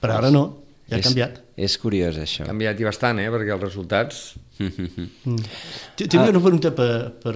Però 0.00 0.16
ara 0.18 0.30
no, 0.32 0.44
ja 0.88 0.96
ha 0.96 1.00
és, 1.00 1.06
canviat. 1.06 1.38
És 1.56 1.76
curiós, 1.80 2.16
això. 2.20 2.44
Ha 2.44 2.50
canviat 2.50 2.80
i 2.80 2.84
bastant, 2.88 3.20
eh? 3.22 3.28
perquè 3.32 3.52
els 3.54 3.62
resultats... 3.64 4.24
T- 5.96 6.06
Tenia 6.06 6.30
una 6.30 6.40
pregunta 6.40 6.70
per, 6.76 6.88
per, 7.22 7.32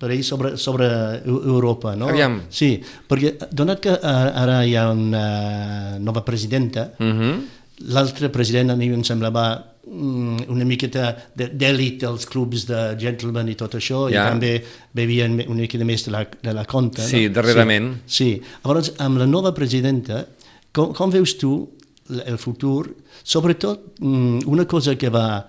per 0.00 0.10
ell 0.14 0.22
sobre, 0.24 0.54
sobre 0.60 0.86
Eu- 1.20 1.42
Europa, 1.54 1.94
no? 1.98 2.08
Aviam. 2.08 2.38
Sí, 2.52 2.74
perquè 3.08 3.34
donat 3.52 3.82
que 3.84 3.92
eh, 3.92 4.12
ara 4.42 4.62
hi 4.64 4.74
ha 4.80 4.86
una 4.92 5.98
nova 6.00 6.22
presidenta, 6.24 6.92
Uh 6.98 7.06
-huh. 7.12 7.34
L'altre 7.80 8.28
president 8.30 8.70
a 8.70 8.76
mi 8.76 8.88
em 8.92 9.02
semblava 9.04 9.46
mm, 9.86 10.44
una 10.52 10.64
miqueta 10.64 11.16
d'èlit 11.34 12.00
dels 12.04 12.26
clubs 12.26 12.66
de 12.68 12.82
gentlemen 13.00 13.48
i 13.48 13.54
tot 13.58 13.74
això, 13.74 14.08
Ja. 14.12 14.26
i 14.26 14.30
també 14.30 14.52
bevien 14.94 15.40
una 15.48 15.60
miqueta 15.62 15.84
més 15.84 16.04
de 16.04 16.12
la, 16.12 16.24
de 16.42 16.52
la 16.52 16.64
compta. 16.64 17.02
Sí, 17.02 17.26
no? 17.28 17.34
darrerament. 17.34 17.94
Sí, 18.06 18.14
sí. 18.16 18.42
Llavors, 18.64 18.92
amb 18.98 19.18
la 19.18 19.26
nova 19.26 19.52
presidenta, 19.54 20.26
com, 20.72 20.92
com 20.94 21.10
veus 21.10 21.36
tu 21.38 21.70
el 22.26 22.38
futur? 22.38 22.94
Sobretot, 23.24 23.98
mm, 24.00 24.44
una 24.46 24.66
cosa 24.66 24.96
que 24.96 25.08
va 25.08 25.46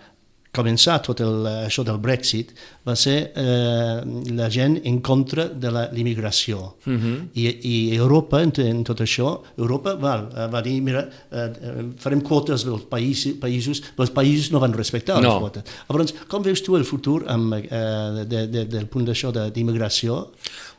començar 0.53 0.99
tot 1.01 1.21
el, 1.23 1.47
això 1.65 1.83
del 1.85 1.97
Brexit 2.01 2.53
va 2.85 2.93
ser 2.99 3.15
eh, 3.39 4.01
la 4.37 4.49
gent 4.53 4.77
en 4.85 4.99
contra 5.01 5.47
de 5.47 5.71
la 5.73 5.87
l'immigració. 5.93 6.75
Uh 6.85 6.93
-huh. 6.93 7.15
I, 7.33 7.45
I 7.63 7.95
Europa, 7.95 8.41
en, 8.41 8.51
en 8.57 8.83
tot 8.83 9.01
això, 9.01 9.39
Europa 9.57 9.95
val, 9.95 10.29
eh, 10.35 10.47
va 10.47 10.61
dir, 10.61 10.81
mira, 10.81 11.07
eh, 11.31 11.37
eh, 11.37 11.85
farem 11.97 12.21
quotes 12.21 12.65
dels 12.65 12.83
països, 12.89 13.33
països, 13.39 13.81
però 13.95 14.03
els 14.03 14.11
països 14.13 14.51
no 14.51 14.59
van 14.59 14.73
respectar 14.73 15.21
No. 15.21 15.29
les 15.29 15.39
quotes. 15.39 15.63
Llavors, 15.89 16.13
com 16.27 16.43
veus 16.43 16.61
tu 16.61 16.75
el 16.75 16.85
futur 16.85 17.23
amb, 17.27 17.53
eh, 17.53 18.25
de, 18.25 18.47
de, 18.47 18.65
del 18.65 18.87
punt 18.87 19.05
d'això 19.05 19.31
d'immigració? 19.31 20.29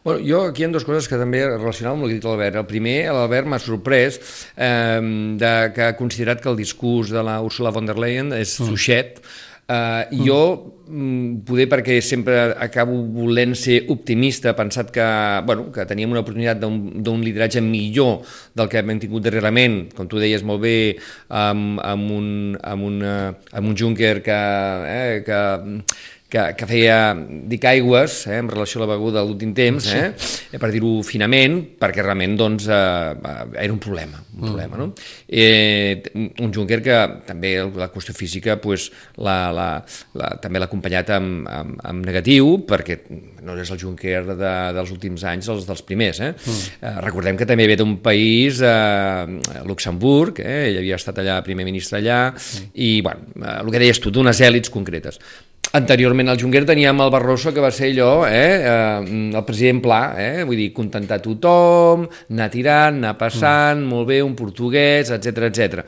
Bueno, 0.04 0.20
jo 0.20 0.42
aquí 0.42 0.62
hi 0.62 0.66
ha 0.66 0.68
dues 0.68 0.84
coses 0.84 1.08
que 1.08 1.16
també 1.16 1.40
relacionava 1.46 1.96
amb 1.96 2.04
el 2.04 2.10
que 2.10 2.14
ha 2.14 2.18
dit 2.18 2.24
l'Albert. 2.24 2.56
El 2.56 2.66
primer, 2.66 3.10
l'Albert 3.10 3.46
m'ha 3.46 3.58
sorprès 3.58 4.20
eh, 4.54 5.00
de, 5.40 5.72
que 5.74 5.82
ha 5.82 5.96
considerat 5.96 6.42
que 6.42 6.50
el 6.50 6.56
discurs 6.56 7.08
de 7.08 7.22
la 7.24 7.40
Ursula 7.40 7.70
von 7.70 7.86
der 7.86 7.96
Leyen 7.96 8.32
és 8.36 8.60
mm. 8.60 8.66
Uh, 9.64 10.04
mm. 10.12 10.24
Jo, 10.28 10.40
mm, 10.84 11.44
poder 11.48 11.64
perquè 11.72 11.94
sempre 12.04 12.52
acabo 12.60 12.98
volent 13.14 13.54
ser 13.56 13.78
optimista, 13.88 14.52
pensat 14.52 14.90
que, 14.92 15.06
bueno, 15.48 15.70
que 15.72 15.86
teníem 15.88 16.12
una 16.12 16.20
oportunitat 16.20 16.60
d'un 16.60 17.00
d'un 17.00 17.22
lideratge 17.24 17.62
millor 17.64 18.20
del 18.52 18.68
que 18.68 18.82
hem 18.82 19.00
tingut 19.00 19.24
darrerament, 19.24 19.88
com 19.96 20.04
tu 20.04 20.20
deies 20.20 20.44
molt 20.44 20.60
bé, 20.60 20.98
amb, 21.32 21.80
amb, 21.80 22.12
un, 22.12 22.28
amb, 22.60 22.84
una, 22.90 23.14
amb 23.56 23.72
un 23.72 23.78
Juncker 23.80 24.20
que, 24.20 24.40
eh, 24.84 25.24
que 25.24 25.40
que, 26.34 26.44
que 26.58 26.66
feia 26.66 26.98
dic 27.50 27.64
aigües 27.70 28.24
eh, 28.26 28.38
en 28.42 28.50
relació 28.50 28.80
a 28.80 28.84
la 28.84 28.90
beguda 28.94 29.20
de 29.20 29.28
l'últim 29.28 29.54
temps, 29.54 29.86
eh, 29.94 30.58
per 30.58 30.70
dir-ho 30.74 30.96
finament, 31.06 31.60
perquè 31.80 32.02
realment 32.02 32.34
doncs, 32.40 32.66
eh, 32.66 33.34
era 33.62 33.72
un 33.72 33.80
problema. 33.82 34.20
Un 34.34 34.48
problema 34.48 34.80
no? 34.80 34.88
eh, 35.28 36.02
un 36.42 36.50
Juncker 36.54 36.80
que 36.82 36.96
també 37.28 37.54
la 37.62 37.90
qüestió 37.92 38.16
física 38.16 38.56
pues, 38.60 38.88
la, 39.22 39.36
la, 39.54 39.68
la, 40.18 40.32
també 40.42 40.58
l'ha 40.58 40.66
acompanyat 40.66 41.14
amb, 41.14 41.46
amb, 41.46 41.78
amb 41.86 42.08
negatiu, 42.08 42.56
perquè 42.66 42.98
no 43.44 43.54
és 43.60 43.70
el 43.70 43.78
Juncker 43.78 44.24
de, 44.32 44.52
dels 44.74 44.92
últims 44.94 45.22
anys, 45.30 45.52
els 45.54 45.68
dels 45.68 45.86
primers. 45.86 46.18
Eh? 46.18 46.32
Mm. 46.34 46.60
Eh, 46.80 46.94
recordem 47.06 47.38
que 47.38 47.46
també 47.46 47.68
ve 47.70 47.78
d'un 47.78 47.98
país, 48.02 48.58
eh, 48.64 49.62
Luxemburg, 49.68 50.42
eh, 50.42 50.60
ell 50.72 50.82
havia 50.82 50.98
estat 50.98 51.22
allà 51.22 51.38
primer 51.46 51.68
ministre 51.68 52.02
allà, 52.02 52.22
mm. 52.34 52.70
i 52.74 52.94
bueno, 53.06 53.34
eh, 53.38 53.58
el 53.60 53.70
que 53.70 53.86
deies 53.86 54.02
tu, 54.02 54.10
d'unes 54.14 54.42
èlits 54.42 54.72
concretes. 54.74 55.22
Anteriorment 55.72 56.28
al 56.30 56.38
Juncker 56.38 56.62
teníem 56.66 57.00
el 57.02 57.10
Barroso, 57.10 57.50
que 57.52 57.62
va 57.62 57.70
ser 57.74 57.88
allò, 57.90 58.26
eh, 58.28 58.60
eh, 58.62 59.30
el 59.34 59.44
president 59.44 59.80
pla, 59.82 60.14
eh, 60.16 60.44
vull 60.46 60.60
dir, 60.60 60.68
contentar 60.72 61.18
tothom, 61.24 62.04
anar 62.30 62.46
tirant, 62.52 63.00
anar 63.00 63.16
passant, 63.18 63.80
mm. 63.80 63.90
molt 63.90 64.06
bé, 64.06 64.20
un 64.22 64.36
portuguès, 64.38 65.10
etc 65.10 65.48
etc. 65.48 65.82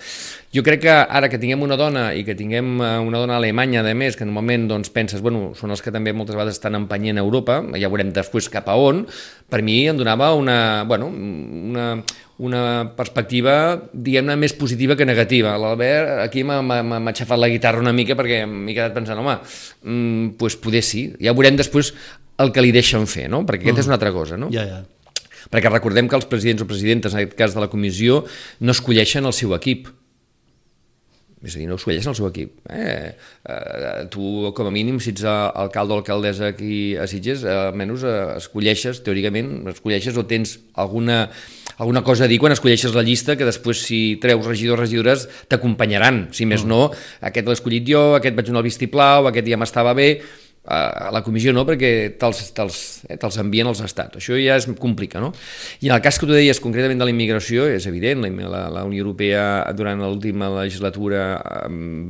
Jo 0.51 0.65
crec 0.67 0.83
que 0.83 0.91
ara 0.91 1.29
que 1.31 1.39
tinguem 1.39 1.63
una 1.63 1.79
dona 1.79 2.09
i 2.19 2.25
que 2.27 2.35
tinguem 2.35 2.81
eh, 2.81 2.93
una 2.99 3.23
dona 3.23 3.37
alemanya, 3.39 3.85
a 3.87 3.95
més, 3.95 4.19
que 4.19 4.27
normalment 4.27 4.67
doncs, 4.73 4.91
penses, 4.91 5.23
bueno, 5.23 5.53
són 5.55 5.71
els 5.71 5.85
que 5.85 5.95
també 5.95 6.13
moltes 6.13 6.35
vegades 6.35 6.59
estan 6.59 6.75
empenyent 6.75 7.21
a 7.21 7.27
Europa, 7.27 7.61
ja 7.79 7.93
veurem 7.93 8.11
després 8.17 8.51
cap 8.51 8.67
a 8.67 8.75
on, 8.75 9.05
per 9.49 9.63
mi 9.63 9.85
em 9.87 9.97
donava 9.97 10.33
una, 10.35 10.83
bueno, 10.89 11.07
una, 11.07 11.91
una 12.39 12.93
perspectiva, 12.97 13.55
diguem-ne, 13.93 14.35
més 14.37 14.53
positiva 14.53 14.97
que 14.97 15.07
negativa. 15.09 15.55
L'Albert 15.57 16.21
aquí 16.27 16.43
m'ha- 16.45 16.61
aixafat 17.09 17.39
la 17.41 17.49
guitarra 17.49 17.81
una 17.81 17.93
mica 17.97 18.15
perquè 18.15 18.43
m'he 18.47 18.75
quedat 18.75 18.93
pensant, 18.95 19.19
home, 19.19 19.39
mm, 19.83 20.37
pues 20.37 20.57
poder 20.57 20.83
sí. 20.83 21.13
Ja 21.21 21.33
veurem 21.33 21.57
després 21.57 21.95
el 22.39 22.53
que 22.53 22.61
li 22.61 22.73
deixen 22.73 23.07
fer, 23.07 23.31
no? 23.31 23.45
Perquè 23.47 23.63
aquesta 23.65 23.81
és 23.81 23.87
una 23.87 23.95
altra 23.97 24.13
cosa, 24.13 24.37
no? 24.37 24.51
Ja, 24.53 24.67
ja. 24.67 24.83
Perquè 25.51 25.71
recordem 25.71 26.09
que 26.09 26.17
els 26.17 26.27
presidents 26.27 26.63
o 26.63 26.67
presidentes, 26.67 27.15
en 27.15 27.21
aquest 27.21 27.37
cas 27.39 27.55
de 27.55 27.61
la 27.61 27.69
comissió, 27.69 28.25
no 28.61 28.73
escolleixen 28.73 29.25
el 29.25 29.33
seu 29.33 29.55
equip. 29.55 29.89
És 31.47 31.55
a 31.55 31.61
dir, 31.61 31.67
no 31.71 31.77
escolleixen 31.79 32.11
el 32.11 32.17
seu 32.19 32.27
equip. 32.29 32.57
Eh? 32.75 33.13
Eh, 33.47 34.07
tu, 34.13 34.51
com 34.57 34.69
a 34.69 34.73
mínim, 34.75 34.99
si 35.03 35.13
ets 35.15 35.27
alcalde 35.27 35.95
o 35.95 36.01
alcaldessa 36.01 36.51
aquí 36.51 36.97
a 36.99 37.07
Sitges, 37.11 37.45
eh, 37.47 37.55
almenys 37.71 38.03
eh, 38.07 38.17
escolleixes, 38.41 39.03
teòricament, 39.07 39.53
escolleixes 39.71 40.19
o 40.19 40.27
tens 40.27 40.57
alguna, 40.75 41.29
alguna 41.77 42.03
cosa 42.07 42.27
a 42.27 42.31
dir 42.31 42.41
quan 42.43 42.55
escolleixes 42.57 42.97
la 42.97 43.05
llista 43.07 43.39
que 43.39 43.47
després, 43.47 43.85
si 43.87 44.01
treus 44.23 44.49
regidors 44.49 44.81
o 44.81 44.83
regidores, 44.83 45.29
t'acompanyaran. 45.53 46.27
Si 46.37 46.49
més 46.51 46.67
no, 46.67 46.89
aquest 47.31 47.47
l'he 47.47 47.57
escollit 47.57 47.87
jo, 47.87 48.09
aquest 48.19 48.35
vaig 48.37 48.51
donar 48.51 48.65
el 48.65 48.71
vistiplau, 48.71 49.31
aquest 49.31 49.53
ja 49.53 49.61
m'estava 49.61 49.95
bé 49.97 50.11
a 50.67 51.11
la 51.15 51.23
comissió 51.23 51.53
no, 51.55 51.63
perquè 51.69 52.17
te'ls 52.19 52.41
te 52.57 52.67
eh, 52.67 53.17
te 53.17 53.31
envien 53.41 53.69
als 53.71 53.81
estats. 53.85 54.19
Això 54.19 54.37
ja 54.41 54.57
es 54.59 54.67
complica, 54.81 55.21
no? 55.23 55.33
I 55.81 55.91
en 55.91 55.95
el 55.97 56.03
cas 56.03 56.19
que 56.19 56.27
tu 56.27 56.35
deies 56.35 56.61
concretament 56.63 56.99
de 56.99 57.07
la 57.07 57.13
immigració, 57.15 57.69
és 57.71 57.87
evident, 57.87 58.25
la, 58.43 58.67
la 58.73 58.85
Unió 58.89 59.05
Europea 59.05 59.45
durant 59.77 60.03
l'última 60.03 60.51
legislatura 60.57 61.27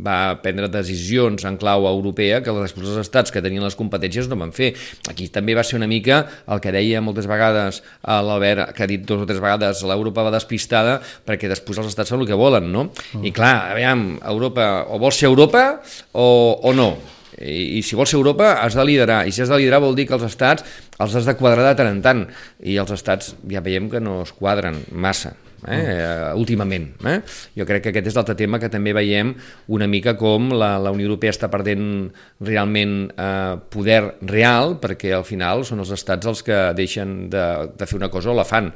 va 0.07 0.19
prendre 0.43 0.71
decisions 0.73 1.45
en 1.49 1.59
clau 1.61 1.87
europea 1.91 2.43
que 2.45 2.55
després 2.57 2.89
els 2.89 3.03
estats 3.05 3.33
que 3.35 3.43
tenien 3.45 3.65
les 3.65 3.77
competències 3.79 4.31
no 4.31 4.39
van 4.41 4.55
fer. 4.57 4.73
Aquí 5.11 5.29
també 5.33 5.57
va 5.57 5.65
ser 5.67 5.79
una 5.81 5.91
mica 5.91 6.23
el 6.49 6.63
que 6.65 6.73
deia 6.75 7.03
moltes 7.05 7.29
vegades 7.29 7.83
l'Albert, 8.07 8.73
que 8.77 8.87
ha 8.87 8.91
dit 8.91 9.05
dues 9.05 9.25
o 9.25 9.29
tres 9.29 9.43
vegades 9.43 9.83
l'Europa 9.87 10.25
va 10.27 10.35
despistada 10.35 10.99
perquè 11.27 11.51
després 11.51 11.83
els 11.83 11.93
estats 11.93 12.13
fan 12.13 12.23
el 12.23 12.31
que 12.31 12.39
volen, 12.39 12.71
no? 12.73 12.89
Mm. 13.13 13.27
I 13.29 13.35
clar, 13.37 13.57
aviam, 13.75 14.09
Europa, 14.25 14.87
o 14.89 15.01
vols 15.03 15.21
ser 15.21 15.29
Europa 15.31 15.67
o, 16.13 16.27
o 16.63 16.75
no? 16.77 16.95
I, 17.39 17.79
i 17.79 17.83
si 17.85 17.97
vols 17.99 18.13
ser 18.13 18.21
Europa 18.21 18.55
has 18.63 18.77
de 18.77 18.85
liderar, 18.87 19.25
i 19.29 19.33
si 19.35 19.43
has 19.45 19.53
de 19.53 19.59
liderar 19.61 19.83
vol 19.85 19.97
dir 19.97 20.07
que 20.09 20.17
els 20.17 20.27
estats 20.29 20.65
els 20.99 21.17
has 21.17 21.27
de 21.29 21.37
quadrar 21.37 21.67
de 21.67 21.75
tant 21.79 21.91
en 21.91 22.05
tant, 22.05 22.23
i 22.65 22.79
els 22.81 22.93
estats 22.95 23.35
ja 23.51 23.65
veiem 23.65 23.91
que 23.93 24.01
no 24.01 24.23
es 24.25 24.33
quadren 24.37 24.79
massa, 24.93 25.35
eh, 25.67 25.77
mm. 25.77 26.39
últimament. 26.41 26.87
Eh? 27.05 27.19
Jo 27.59 27.67
crec 27.69 27.87
que 27.87 27.93
aquest 27.93 28.11
és 28.11 28.17
l'altre 28.17 28.37
tema 28.39 28.61
que 28.63 28.71
també 28.73 28.95
veiem 28.97 29.35
una 29.73 29.89
mica 29.91 30.17
com 30.19 30.49
la, 30.55 30.77
la 30.83 30.93
Unió 30.95 31.11
Europea 31.11 31.35
està 31.35 31.51
perdent 31.53 32.09
realment 32.47 32.97
eh, 33.11 33.57
poder 33.73 34.01
real, 34.23 34.79
perquè 34.83 35.13
al 35.17 35.27
final 35.29 35.67
són 35.69 35.85
els 35.85 35.93
estats 35.97 36.33
els 36.33 36.45
que 36.47 36.71
deixen 36.79 37.27
de, 37.33 37.47
de 37.77 37.89
fer 37.89 38.01
una 38.01 38.13
cosa 38.13 38.33
o 38.33 38.39
la 38.39 38.49
fan 38.49 38.73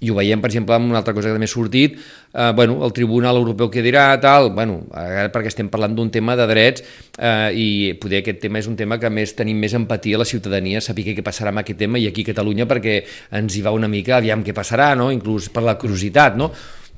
i 0.00 0.10
ho 0.10 0.16
veiem, 0.16 0.40
per 0.40 0.48
exemple, 0.48 0.74
amb 0.74 0.88
una 0.88 1.00
altra 1.02 1.12
cosa 1.16 1.28
que 1.28 1.36
també 1.36 1.48
ha 1.48 1.52
sortit, 1.52 1.98
eh, 2.32 2.52
bueno, 2.56 2.78
el 2.86 2.92
Tribunal 2.96 3.36
Europeu 3.36 3.68
que 3.70 3.84
dirà, 3.84 4.06
tal, 4.20 4.50
bueno, 4.56 4.80
perquè 4.90 5.52
estem 5.52 5.68
parlant 5.68 5.94
d'un 5.96 6.10
tema 6.10 6.36
de 6.40 6.46
drets 6.48 6.84
eh, 7.18 7.52
i 7.52 7.68
poder 8.00 8.22
aquest 8.24 8.40
tema 8.40 8.62
és 8.62 8.70
un 8.70 8.78
tema 8.80 8.96
que 9.00 9.12
més 9.12 9.36
tenim 9.36 9.60
més 9.60 9.76
empatia 9.76 10.16
a 10.16 10.24
la 10.24 10.28
ciutadania, 10.28 10.80
saber 10.80 11.04
què 11.10 11.24
passarà 11.26 11.52
amb 11.52 11.60
aquest 11.64 11.82
tema 11.84 12.00
i 12.00 12.08
aquí 12.08 12.24
a 12.24 12.32
Catalunya 12.32 12.68
perquè 12.70 13.00
ens 13.36 13.56
hi 13.56 13.64
va 13.66 13.76
una 13.76 13.92
mica, 13.92 14.16
aviam 14.16 14.44
què 14.46 14.56
passarà, 14.56 14.94
no? 14.96 15.10
inclús 15.12 15.50
per 15.52 15.66
la 15.66 15.76
curiositat, 15.76 16.40
no? 16.40 16.50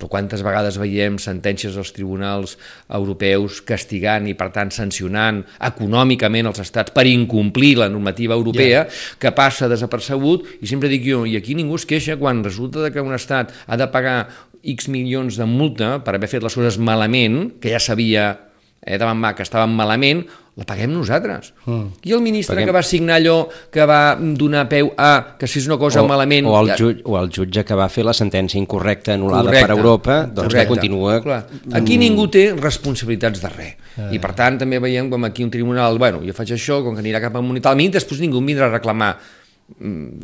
Però 0.02 0.10
quantes 0.18 0.42
vegades 0.42 0.78
veiem 0.82 1.18
sentències 1.22 1.76
dels 1.78 1.92
tribunals 1.94 2.56
europeus 2.90 3.60
castigant 3.66 4.26
i, 4.26 4.34
per 4.34 4.50
tant, 4.54 4.72
sancionant 4.74 5.42
econòmicament 5.62 6.50
els 6.50 6.62
estats 6.64 6.94
per 6.94 7.06
incomplir 7.06 7.76
la 7.78 7.90
normativa 7.92 8.34
europea, 8.34 8.82
yeah. 8.82 9.02
que 9.22 9.30
passa 9.36 9.70
desapercebut, 9.70 10.48
i 10.60 10.70
sempre 10.70 10.90
dic 10.90 11.06
jo, 11.06 11.22
i 11.28 11.38
aquí 11.38 11.54
ningú 11.54 11.78
es 11.78 11.86
queixa 11.86 12.18
quan 12.18 12.42
resulta 12.42 12.90
que 12.90 13.04
un 13.04 13.14
estat 13.14 13.54
ha 13.66 13.78
de 13.78 13.86
pagar 13.94 14.26
X 14.62 14.88
milions 14.90 15.38
de 15.38 15.46
multa 15.46 15.96
per 16.02 16.16
haver 16.16 16.30
fet 16.30 16.42
les 16.42 16.54
coses 16.54 16.78
malament, 16.78 17.60
que 17.62 17.70
ja 17.70 17.80
sabia 17.82 18.32
eh, 18.82 18.98
davant 18.98 19.18
mà 19.18 19.34
que 19.38 19.46
estaven 19.46 19.74
malament, 19.74 20.26
la 20.52 20.66
paguem 20.68 20.90
nosaltres. 20.92 21.54
Mm. 21.64 21.86
I 22.04 22.12
el 22.12 22.20
ministre 22.20 22.54
paguem... 22.54 22.68
que 22.68 22.74
va 22.76 22.82
signar 22.84 23.16
allò 23.16 23.36
que 23.72 23.86
va 23.88 24.00
donar 24.20 24.66
peu 24.68 24.90
a 25.00 25.36
que 25.40 25.48
si 25.48 25.62
és 25.62 25.68
una 25.70 25.78
cosa 25.80 26.02
o, 26.02 26.08
malament... 26.10 26.48
O 26.48 26.56
el, 26.60 26.74
jutge, 26.76 27.04
o 27.08 27.16
el 27.20 27.30
jutge 27.32 27.64
que 27.64 27.78
va 27.78 27.88
fer 27.92 28.04
la 28.04 28.12
sentència 28.16 28.60
incorrecta 28.60 29.16
anul·lada 29.16 29.48
Correcte. 29.48 29.68
per 29.70 29.76
Europa, 29.78 30.18
doncs 30.26 30.50
Correcte. 30.50 30.66
que 30.66 30.74
continua... 30.74 31.18
Clar. 31.24 31.42
Aquí 31.80 31.96
ningú 32.00 32.28
té 32.32 32.50
responsabilitats 32.58 33.40
de 33.40 33.52
res. 33.52 33.76
Eh. 33.96 34.10
I 34.16 34.20
per 34.20 34.34
tant 34.36 34.60
també 34.60 34.80
veiem 34.80 35.08
com 35.12 35.24
aquí 35.28 35.44
un 35.44 35.52
tribunal, 35.52 35.96
bueno, 36.00 36.20
jo 36.24 36.36
faig 36.36 36.52
això, 36.56 36.82
com 36.84 36.96
que 36.96 37.04
anirà 37.04 37.20
cap 37.24 37.36
a 37.36 37.44
un 37.44 37.60
tal, 37.64 37.80
després 37.92 38.20
ningú 38.20 38.44
em 38.44 38.52
vindrà 38.52 38.68
a 38.68 38.76
reclamar 38.76 39.16
Mm, 39.16 39.41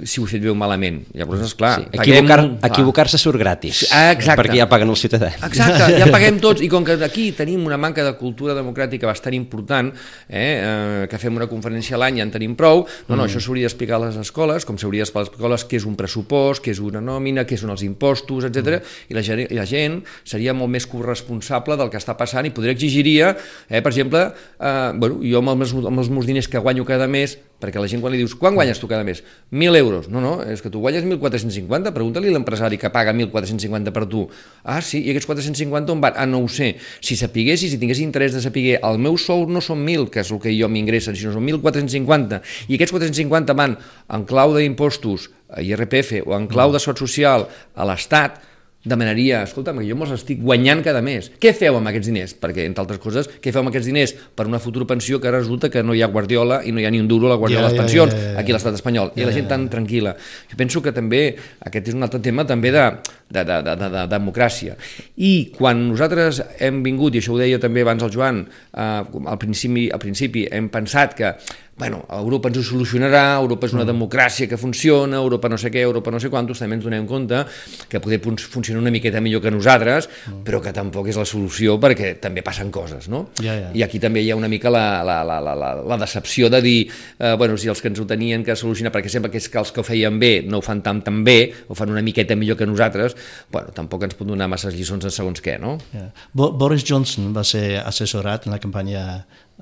si 0.04 0.20
ho 0.20 0.26
he 0.26 0.30
fet 0.30 0.42
bé 0.42 0.50
o 0.50 0.54
malament. 0.58 1.00
Llavors, 1.16 1.42
esclar... 1.46 1.78
Sí. 1.80 1.98
Equivocar-se 1.98 2.68
equivocar 2.68 3.06
surt 3.08 3.38
gratis, 3.40 3.84
ah, 3.94 4.12
exacte. 4.12 4.42
perquè 4.42 4.58
ja 4.60 4.66
paguen 4.70 4.90
els 4.92 5.00
ciutadans. 5.02 5.38
Exacte, 5.48 5.88
ja 5.98 6.08
paguem 6.14 6.38
tots, 6.42 6.62
i 6.64 6.68
com 6.70 6.84
que 6.86 6.98
aquí 7.04 7.30
tenim 7.36 7.64
una 7.66 7.78
manca 7.80 8.04
de 8.04 8.12
cultura 8.18 8.54
democràtica 8.56 9.08
bastant 9.08 9.34
important, 9.38 9.90
eh, 10.28 10.42
eh, 10.42 11.06
que 11.10 11.20
fem 11.20 11.36
una 11.38 11.48
conferència 11.50 11.96
a 11.96 12.02
l'any 12.02 12.20
i 12.20 12.24
en 12.24 12.32
tenim 12.34 12.54
prou, 12.58 12.84
no, 12.84 13.16
no, 13.16 13.22
mm. 13.22 13.26
això 13.26 13.42
s'hauria 13.42 13.68
d'explicar 13.68 13.98
a 13.98 14.04
les 14.06 14.20
escoles, 14.20 14.68
com 14.68 14.78
s'hauria 14.80 15.06
d'explicar 15.06 15.24
a 15.24 15.54
les 15.54 15.64
escoles 15.64 15.66
què 15.70 15.80
és 15.80 15.88
un 15.88 15.98
pressupost, 15.98 16.62
què 16.64 16.74
és 16.76 16.82
una 16.84 17.02
nòmina, 17.04 17.46
què 17.48 17.58
són 17.58 17.74
els 17.74 17.84
impostos, 17.86 18.46
etc. 18.50 18.78
Mm. 18.78 19.12
I, 19.12 19.18
la 19.18 19.26
gent, 19.26 19.44
i 19.48 19.58
la 19.58 19.66
gent 19.68 20.00
seria 20.28 20.54
molt 20.56 20.72
més 20.76 20.86
corresponsable 20.90 21.78
del 21.80 21.92
que 21.92 22.00
està 22.00 22.18
passant 22.18 22.46
i 22.46 22.54
podria 22.54 22.76
exigiria, 22.76 23.34
eh, 23.68 23.80
per 23.80 23.94
exemple, 23.94 24.28
eh, 24.58 24.78
bueno, 24.94 25.22
jo 25.24 25.42
amb 25.42 25.56
els, 25.56 25.74
amb 25.78 26.04
els 26.04 26.12
meus 26.12 26.28
diners 26.28 26.50
que 26.50 26.62
guanyo 26.62 26.86
cada 26.88 27.08
mes, 27.10 27.38
perquè 27.58 27.80
la 27.82 27.88
gent 27.90 28.02
quan 28.02 28.14
li 28.14 28.20
dius, 28.20 28.34
quan 28.38 28.54
guanyes 28.54 28.78
tu 28.78 28.88
cada 28.90 29.04
mes? 29.06 29.22
1.000 29.50 29.78
euros. 29.80 30.08
No, 30.12 30.22
no, 30.22 30.36
és 30.46 30.62
que 30.62 30.70
tu 30.70 30.82
guanyes 30.82 31.04
1.450, 31.04 31.92
pregunta-li 31.94 32.30
a 32.30 32.36
l'empresari 32.36 32.78
que 32.78 32.90
paga 32.94 33.14
1.450 33.14 33.94
per 33.94 34.04
tu. 34.10 34.26
Ah, 34.62 34.80
sí, 34.84 35.02
i 35.02 35.12
aquests 35.12 35.28
450 35.30 35.94
on 35.94 36.02
van? 36.04 36.14
Ah, 36.16 36.26
no 36.30 36.42
ho 36.44 36.50
sé. 36.52 36.74
Si 37.04 37.18
sapiguessis, 37.18 37.74
si 37.74 37.80
tingués 37.80 38.02
interès 38.04 38.36
de 38.36 38.42
saber, 38.44 38.78
el 38.78 39.00
meu 39.02 39.18
sou 39.20 39.46
no 39.50 39.62
són 39.64 39.82
1.000, 39.84 40.10
que 40.14 40.22
és 40.22 40.30
el 40.34 40.42
que 40.42 40.54
jo 40.54 40.70
m'ingressen, 40.70 41.18
sinó 41.18 41.34
són 41.34 41.46
1.450, 41.46 42.42
i 42.68 42.78
aquests 42.78 42.94
450 42.94 43.58
van 43.58 43.78
en 44.14 44.28
clau 44.28 44.54
d'impostos, 44.56 45.30
a 45.48 45.64
IRPF, 45.64 46.22
o 46.28 46.36
en 46.36 46.46
clau 46.50 46.74
de 46.74 46.80
sot 46.82 47.00
social 47.00 47.48
a 47.74 47.88
l'Estat, 47.88 48.42
demanaria, 48.88 49.42
escolta'm, 49.46 49.80
jo 49.86 49.96
me'ls 49.98 50.14
estic 50.16 50.40
guanyant 50.42 50.82
cada 50.86 51.02
mes. 51.04 51.30
Què 51.40 51.52
feu 51.56 51.78
amb 51.78 51.90
aquests 51.90 52.10
diners? 52.10 52.34
Perquè, 52.40 52.64
entre 52.68 52.84
altres 52.84 53.00
coses, 53.02 53.28
què 53.42 53.52
feu 53.54 53.62
amb 53.62 53.72
aquests 53.72 53.88
diners 53.90 54.14
per 54.36 54.48
una 54.48 54.60
futura 54.62 54.88
pensió 54.88 55.20
que 55.22 55.32
resulta 55.34 55.70
que 55.72 55.84
no 55.84 55.96
hi 55.96 56.02
ha 56.02 56.10
Guardiola 56.12 56.62
i 56.64 56.72
no 56.72 56.82
hi 56.82 56.88
ha 56.88 56.92
ni 56.94 57.02
un 57.02 57.08
duro 57.10 57.28
a 57.28 57.34
la 57.34 57.38
Guardiola 57.40 57.66
yeah, 57.66 57.74
de 57.74 57.76
les 57.76 57.84
pensions 57.84 58.12
yeah, 58.12 58.20
yeah, 58.20 58.32
yeah. 58.32 58.40
aquí 58.42 58.54
a 58.54 58.58
l'estat 58.58 58.80
espanyol. 58.80 59.12
Yeah, 59.14 59.26
I 59.26 59.28
la 59.28 59.36
gent 59.36 59.52
tan 59.52 59.68
tranquil·la. 59.72 60.16
Jo 60.50 60.58
penso 60.60 60.82
que 60.84 60.94
també 60.96 61.22
aquest 61.68 61.92
és 61.92 61.98
un 61.98 62.08
altre 62.08 62.22
tema 62.24 62.46
també 62.48 62.72
de, 62.74 62.88
de, 63.28 63.44
de, 63.44 63.60
de, 63.68 63.76
de, 63.82 63.92
de 63.94 64.04
democràcia. 64.12 64.76
I 65.16 65.32
quan 65.54 65.88
nosaltres 65.92 66.42
hem 66.64 66.82
vingut, 66.86 67.14
i 67.14 67.22
això 67.22 67.36
ho 67.36 67.40
deia 67.40 67.60
també 67.62 67.84
abans 67.84 68.04
el 68.06 68.12
Joan, 68.14 68.44
eh, 68.72 68.90
al, 69.04 69.38
principi, 69.40 69.88
al 69.92 70.02
principi 70.02 70.46
hem 70.50 70.70
pensat 70.72 71.16
que 71.18 71.34
bueno, 71.78 72.04
Europa 72.10 72.50
ens 72.50 72.58
ho 72.58 72.64
solucionarà, 72.66 73.38
Europa 73.38 73.68
és 73.68 73.74
una 73.76 73.84
mm. 73.84 73.92
democràcia 73.92 74.48
que 74.50 74.58
funciona, 74.58 75.20
Europa 75.22 75.48
no 75.48 75.58
sé 75.60 75.70
què, 75.70 75.84
Europa 75.86 76.10
no 76.10 76.20
sé 76.20 76.30
quantos, 76.32 76.58
també 76.58 76.76
ens 76.78 76.84
donem 76.84 77.06
compte 77.06 77.44
que 77.88 78.00
poder 78.02 78.18
funcionar 78.20 78.82
una 78.82 78.92
miqueta 78.94 79.22
millor 79.22 79.42
que 79.44 79.52
nosaltres, 79.54 80.08
mm. 80.08 80.42
però 80.46 80.60
que 80.64 80.74
tampoc 80.74 81.08
és 81.12 81.18
la 81.20 81.26
solució 81.28 81.78
perquè 81.80 82.16
també 82.20 82.42
passen 82.46 82.72
coses, 82.74 83.08
no? 83.08 83.28
Ja, 83.38 83.54
ja. 83.54 83.70
I 83.74 83.86
aquí 83.86 84.02
també 84.02 84.24
hi 84.24 84.32
ha 84.34 84.38
una 84.38 84.50
mica 84.50 84.72
la, 84.74 85.00
la, 85.06 85.20
la, 85.26 85.38
la, 85.44 85.54
la, 85.54 85.72
la 85.94 86.00
decepció 86.02 86.50
de 86.50 86.62
dir, 86.64 86.78
eh, 87.18 87.34
bueno, 87.38 87.56
si 87.56 87.70
els 87.70 87.82
que 87.82 87.92
ens 87.92 88.02
ho 88.02 88.06
tenien 88.10 88.44
que 88.44 88.56
solucionar, 88.58 88.92
perquè 88.94 89.12
sempre 89.12 89.30
que 89.30 89.38
és 89.38 89.48
que 89.48 89.62
els 89.62 89.72
que 89.72 89.82
ho 89.82 89.86
feien 89.86 90.18
bé 90.18 90.42
no 90.46 90.58
ho 90.58 90.64
fan 90.64 90.82
tan 90.82 91.02
tan 91.06 91.22
bé, 91.24 91.38
o 91.68 91.78
fan 91.78 91.94
una 91.94 92.02
miqueta 92.02 92.36
millor 92.36 92.58
que 92.58 92.66
nosaltres, 92.66 93.16
bueno, 93.54 93.70
tampoc 93.76 94.08
ens 94.08 94.18
pot 94.18 94.28
donar 94.28 94.50
masses 94.50 94.74
lliçons 94.74 95.06
de 95.06 95.14
segons 95.14 95.42
què, 95.44 95.58
no? 95.62 95.78
Ja. 95.94 96.08
Boris 96.34 96.84
Johnson 96.86 97.30
va 97.36 97.46
ser 97.46 97.78
assessorat 97.84 98.46
en 98.48 98.56
la 98.56 98.62
campanya 98.62 99.04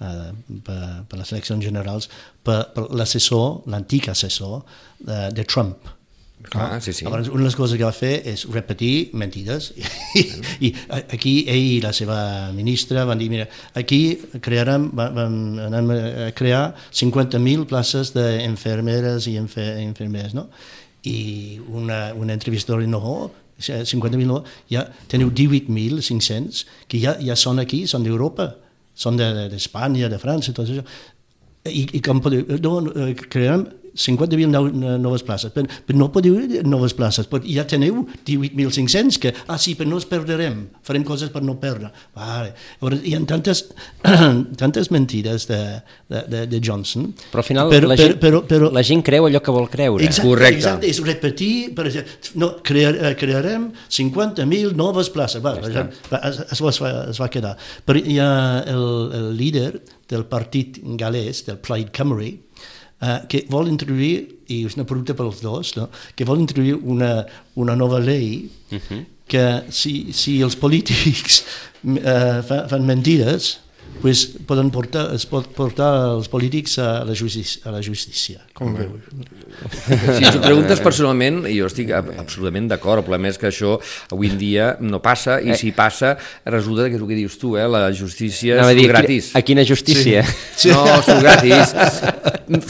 eh, 0.00 0.30
per, 0.64 0.80
per 1.08 1.20
les 1.20 1.32
eleccions 1.32 1.64
generals 1.64 2.10
per, 2.42 2.62
per 2.74 2.88
l'assessor, 2.92 3.62
l'antic 3.70 4.10
assessor 4.12 4.62
de, 4.98 5.28
de 5.36 5.44
Trump. 5.44 5.92
Clar, 6.46 6.82
sí, 6.82 6.92
sí. 6.92 7.04
Llavors, 7.06 7.28
una 7.32 7.40
de 7.40 7.48
les 7.48 7.56
coses 7.56 7.78
que 7.78 7.86
va 7.86 7.94
fer 7.96 8.20
és 8.28 8.44
repetir 8.52 9.10
mentides 9.18 9.70
i, 10.20 10.24
i 10.68 10.70
aquí 10.92 11.32
ell 11.50 11.64
i 11.78 11.78
la 11.82 11.94
seva 11.96 12.18
ministra 12.54 13.06
van 13.08 13.18
dir, 13.18 13.30
mira, 13.32 13.46
aquí 13.74 14.00
crearem, 14.44 14.90
van, 14.94 15.40
anem 15.66 15.90
a 15.94 16.28
crear 16.36 16.68
50.000 16.92 17.66
places 17.70 18.12
d'infermeres 18.14 19.30
i 19.32 19.38
infer, 19.40 19.72
infermers, 19.82 20.36
no? 20.36 20.46
I 21.06 21.58
una, 21.72 22.12
una 22.18 22.36
entrevistadora 22.36 22.86
no, 22.90 23.30
50.000 23.58 24.28
no, 24.28 24.42
ja 24.70 24.84
teniu 25.08 25.32
18.500 25.32 26.64
que 26.90 27.00
ja, 27.00 27.16
ja 27.22 27.36
són 27.38 27.62
aquí, 27.62 27.86
són 27.88 28.04
d'Europa 28.04 28.50
són 28.96 29.18
d'Espanya, 29.20 30.06
de, 30.08 30.14
de 30.16 30.20
França, 30.22 30.54
tot 30.56 30.66
això. 30.66 30.84
I, 31.66 31.82
i 31.98 32.00
com 32.04 32.22
podeu, 32.22 32.46
no, 32.62 32.76
crearem 33.28 33.66
50.000 33.96 34.98
noves 35.00 35.24
places, 35.26 35.52
però, 35.54 35.66
però 35.86 35.98
no 35.98 36.10
podeu 36.14 36.36
dir 36.46 36.62
noves 36.68 36.94
places, 36.96 37.28
però 37.30 37.42
ja 37.48 37.66
teniu 37.68 38.04
18.500 38.26 39.20
que, 39.22 39.32
ah 39.48 39.58
sí, 39.60 39.74
però 39.78 39.90
no 39.90 40.00
els 40.00 40.08
perderem, 40.10 40.62
farem 40.86 41.04
coses 41.06 41.32
per 41.32 41.42
no 41.46 41.56
perdre. 41.62 41.90
Vale. 42.16 42.52
Llavors, 42.80 43.02
hi 43.06 43.16
ha 43.16 43.22
tantes, 43.28 43.64
tantes 44.62 44.92
mentides 44.94 45.48
de, 45.50 45.60
de, 46.12 46.44
de 46.50 46.60
Johnson. 46.62 47.08
Però 47.32 47.42
al 47.42 47.48
final 47.48 47.72
però, 47.72 47.90
la, 47.90 47.98
gent, 47.98 48.16
però, 48.22 48.42
però, 48.46 48.70
la 48.74 48.84
gent 48.86 49.04
creu 49.06 49.28
allò 49.28 49.42
que 49.42 49.54
vol 49.54 49.70
creure. 49.72 50.04
Exacte, 50.04 50.28
Correcte. 50.28 50.62
Exacte, 50.62 50.90
és 50.92 51.02
repetir, 51.04 51.52
per 51.76 51.88
exemple, 51.90 52.32
no, 52.42 52.52
crear, 52.66 52.94
eh, 53.00 53.14
crearem 53.18 53.70
50.000 53.88 54.76
noves 54.78 55.10
places. 55.14 55.42
Va, 55.44 55.56
ja 55.64 55.86
es, 56.22 56.40
es, 56.52 56.62
va, 56.62 56.92
es 57.10 57.20
va 57.20 57.30
quedar. 57.32 57.56
Però 57.86 58.00
hi 58.00 58.18
ha 58.22 58.30
el, 58.68 58.86
el 59.16 59.30
líder 59.38 59.70
del 60.10 60.26
partit 60.30 60.78
galès, 60.98 61.44
del 61.46 61.58
Plaid 61.62 61.92
Cymru, 61.96 62.28
eh, 63.00 63.18
que 63.28 63.44
vol 63.50 63.68
introduir, 63.68 64.28
i 64.46 64.62
és 64.66 64.76
una 64.78 64.86
pregunta 64.86 65.14
per 65.18 65.26
als 65.26 65.42
dos, 65.42 65.74
no? 65.76 65.88
que 66.14 66.26
vol 66.28 66.40
introduir 66.42 66.76
una, 66.82 67.26
una 67.54 67.74
nova 67.74 67.98
llei 68.00 68.48
uh 68.70 68.78
-huh. 68.78 69.04
que 69.26 69.62
si, 69.70 70.12
si 70.12 70.40
els 70.42 70.56
polítics 70.56 71.44
eh, 71.84 72.42
fa- 72.46 72.66
fan 72.68 72.86
mentides, 72.86 73.58
pues 74.06 74.20
poden 74.46 74.68
portar, 74.70 75.08
es 75.16 75.24
pot 75.26 75.48
portar 75.56 75.88
els 76.12 76.28
polítics 76.30 76.76
a 76.78 77.02
la 77.02 77.14
justícia. 77.18 77.64
A 77.66 77.72
la 77.74 77.80
justícia 77.82 78.44
com 78.54 78.70
veu? 78.76 78.92
Si 80.14 80.22
ens 80.22 80.36
ho 80.36 80.42
preguntes 80.44 80.78
personalment, 80.84 81.40
jo 81.50 81.66
estic 81.66 81.90
ab- 81.96 82.12
absolutament 82.22 82.68
d'acord. 82.70 83.02
El 83.02 83.08
problema 83.08 83.32
és 83.32 83.40
que 83.40 83.50
això 83.50 83.74
avui 84.14 84.30
en 84.30 84.38
dia 84.38 84.68
no 84.78 85.00
passa, 85.02 85.40
i 85.42 85.56
si 85.58 85.72
passa, 85.74 86.14
resulta 86.46 86.86
que 86.86 86.94
és 86.94 87.02
el 87.02 87.10
que 87.10 87.18
dius 87.18 87.34
tu, 87.42 87.56
eh? 87.58 87.66
la 87.66 87.88
justícia 87.90 88.60
a 88.62 88.70
és 88.70 88.78
dir, 88.78 88.86
gratis. 88.94 89.32
A 89.34 89.42
quina 89.42 89.66
justícia? 89.66 90.22
Sí. 90.54 90.70
No, 90.70 90.86
sou 91.02 91.18
gratis. 91.18 91.74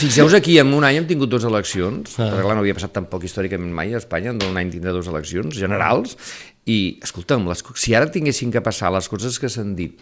Fixeu-vos 0.01 0.41
aquí, 0.41 0.57
en 0.63 0.73
un 0.73 0.89
any 0.89 1.03
hem 1.03 1.07
tingut 1.13 1.31
dues 1.37 1.45
eleccions, 1.45 2.17
ah. 2.17 2.33
perquè 2.33 2.49
clar, 2.49 2.57
no 2.57 2.65
havia 2.65 2.81
passat 2.81 2.97
tampoc 2.97 3.29
històricament 3.29 3.77
mai 3.77 3.93
a 3.93 4.01
Espanya, 4.01 4.33
en 4.33 4.41
un 4.49 4.57
any 4.57 4.73
tindrà 4.73 4.97
dues 4.97 5.13
eleccions 5.13 5.61
generals, 5.61 6.17
i, 6.65 6.97
escolta'm, 7.05 7.45
les, 7.53 7.61
si 7.79 7.93
ara 7.95 8.09
tinguessin 8.11 8.51
que 8.51 8.65
passar 8.65 8.89
les 8.97 9.07
coses 9.13 9.37
que 9.39 9.53
s'han 9.53 9.77
dit 9.77 10.01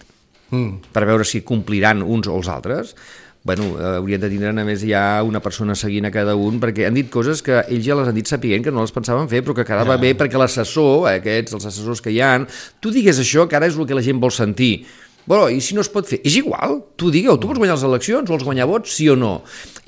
mm. 0.50 0.90
per 0.94 1.04
veure 1.08 1.26
si 1.28 1.44
compliran 1.46 2.02
uns 2.02 2.28
o 2.28 2.36
els 2.36 2.50
altres, 2.52 2.94
bueno, 3.44 3.64
eh, 3.78 3.96
haurien 3.98 4.22
de 4.22 4.30
tindre 4.32 4.48
a 4.48 4.64
més 4.64 4.80
ja 4.88 5.20
una 5.22 5.40
persona 5.44 5.76
seguint 5.76 6.08
a 6.08 6.12
cada 6.12 6.32
un, 6.34 6.56
perquè 6.62 6.86
han 6.88 6.96
dit 6.96 7.10
coses 7.12 7.42
que 7.44 7.60
ells 7.68 7.84
ja 7.84 7.96
les 7.98 8.08
han 8.08 8.16
dit 8.16 8.28
sapient 8.28 8.64
que 8.64 8.72
no 8.72 8.80
les 8.80 8.94
pensaven 8.94 9.28
fer, 9.28 9.42
però 9.44 9.54
que 9.58 9.66
quedava 9.68 9.98
bé 10.00 10.14
perquè 10.16 10.40
l'assessor, 10.40 11.10
aquests, 11.12 11.52
els 11.58 11.68
assessors 11.68 12.00
que 12.00 12.14
hi 12.14 12.22
han, 12.24 12.48
tu 12.80 12.90
digues 12.94 13.20
això, 13.20 13.44
que 13.44 13.60
ara 13.60 13.68
és 13.68 13.76
el 13.76 13.84
que 13.86 13.98
la 13.98 14.04
gent 14.04 14.22
vol 14.22 14.32
sentir. 14.32 14.86
Bueno, 15.26 15.48
i 15.48 15.60
si 15.64 15.72
no 15.72 15.80
es 15.80 15.88
pot 15.88 16.04
fer? 16.04 16.18
És 16.20 16.34
igual, 16.36 16.82
tu 17.00 17.08
digueu, 17.08 17.38
tu 17.40 17.48
vols 17.48 17.56
guanyar 17.56 17.78
les 17.78 17.86
eleccions, 17.88 18.28
vols 18.28 18.44
guanyar 18.44 18.66
vots, 18.68 18.92
sí 18.92 19.06
o 19.08 19.14
no? 19.16 19.38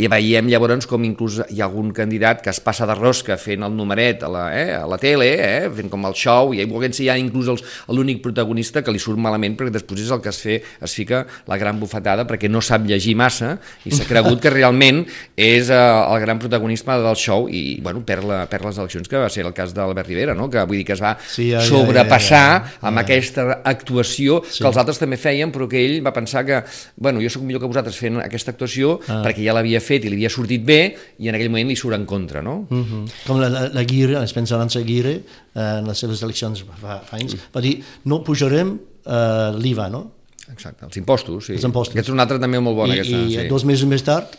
I 0.00 0.08
veiem 0.12 0.48
llavors 0.48 0.88
com 0.88 1.04
inclús 1.04 1.38
hi 1.52 1.60
ha 1.60 1.66
algun 1.68 1.90
candidat 1.96 2.40
que 2.44 2.48
es 2.52 2.60
passa 2.60 2.86
de 2.88 2.94
rosca 2.96 3.36
fent 3.40 3.64
el 3.64 3.74
numeret 3.76 4.24
a 4.24 4.30
la, 4.32 4.44
eh, 4.56 4.70
a 4.76 4.86
la 4.88 4.96
tele, 5.00 5.28
eh, 5.36 5.68
fent 5.76 5.92
com 5.92 6.06
el 6.08 6.16
show, 6.16 6.54
i 6.56 6.64
volent 6.68 6.96
ser 6.96 7.10
ja 7.10 7.18
inclús 7.20 7.48
l'únic 7.92 8.22
protagonista 8.24 8.80
que 8.84 8.92
li 8.92 9.00
surt 9.02 9.20
malament 9.20 9.58
perquè 9.58 9.74
després 9.74 10.06
és 10.06 10.14
el 10.14 10.22
que 10.24 10.32
es, 10.32 10.40
fe, 10.40 10.56
es 10.80 10.96
fica 10.96 11.24
la 11.48 11.60
gran 11.60 11.80
bufetada 11.80 12.24
perquè 12.28 12.48
no 12.48 12.64
sap 12.64 12.88
llegir 12.88 13.16
massa 13.16 13.58
i 13.84 13.92
s'ha 13.92 14.08
cregut 14.08 14.40
que 14.40 14.52
realment 14.52 15.02
és 15.36 15.68
eh, 15.68 15.76
el 15.76 16.20
gran 16.24 16.40
protagonisme 16.40 16.96
del 17.04 17.20
show 17.20 17.44
i 17.48 17.78
bueno, 17.84 18.00
perd, 18.08 18.24
la, 18.28 18.40
perd 18.48 18.70
les 18.70 18.80
eleccions, 18.80 19.08
que 19.08 19.20
va 19.20 19.28
ser 19.32 19.44
el 19.44 19.52
cas 19.56 19.76
d'Albert 19.76 20.08
Rivera, 20.08 20.34
no? 20.34 20.48
que 20.48 20.64
vull 20.64 20.80
dir 20.80 20.88
que 20.88 20.96
es 20.96 21.04
va 21.04 21.16
Sí, 21.20 21.50
ja, 21.50 21.60
ja, 21.60 21.66
sobrepassar 21.68 22.44
ja, 22.46 22.58
ja, 22.64 22.74
ja. 22.80 22.88
amb 22.88 23.04
aquesta 23.04 23.60
actuació 23.64 24.40
sí. 24.44 24.62
que 24.62 24.68
els 24.68 24.80
altres 24.80 25.00
també 25.00 25.20
feien, 25.26 25.52
però 25.54 25.68
que 25.70 25.82
ell 25.82 26.00
va 26.06 26.14
pensar 26.16 26.44
que, 26.48 26.62
bueno, 27.02 27.20
jo 27.24 27.32
sóc 27.32 27.44
millor 27.46 27.64
que 27.64 27.70
vosaltres 27.70 27.98
fent 28.00 28.20
aquesta 28.22 28.54
actuació 28.54 28.96
ah. 29.04 29.20
perquè 29.26 29.44
ja 29.44 29.54
l'havia 29.56 29.82
fet 29.84 30.06
i 30.06 30.12
li 30.12 30.20
havia 30.20 30.32
sortit 30.32 30.64
bé 30.66 30.80
i 31.18 31.30
en 31.30 31.38
aquell 31.38 31.52
moment 31.52 31.72
li 31.72 31.78
surt 31.78 31.98
en 31.98 32.06
contra, 32.08 32.42
no? 32.42 32.58
Mm. 32.68 32.76
Mm 32.76 32.84
-hmm. 32.90 33.14
Com 33.26 33.40
la, 33.42 33.48
la, 33.48 33.68
la 33.74 33.84
Guire, 33.84 34.22
Esperança 34.22 34.80
Guire, 34.80 35.14
eh, 35.54 35.78
en 35.80 35.86
les 35.86 35.98
seves 35.98 36.22
eleccions 36.22 36.64
fa, 36.80 37.00
fa 37.04 37.16
anys, 37.16 37.36
va 37.54 37.60
dir 37.60 37.82
no 38.04 38.22
pujarem 38.22 38.78
eh, 39.06 39.50
l'IVA, 39.58 39.88
no? 39.88 40.12
Exacte, 40.52 40.84
els 40.86 40.96
impostos, 40.96 41.46
sí. 41.46 41.52
Els 41.52 41.64
impostos. 41.64 41.94
Aquest 41.94 42.08
és 42.08 42.14
un 42.14 42.20
altre 42.22 42.38
també 42.38 42.60
molt 42.62 42.76
bon, 42.76 42.88
I, 42.88 43.00
aquesta. 43.00 43.16
i 43.16 43.36
sí. 43.36 43.48
dos 43.48 43.64
mesos 43.64 43.88
més 43.88 44.02
tard, 44.02 44.36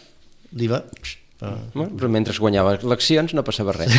l'IVA... 0.54 0.84
eh, 1.42 1.54
Bueno, 1.74 1.96
però 1.98 2.10
mentre 2.10 2.36
guanyava 2.38 2.76
eleccions 2.80 3.34
no 3.38 3.44
passava 3.46 3.76
res. 3.76 3.94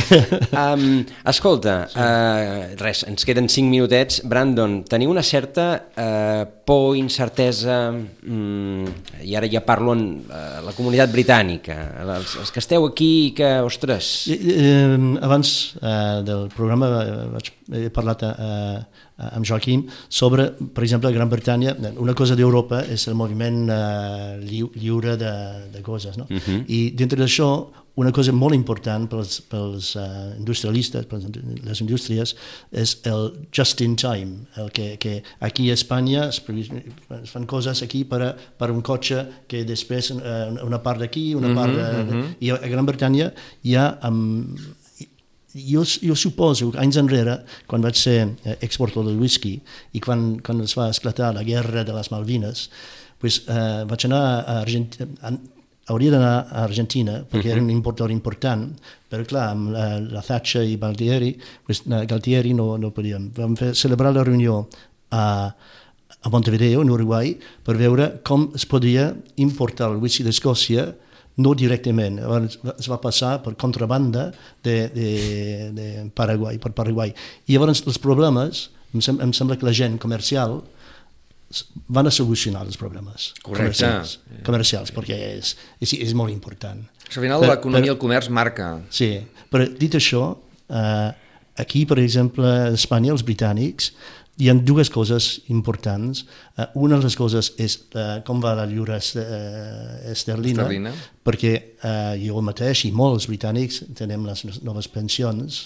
um, 0.53 1.05
escolta, 1.32 1.76
uh, 1.93 2.74
res, 2.80 3.05
ens 3.09 3.26
queden 3.28 3.49
5 3.49 3.70
minutets. 3.70 4.22
Brandon, 4.28 4.80
teniu 4.89 5.12
una 5.12 5.22
certa 5.22 5.68
uh, 5.95 6.45
por, 6.68 6.97
incertesa, 6.99 7.78
um, 7.95 8.84
i 9.24 9.36
ara 9.39 9.49
ja 9.51 9.62
parlo 9.66 9.95
en 9.97 10.05
uh, 10.26 10.59
la 10.66 10.74
comunitat 10.76 11.12
britànica, 11.14 11.78
els, 12.05 12.36
els 12.43 12.55
que 12.55 12.62
esteu 12.64 12.89
aquí 12.91 13.12
i 13.28 13.34
que, 13.36 13.53
ostres... 13.66 14.12
Eh, 14.32 14.39
eh, 14.59 14.97
abans 15.24 15.55
eh, 15.80 16.22
del 16.26 16.49
programa 16.55 16.89
vaig, 17.34 17.53
he 17.74 17.89
parlat 17.95 18.24
eh, 18.28 18.78
amb 19.19 19.47
Joaquim 19.47 19.85
sobre, 20.09 20.53
per 20.75 20.85
exemple, 20.85 21.12
Gran 21.12 21.29
Bretanya, 21.29 21.75
una 21.99 22.14
cosa 22.14 22.37
d'Europa 22.39 22.85
és 22.87 23.09
el 23.11 23.16
moviment 23.19 23.66
eh, 23.69 24.39
lliu, 24.45 24.71
lliure 24.79 25.16
de, 25.19 25.35
de 25.75 25.83
coses, 25.83 26.16
no? 26.16 26.27
Uh 26.31 26.39
-huh. 26.39 26.64
I 26.66 26.91
dintre 26.95 27.19
d'això, 27.19 27.51
una 27.99 28.12
cosa 28.14 28.33
molt 28.33 28.55
important 28.55 29.09
pels, 29.11 29.41
pels 29.51 29.97
uh, 29.99 30.31
industrialistes, 30.39 31.07
per 31.11 31.19
les 31.19 31.81
indústries, 31.83 32.35
és 32.71 32.95
el 33.11 33.33
just 33.51 33.81
in 33.83 33.97
time, 33.97 34.47
el 34.57 34.71
que, 34.71 34.97
que 35.03 35.23
aquí 35.41 35.71
a 35.71 35.75
Espanya 35.75 36.29
es, 36.29 36.39
es 36.39 37.31
fan 37.33 37.47
coses 37.51 37.83
aquí 37.83 38.05
per, 38.05 38.23
a, 38.23 38.31
per 38.37 38.71
un 38.71 38.83
cotxe 38.87 39.25
que 39.49 39.64
després 39.66 40.12
uh, 40.14 40.21
una 40.64 40.79
part 40.79 41.03
d'aquí, 41.03 41.35
una 41.35 41.51
part 41.59 41.75
de, 41.75 42.23
i 42.39 42.53
a 42.55 42.61
Gran 42.71 42.87
Bretanya 42.87 43.33
hi 43.66 43.75
ha 43.75 43.89
um, 44.07 44.55
jo, 45.55 45.84
jo 45.84 46.16
suposo 46.16 46.70
que 46.72 46.80
anys 46.80 46.99
enrere, 47.01 47.38
quan 47.66 47.84
vaig 47.84 47.96
ser 47.96 48.18
eh, 48.44 48.57
exportador 48.61 49.12
de 49.12 49.18
whisky 49.18 49.57
i 49.96 50.01
quan, 50.01 50.38
quan 50.44 50.61
es 50.64 50.76
va 50.78 50.90
esclatar 50.92 51.32
la 51.34 51.44
guerra 51.46 51.84
de 51.84 51.94
les 51.96 52.11
Malvines, 52.12 52.68
pues, 53.18 53.42
eh, 53.49 53.84
vaig 53.88 54.05
anar 54.07 54.24
a 54.44 54.59
Argentina, 54.61 55.09
hauria 55.88 56.12
d'anar 56.12 56.34
a 56.53 56.64
Argentina 56.64 57.24
perquè 57.24 57.49
uh 57.49 57.49
-huh. 57.49 57.57
era 57.57 57.62
un 57.62 57.70
importador 57.70 58.11
important, 58.12 58.76
però 59.11 59.24
clar, 59.24 59.51
amb 59.51 59.70
la, 59.72 60.01
la 60.01 60.22
Thatcher 60.22 60.64
i 60.64 60.76
Galtieri, 60.76 61.36
pues, 61.64 61.82
Galtieri 61.86 62.53
no, 62.55 62.76
no 62.76 62.90
podíem. 62.90 63.32
Vam 63.34 63.57
fer, 63.57 63.74
celebrar 63.74 64.12
la 64.12 64.24
reunió 64.24 64.68
a, 65.11 65.55
a 66.20 66.28
Montevideo, 66.28 66.82
en 66.82 66.90
Uruguai, 66.90 67.38
per 67.64 67.76
veure 67.76 68.20
com 68.22 68.51
es 68.55 68.66
podia 68.66 69.16
importar 69.36 69.90
el 69.90 69.96
whisky 69.96 70.24
d'Escòcia 70.24 70.94
no 71.39 71.55
directament, 71.55 72.18
es 72.74 72.89
va 72.91 72.99
passar 73.03 73.36
per 73.45 73.55
contrabanda 73.61 74.28
de, 74.64 74.76
de, 74.95 75.11
de 75.74 75.86
Paraguai, 76.18 76.59
per 76.62 76.72
Paraguai. 76.76 77.14
I 77.47 77.55
llavors 77.55 77.84
els 77.86 78.01
problemes, 78.03 78.68
em, 78.93 79.03
sem 79.05 79.20
em 79.22 79.34
sembla 79.36 79.59
que 79.59 79.68
la 79.68 79.74
gent 79.76 79.99
comercial 80.03 80.59
van 81.89 82.11
a 82.11 82.12
solucionar 82.12 82.66
els 82.66 82.76
problemes 82.76 83.30
Correcte. 83.41 83.78
comercials, 83.78 84.18
comercials 84.45 84.93
perquè 84.93 85.16
és, 85.39 85.55
és, 85.80 85.95
és 85.97 86.12
molt 86.18 86.34
important. 86.34 86.82
Al 87.09 87.22
final 87.22 87.47
l'economia 87.47 87.89
i 87.89 87.95
el 87.95 88.01
comerç 88.03 88.28
marca. 88.28 88.74
Sí, 88.93 89.14
però 89.49 89.64
dit 89.78 89.95
això, 89.97 90.34
eh, 90.68 91.09
aquí, 91.57 91.86
per 91.89 91.99
exemple, 92.03 92.45
a 92.45 92.74
Espanya, 92.76 93.14
els 93.14 93.24
britànics, 93.24 93.93
hi 94.39 94.49
ha 94.51 94.55
dues 94.55 94.91
coses 94.91 95.43
importants. 95.51 96.24
Eh, 96.57 96.66
una 96.74 96.99
de 96.99 97.09
les 97.09 97.16
coses 97.18 97.53
és 97.59 97.74
eh, 97.95 98.20
com 98.26 98.43
va 98.43 98.55
la 98.55 98.66
lliure 98.70 98.97
est, 98.97 99.16
eh, 99.18 100.12
esterlina, 100.12 100.62
Esterlina. 100.62 100.93
perquè 101.26 101.55
eh, 101.57 102.14
jo 102.22 102.43
mateix 102.45 102.84
i 102.86 102.93
molts 102.95 103.26
britànics 103.30 103.82
tenem 103.99 104.26
les 104.28 104.45
noves 104.62 104.89
pensions, 104.89 105.64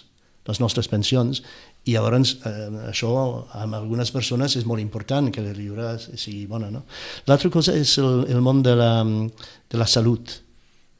les 0.49 0.61
nostres 0.61 0.89
pensions, 0.89 1.43
i 1.85 1.97
llavors 1.97 2.37
eh, 2.47 2.71
això 2.89 3.11
amb 3.61 3.77
algunes 3.77 4.11
persones 4.15 4.57
és 4.57 4.65
molt 4.65 4.81
important 4.81 5.29
que 5.35 5.45
la 5.45 5.53
lliure 5.53 5.97
sigui 6.01 6.47
bona. 6.47 6.71
No? 6.73 6.87
L'altra 7.29 7.51
cosa 7.53 7.77
és 7.77 7.99
el, 8.01 8.25
el 8.33 8.41
món 8.41 8.65
de 8.65 8.75
la, 8.79 8.95
de 9.05 9.79
la 9.79 9.87
salut. 9.87 10.39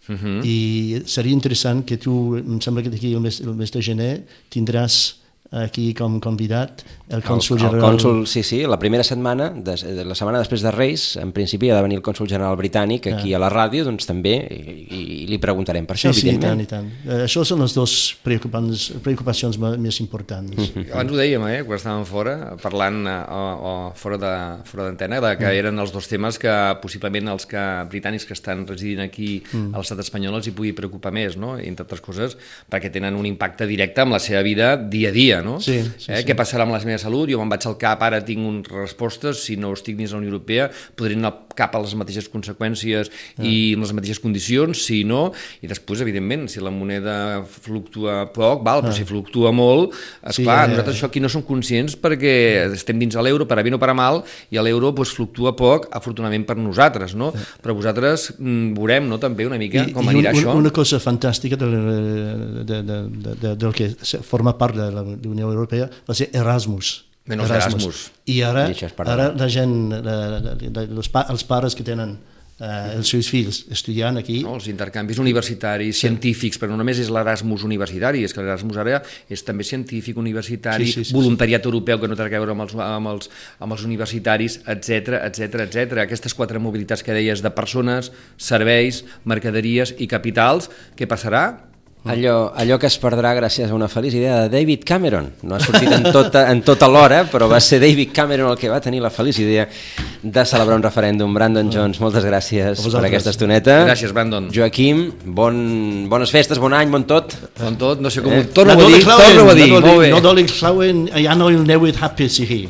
Uh 0.09 0.17
-huh. 0.19 0.45
I 0.45 1.03
seria 1.07 1.33
interessant 1.33 1.87
que 1.87 1.97
tu, 1.97 2.37
em 2.37 2.61
sembla 2.61 2.83
que 2.83 2.91
d'aquí 2.91 3.15
el, 3.15 3.21
mes, 3.21 3.41
el 3.41 3.55
mes 3.55 3.71
de 3.71 3.81
gener 3.81 4.27
tindràs 4.51 5.22
aquí 5.53 5.93
com 5.95 6.19
convidat 6.21 6.81
el 7.13 7.21
cònsul 7.21 7.59
el, 7.59 7.65
el 7.65 7.69
general. 7.69 7.83
cònsul, 7.91 8.23
sí, 8.27 8.41
sí, 8.43 8.63
la 8.65 8.79
primera 8.81 9.05
setmana, 9.05 9.51
de, 9.53 9.75
de 9.77 10.05
la 10.09 10.15
setmana 10.17 10.39
després 10.41 10.63
de 10.65 10.71
Reis, 10.73 11.03
en 11.21 11.33
principi 11.37 11.69
ha 11.69 11.77
de 11.77 11.83
venir 11.85 11.99
el 11.99 12.05
cònsul 12.05 12.27
general 12.31 12.57
britànic 12.57 13.11
aquí 13.13 13.35
a 13.37 13.41
la 13.43 13.51
ràdio, 13.53 13.85
doncs 13.85 14.09
també, 14.09 14.33
i, 14.49 14.77
i, 14.89 15.01
i 15.19 15.27
li 15.29 15.37
preguntarem 15.43 15.85
per 15.85 15.99
Sí, 16.01 16.09
això, 16.09 16.15
sí, 16.17 16.31
i 16.31 16.39
tant, 16.41 16.57
evidentment. 16.57 16.63
i 16.65 16.71
tant. 16.71 16.89
Eh, 17.05 17.25
això 17.27 17.45
són 17.45 17.61
les 17.61 17.75
dues 17.77 17.97
preocupants, 18.25 18.87
preocupacions 19.05 19.59
més 19.61 20.01
importants. 20.01 20.73
Abans 20.89 21.13
ho 21.13 21.21
dèiem, 21.21 21.45
eh, 21.53 21.61
quan 21.69 21.77
estàvem 21.77 22.07
fora, 22.09 22.37
parlant 22.63 23.03
eh, 23.05 23.19
o, 23.37 23.43
o 23.53 23.75
fora 23.95 24.17
de 24.23 24.33
fora 24.73 24.89
d'antena, 24.89 25.21
de 25.21 25.35
que 25.37 25.53
eren 25.59 25.79
els 25.85 25.93
dos 25.93 26.09
temes 26.09 26.41
que 26.41 26.57
possiblement 26.81 27.29
els 27.35 27.45
que 27.51 27.61
britànics 27.93 28.25
que 28.25 28.33
estan 28.39 28.65
residint 28.67 29.05
aquí 29.05 29.43
a 29.53 29.77
l'estat 29.77 30.01
espanyol 30.01 30.41
els 30.41 30.49
hi 30.49 30.57
pugui 30.57 30.73
preocupar 30.73 31.13
més, 31.13 31.37
no? 31.37 31.59
I, 31.61 31.69
entre 31.69 31.85
altres 31.85 32.01
coses, 32.01 32.39
perquè 32.73 32.89
tenen 32.93 33.21
un 33.21 33.29
impacte 33.29 33.69
directe 33.69 34.01
amb 34.07 34.17
la 34.17 34.23
seva 34.23 34.41
vida 34.47 34.77
dia 34.81 35.13
a 35.13 35.13
dia, 35.13 35.42
no? 35.47 35.59
Sí, 35.61 35.81
sí, 35.97 36.11
eh? 36.11 36.21
sí. 36.21 36.27
Què 36.29 36.37
passarà 36.39 36.67
amb 36.67 36.75
la 36.75 36.81
meva 36.87 37.01
salut? 37.03 37.31
Jo 37.33 37.41
me'n 37.41 37.53
vaig 37.53 37.67
al 37.69 37.79
cap, 37.81 38.03
ara 38.07 38.23
tinc 38.27 38.47
un 38.47 38.63
respostes, 38.69 39.45
si 39.47 39.59
no 39.61 39.73
estic 39.77 39.99
dins 39.99 40.15
la 40.15 40.21
Unió 40.23 40.33
Europea, 40.33 40.69
podré 40.99 41.19
anar 41.19 41.35
cap 41.59 41.75
a 41.77 41.83
les 41.83 41.95
mateixes 41.99 42.29
conseqüències 42.33 43.11
i 43.43 43.55
amb 43.77 43.87
les 43.87 43.95
mateixes 43.97 44.21
condicions, 44.23 44.85
si 44.87 45.03
no, 45.09 45.31
i 45.63 45.71
després, 45.71 46.03
evidentment, 46.05 46.49
si 46.51 46.63
la 46.63 46.73
moneda 46.75 47.17
fluctua 47.47 48.27
poc, 48.35 48.63
val, 48.67 48.85
però 48.85 48.95
si 48.97 49.07
fluctua 49.09 49.53
molt, 49.55 49.97
esclar, 50.23 50.33
Sí, 50.33 50.47
ja, 50.47 50.57
ja, 50.57 50.71
nosaltres 50.73 50.99
això 50.99 51.11
aquí 51.11 51.23
no 51.23 51.31
som 51.33 51.45
conscients 51.47 51.97
perquè 52.01 52.35
estem 52.73 53.01
dins 53.01 53.15
de 53.17 53.25
l'euro, 53.25 53.47
per 53.49 53.59
a 53.59 53.65
bé 53.65 53.73
o 53.75 53.81
per 53.81 53.91
a 53.93 53.97
mal, 53.97 54.23
i 54.51 54.61
l'euro 54.63 54.93
doncs, 54.93 55.15
fluctua 55.17 55.55
poc, 55.59 55.89
afortunadament 55.93 56.47
per 56.49 56.57
nosaltres, 56.61 57.17
no? 57.19 57.33
Però 57.63 57.77
vosaltres 57.77 58.31
mm, 58.39 58.75
veurem 58.79 59.09
no, 59.11 59.21
també 59.23 59.47
una 59.49 59.61
mica 59.61 59.85
com 59.95 60.09
anirà 60.09 60.33
un, 60.33 60.41
això. 60.41 60.57
Una 60.59 60.75
cosa 60.75 61.01
fantàstica 61.03 61.59
de, 61.61 61.71
de, 61.71 62.65
de, 62.65 62.83
de, 62.83 63.39
de, 63.45 63.55
del 63.57 63.77
que 63.77 63.93
forma 64.27 64.57
part 64.59 64.79
de 64.79 64.91
la 64.95 65.05
Unió 65.05 65.51
Europea 65.51 65.89
va 66.09 66.17
ser 66.17 66.31
Erasmus. 66.33 67.12
Menys 67.31 67.51
Erasmus. 67.55 68.11
I 68.27 68.41
ara, 68.43 68.67
I 68.67 68.91
ara 69.07 69.31
la 69.39 69.49
gent, 69.51 69.75
la, 69.95 70.15
la, 70.33 70.55
la, 70.59 70.85
els, 70.89 71.11
pa, 71.13 71.23
els 71.31 71.45
pares 71.47 71.77
que 71.79 71.85
tenen 71.87 72.17
eh, 72.59 72.97
els 72.97 73.13
seus 73.15 73.29
fills 73.31 73.61
estudiant 73.71 74.19
aquí. 74.19 74.41
No, 74.43 74.57
els 74.59 74.69
intercanvis 74.73 75.21
universitaris, 75.23 75.95
sí. 75.95 76.07
científics, 76.07 76.59
però 76.59 76.73
no 76.73 76.81
només 76.81 76.99
és 77.03 77.11
l'Erasmus 77.15 77.63
universitari, 77.69 78.25
és 78.27 78.35
que 78.35 78.43
l'Erasmus 78.43 78.81
ara 78.83 79.01
és 79.31 79.47
també 79.47 79.67
científic, 79.67 80.19
universitari, 80.19 80.87
sí, 80.91 81.01
sí, 81.01 81.09
sí, 81.11 81.17
voluntariat 81.17 81.63
sí. 81.63 81.71
europeu 81.71 82.03
que 82.03 82.11
no 82.11 82.19
té 82.19 82.27
a 82.27 82.31
veure 82.35 82.57
amb 82.57 82.67
els, 82.67 82.77
amb 82.83 83.15
els, 83.15 83.33
amb 83.63 83.79
els 83.79 83.87
universitaris, 83.89 84.61
etc 84.67 85.19
etc 85.23 85.67
etc. 85.69 85.99
Aquestes 86.07 86.35
quatre 86.39 86.63
mobilitats 86.63 87.07
que 87.07 87.15
deies 87.15 87.45
de 87.45 87.55
persones, 87.55 88.13
serveis, 88.37 89.05
mercaderies 89.25 89.95
i 89.99 90.11
capitals, 90.11 90.73
què 90.99 91.07
passarà? 91.11 91.72
Allò, 92.05 92.51
allò 92.59 92.81
que 92.83 92.89
es 92.91 92.97
perdrà 92.99 93.31
gràcies 93.37 93.71
a 93.71 93.77
una 93.77 93.87
feliç 93.87 94.17
idea 94.19 94.41
de 94.43 94.49
David 94.51 94.83
Cameron. 94.83 95.29
No 95.47 95.55
ha 95.55 95.61
sortit 95.63 95.87
en 95.87 96.09
tota, 96.11 96.49
en 96.51 96.63
tota 96.67 96.89
l'hora, 96.91 97.21
però 97.31 97.47
va 97.51 97.61
ser 97.63 97.79
David 97.79 98.11
Cameron 98.15 98.51
el 98.51 98.59
que 98.59 98.71
va 98.73 98.81
tenir 98.83 98.99
la 99.05 99.11
feliç 99.15 99.39
idea 99.39 99.69
de 100.23 100.45
celebrar 100.45 100.81
un 100.81 100.83
referèndum. 100.83 101.31
Brandon 101.35 101.71
Jones, 101.71 102.01
moltes 102.03 102.27
gràcies 102.27 102.83
per 102.83 103.05
aquesta 103.07 103.31
estoneta. 103.31 103.85
Gràcies, 103.87 104.11
Brandon. 104.17 104.51
Joaquim, 104.51 105.05
bon, 105.23 105.63
bones 106.11 106.35
festes, 106.35 106.59
bon 106.59 106.75
any, 106.75 106.91
bon 106.91 107.07
tot. 107.07 107.37
Bon 107.61 107.79
tot, 107.79 108.03
no 108.03 108.11
sé 108.11 108.25
com... 108.25 108.35
Eh? 108.35 108.49
Torno 108.51 108.75
a 108.75 108.83
dir, 108.83 109.05
torno 109.07 109.47
a 109.53 109.55
dir, 109.55 109.69
molt 109.71 109.91
bé. 110.03 110.11
Nadolig 110.11 110.51
Llawen, 110.59 111.05
ja 111.23 111.39
no 111.39 111.53
el 111.55 111.63
newydd 111.69 112.03
hapus 112.03 112.41
i 112.43 112.49
hi. 112.51 112.63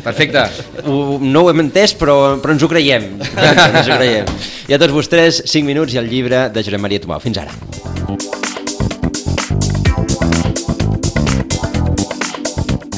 Perfecte. 0.00 0.46
Ho, 0.88 1.18
no 1.20 1.42
ho 1.44 1.50
hem 1.52 1.66
entès, 1.66 1.92
però, 2.00 2.38
però 2.40 2.56
ens 2.56 2.64
ho 2.64 2.70
creiem. 2.72 3.10
ens 3.20 3.84
ho 3.84 3.98
creiem. 3.98 4.32
I 4.72 4.78
a 4.78 4.80
tots 4.80 4.96
vostès, 4.96 5.44
5 5.44 5.68
minuts 5.68 5.92
i 5.92 6.00
el 6.00 6.08
llibre 6.08 6.46
de 6.48 6.64
Josep 6.64 6.80
Maria 6.80 7.04
Tomau. 7.04 7.20
Fins 7.20 7.42
ara. 7.44 7.52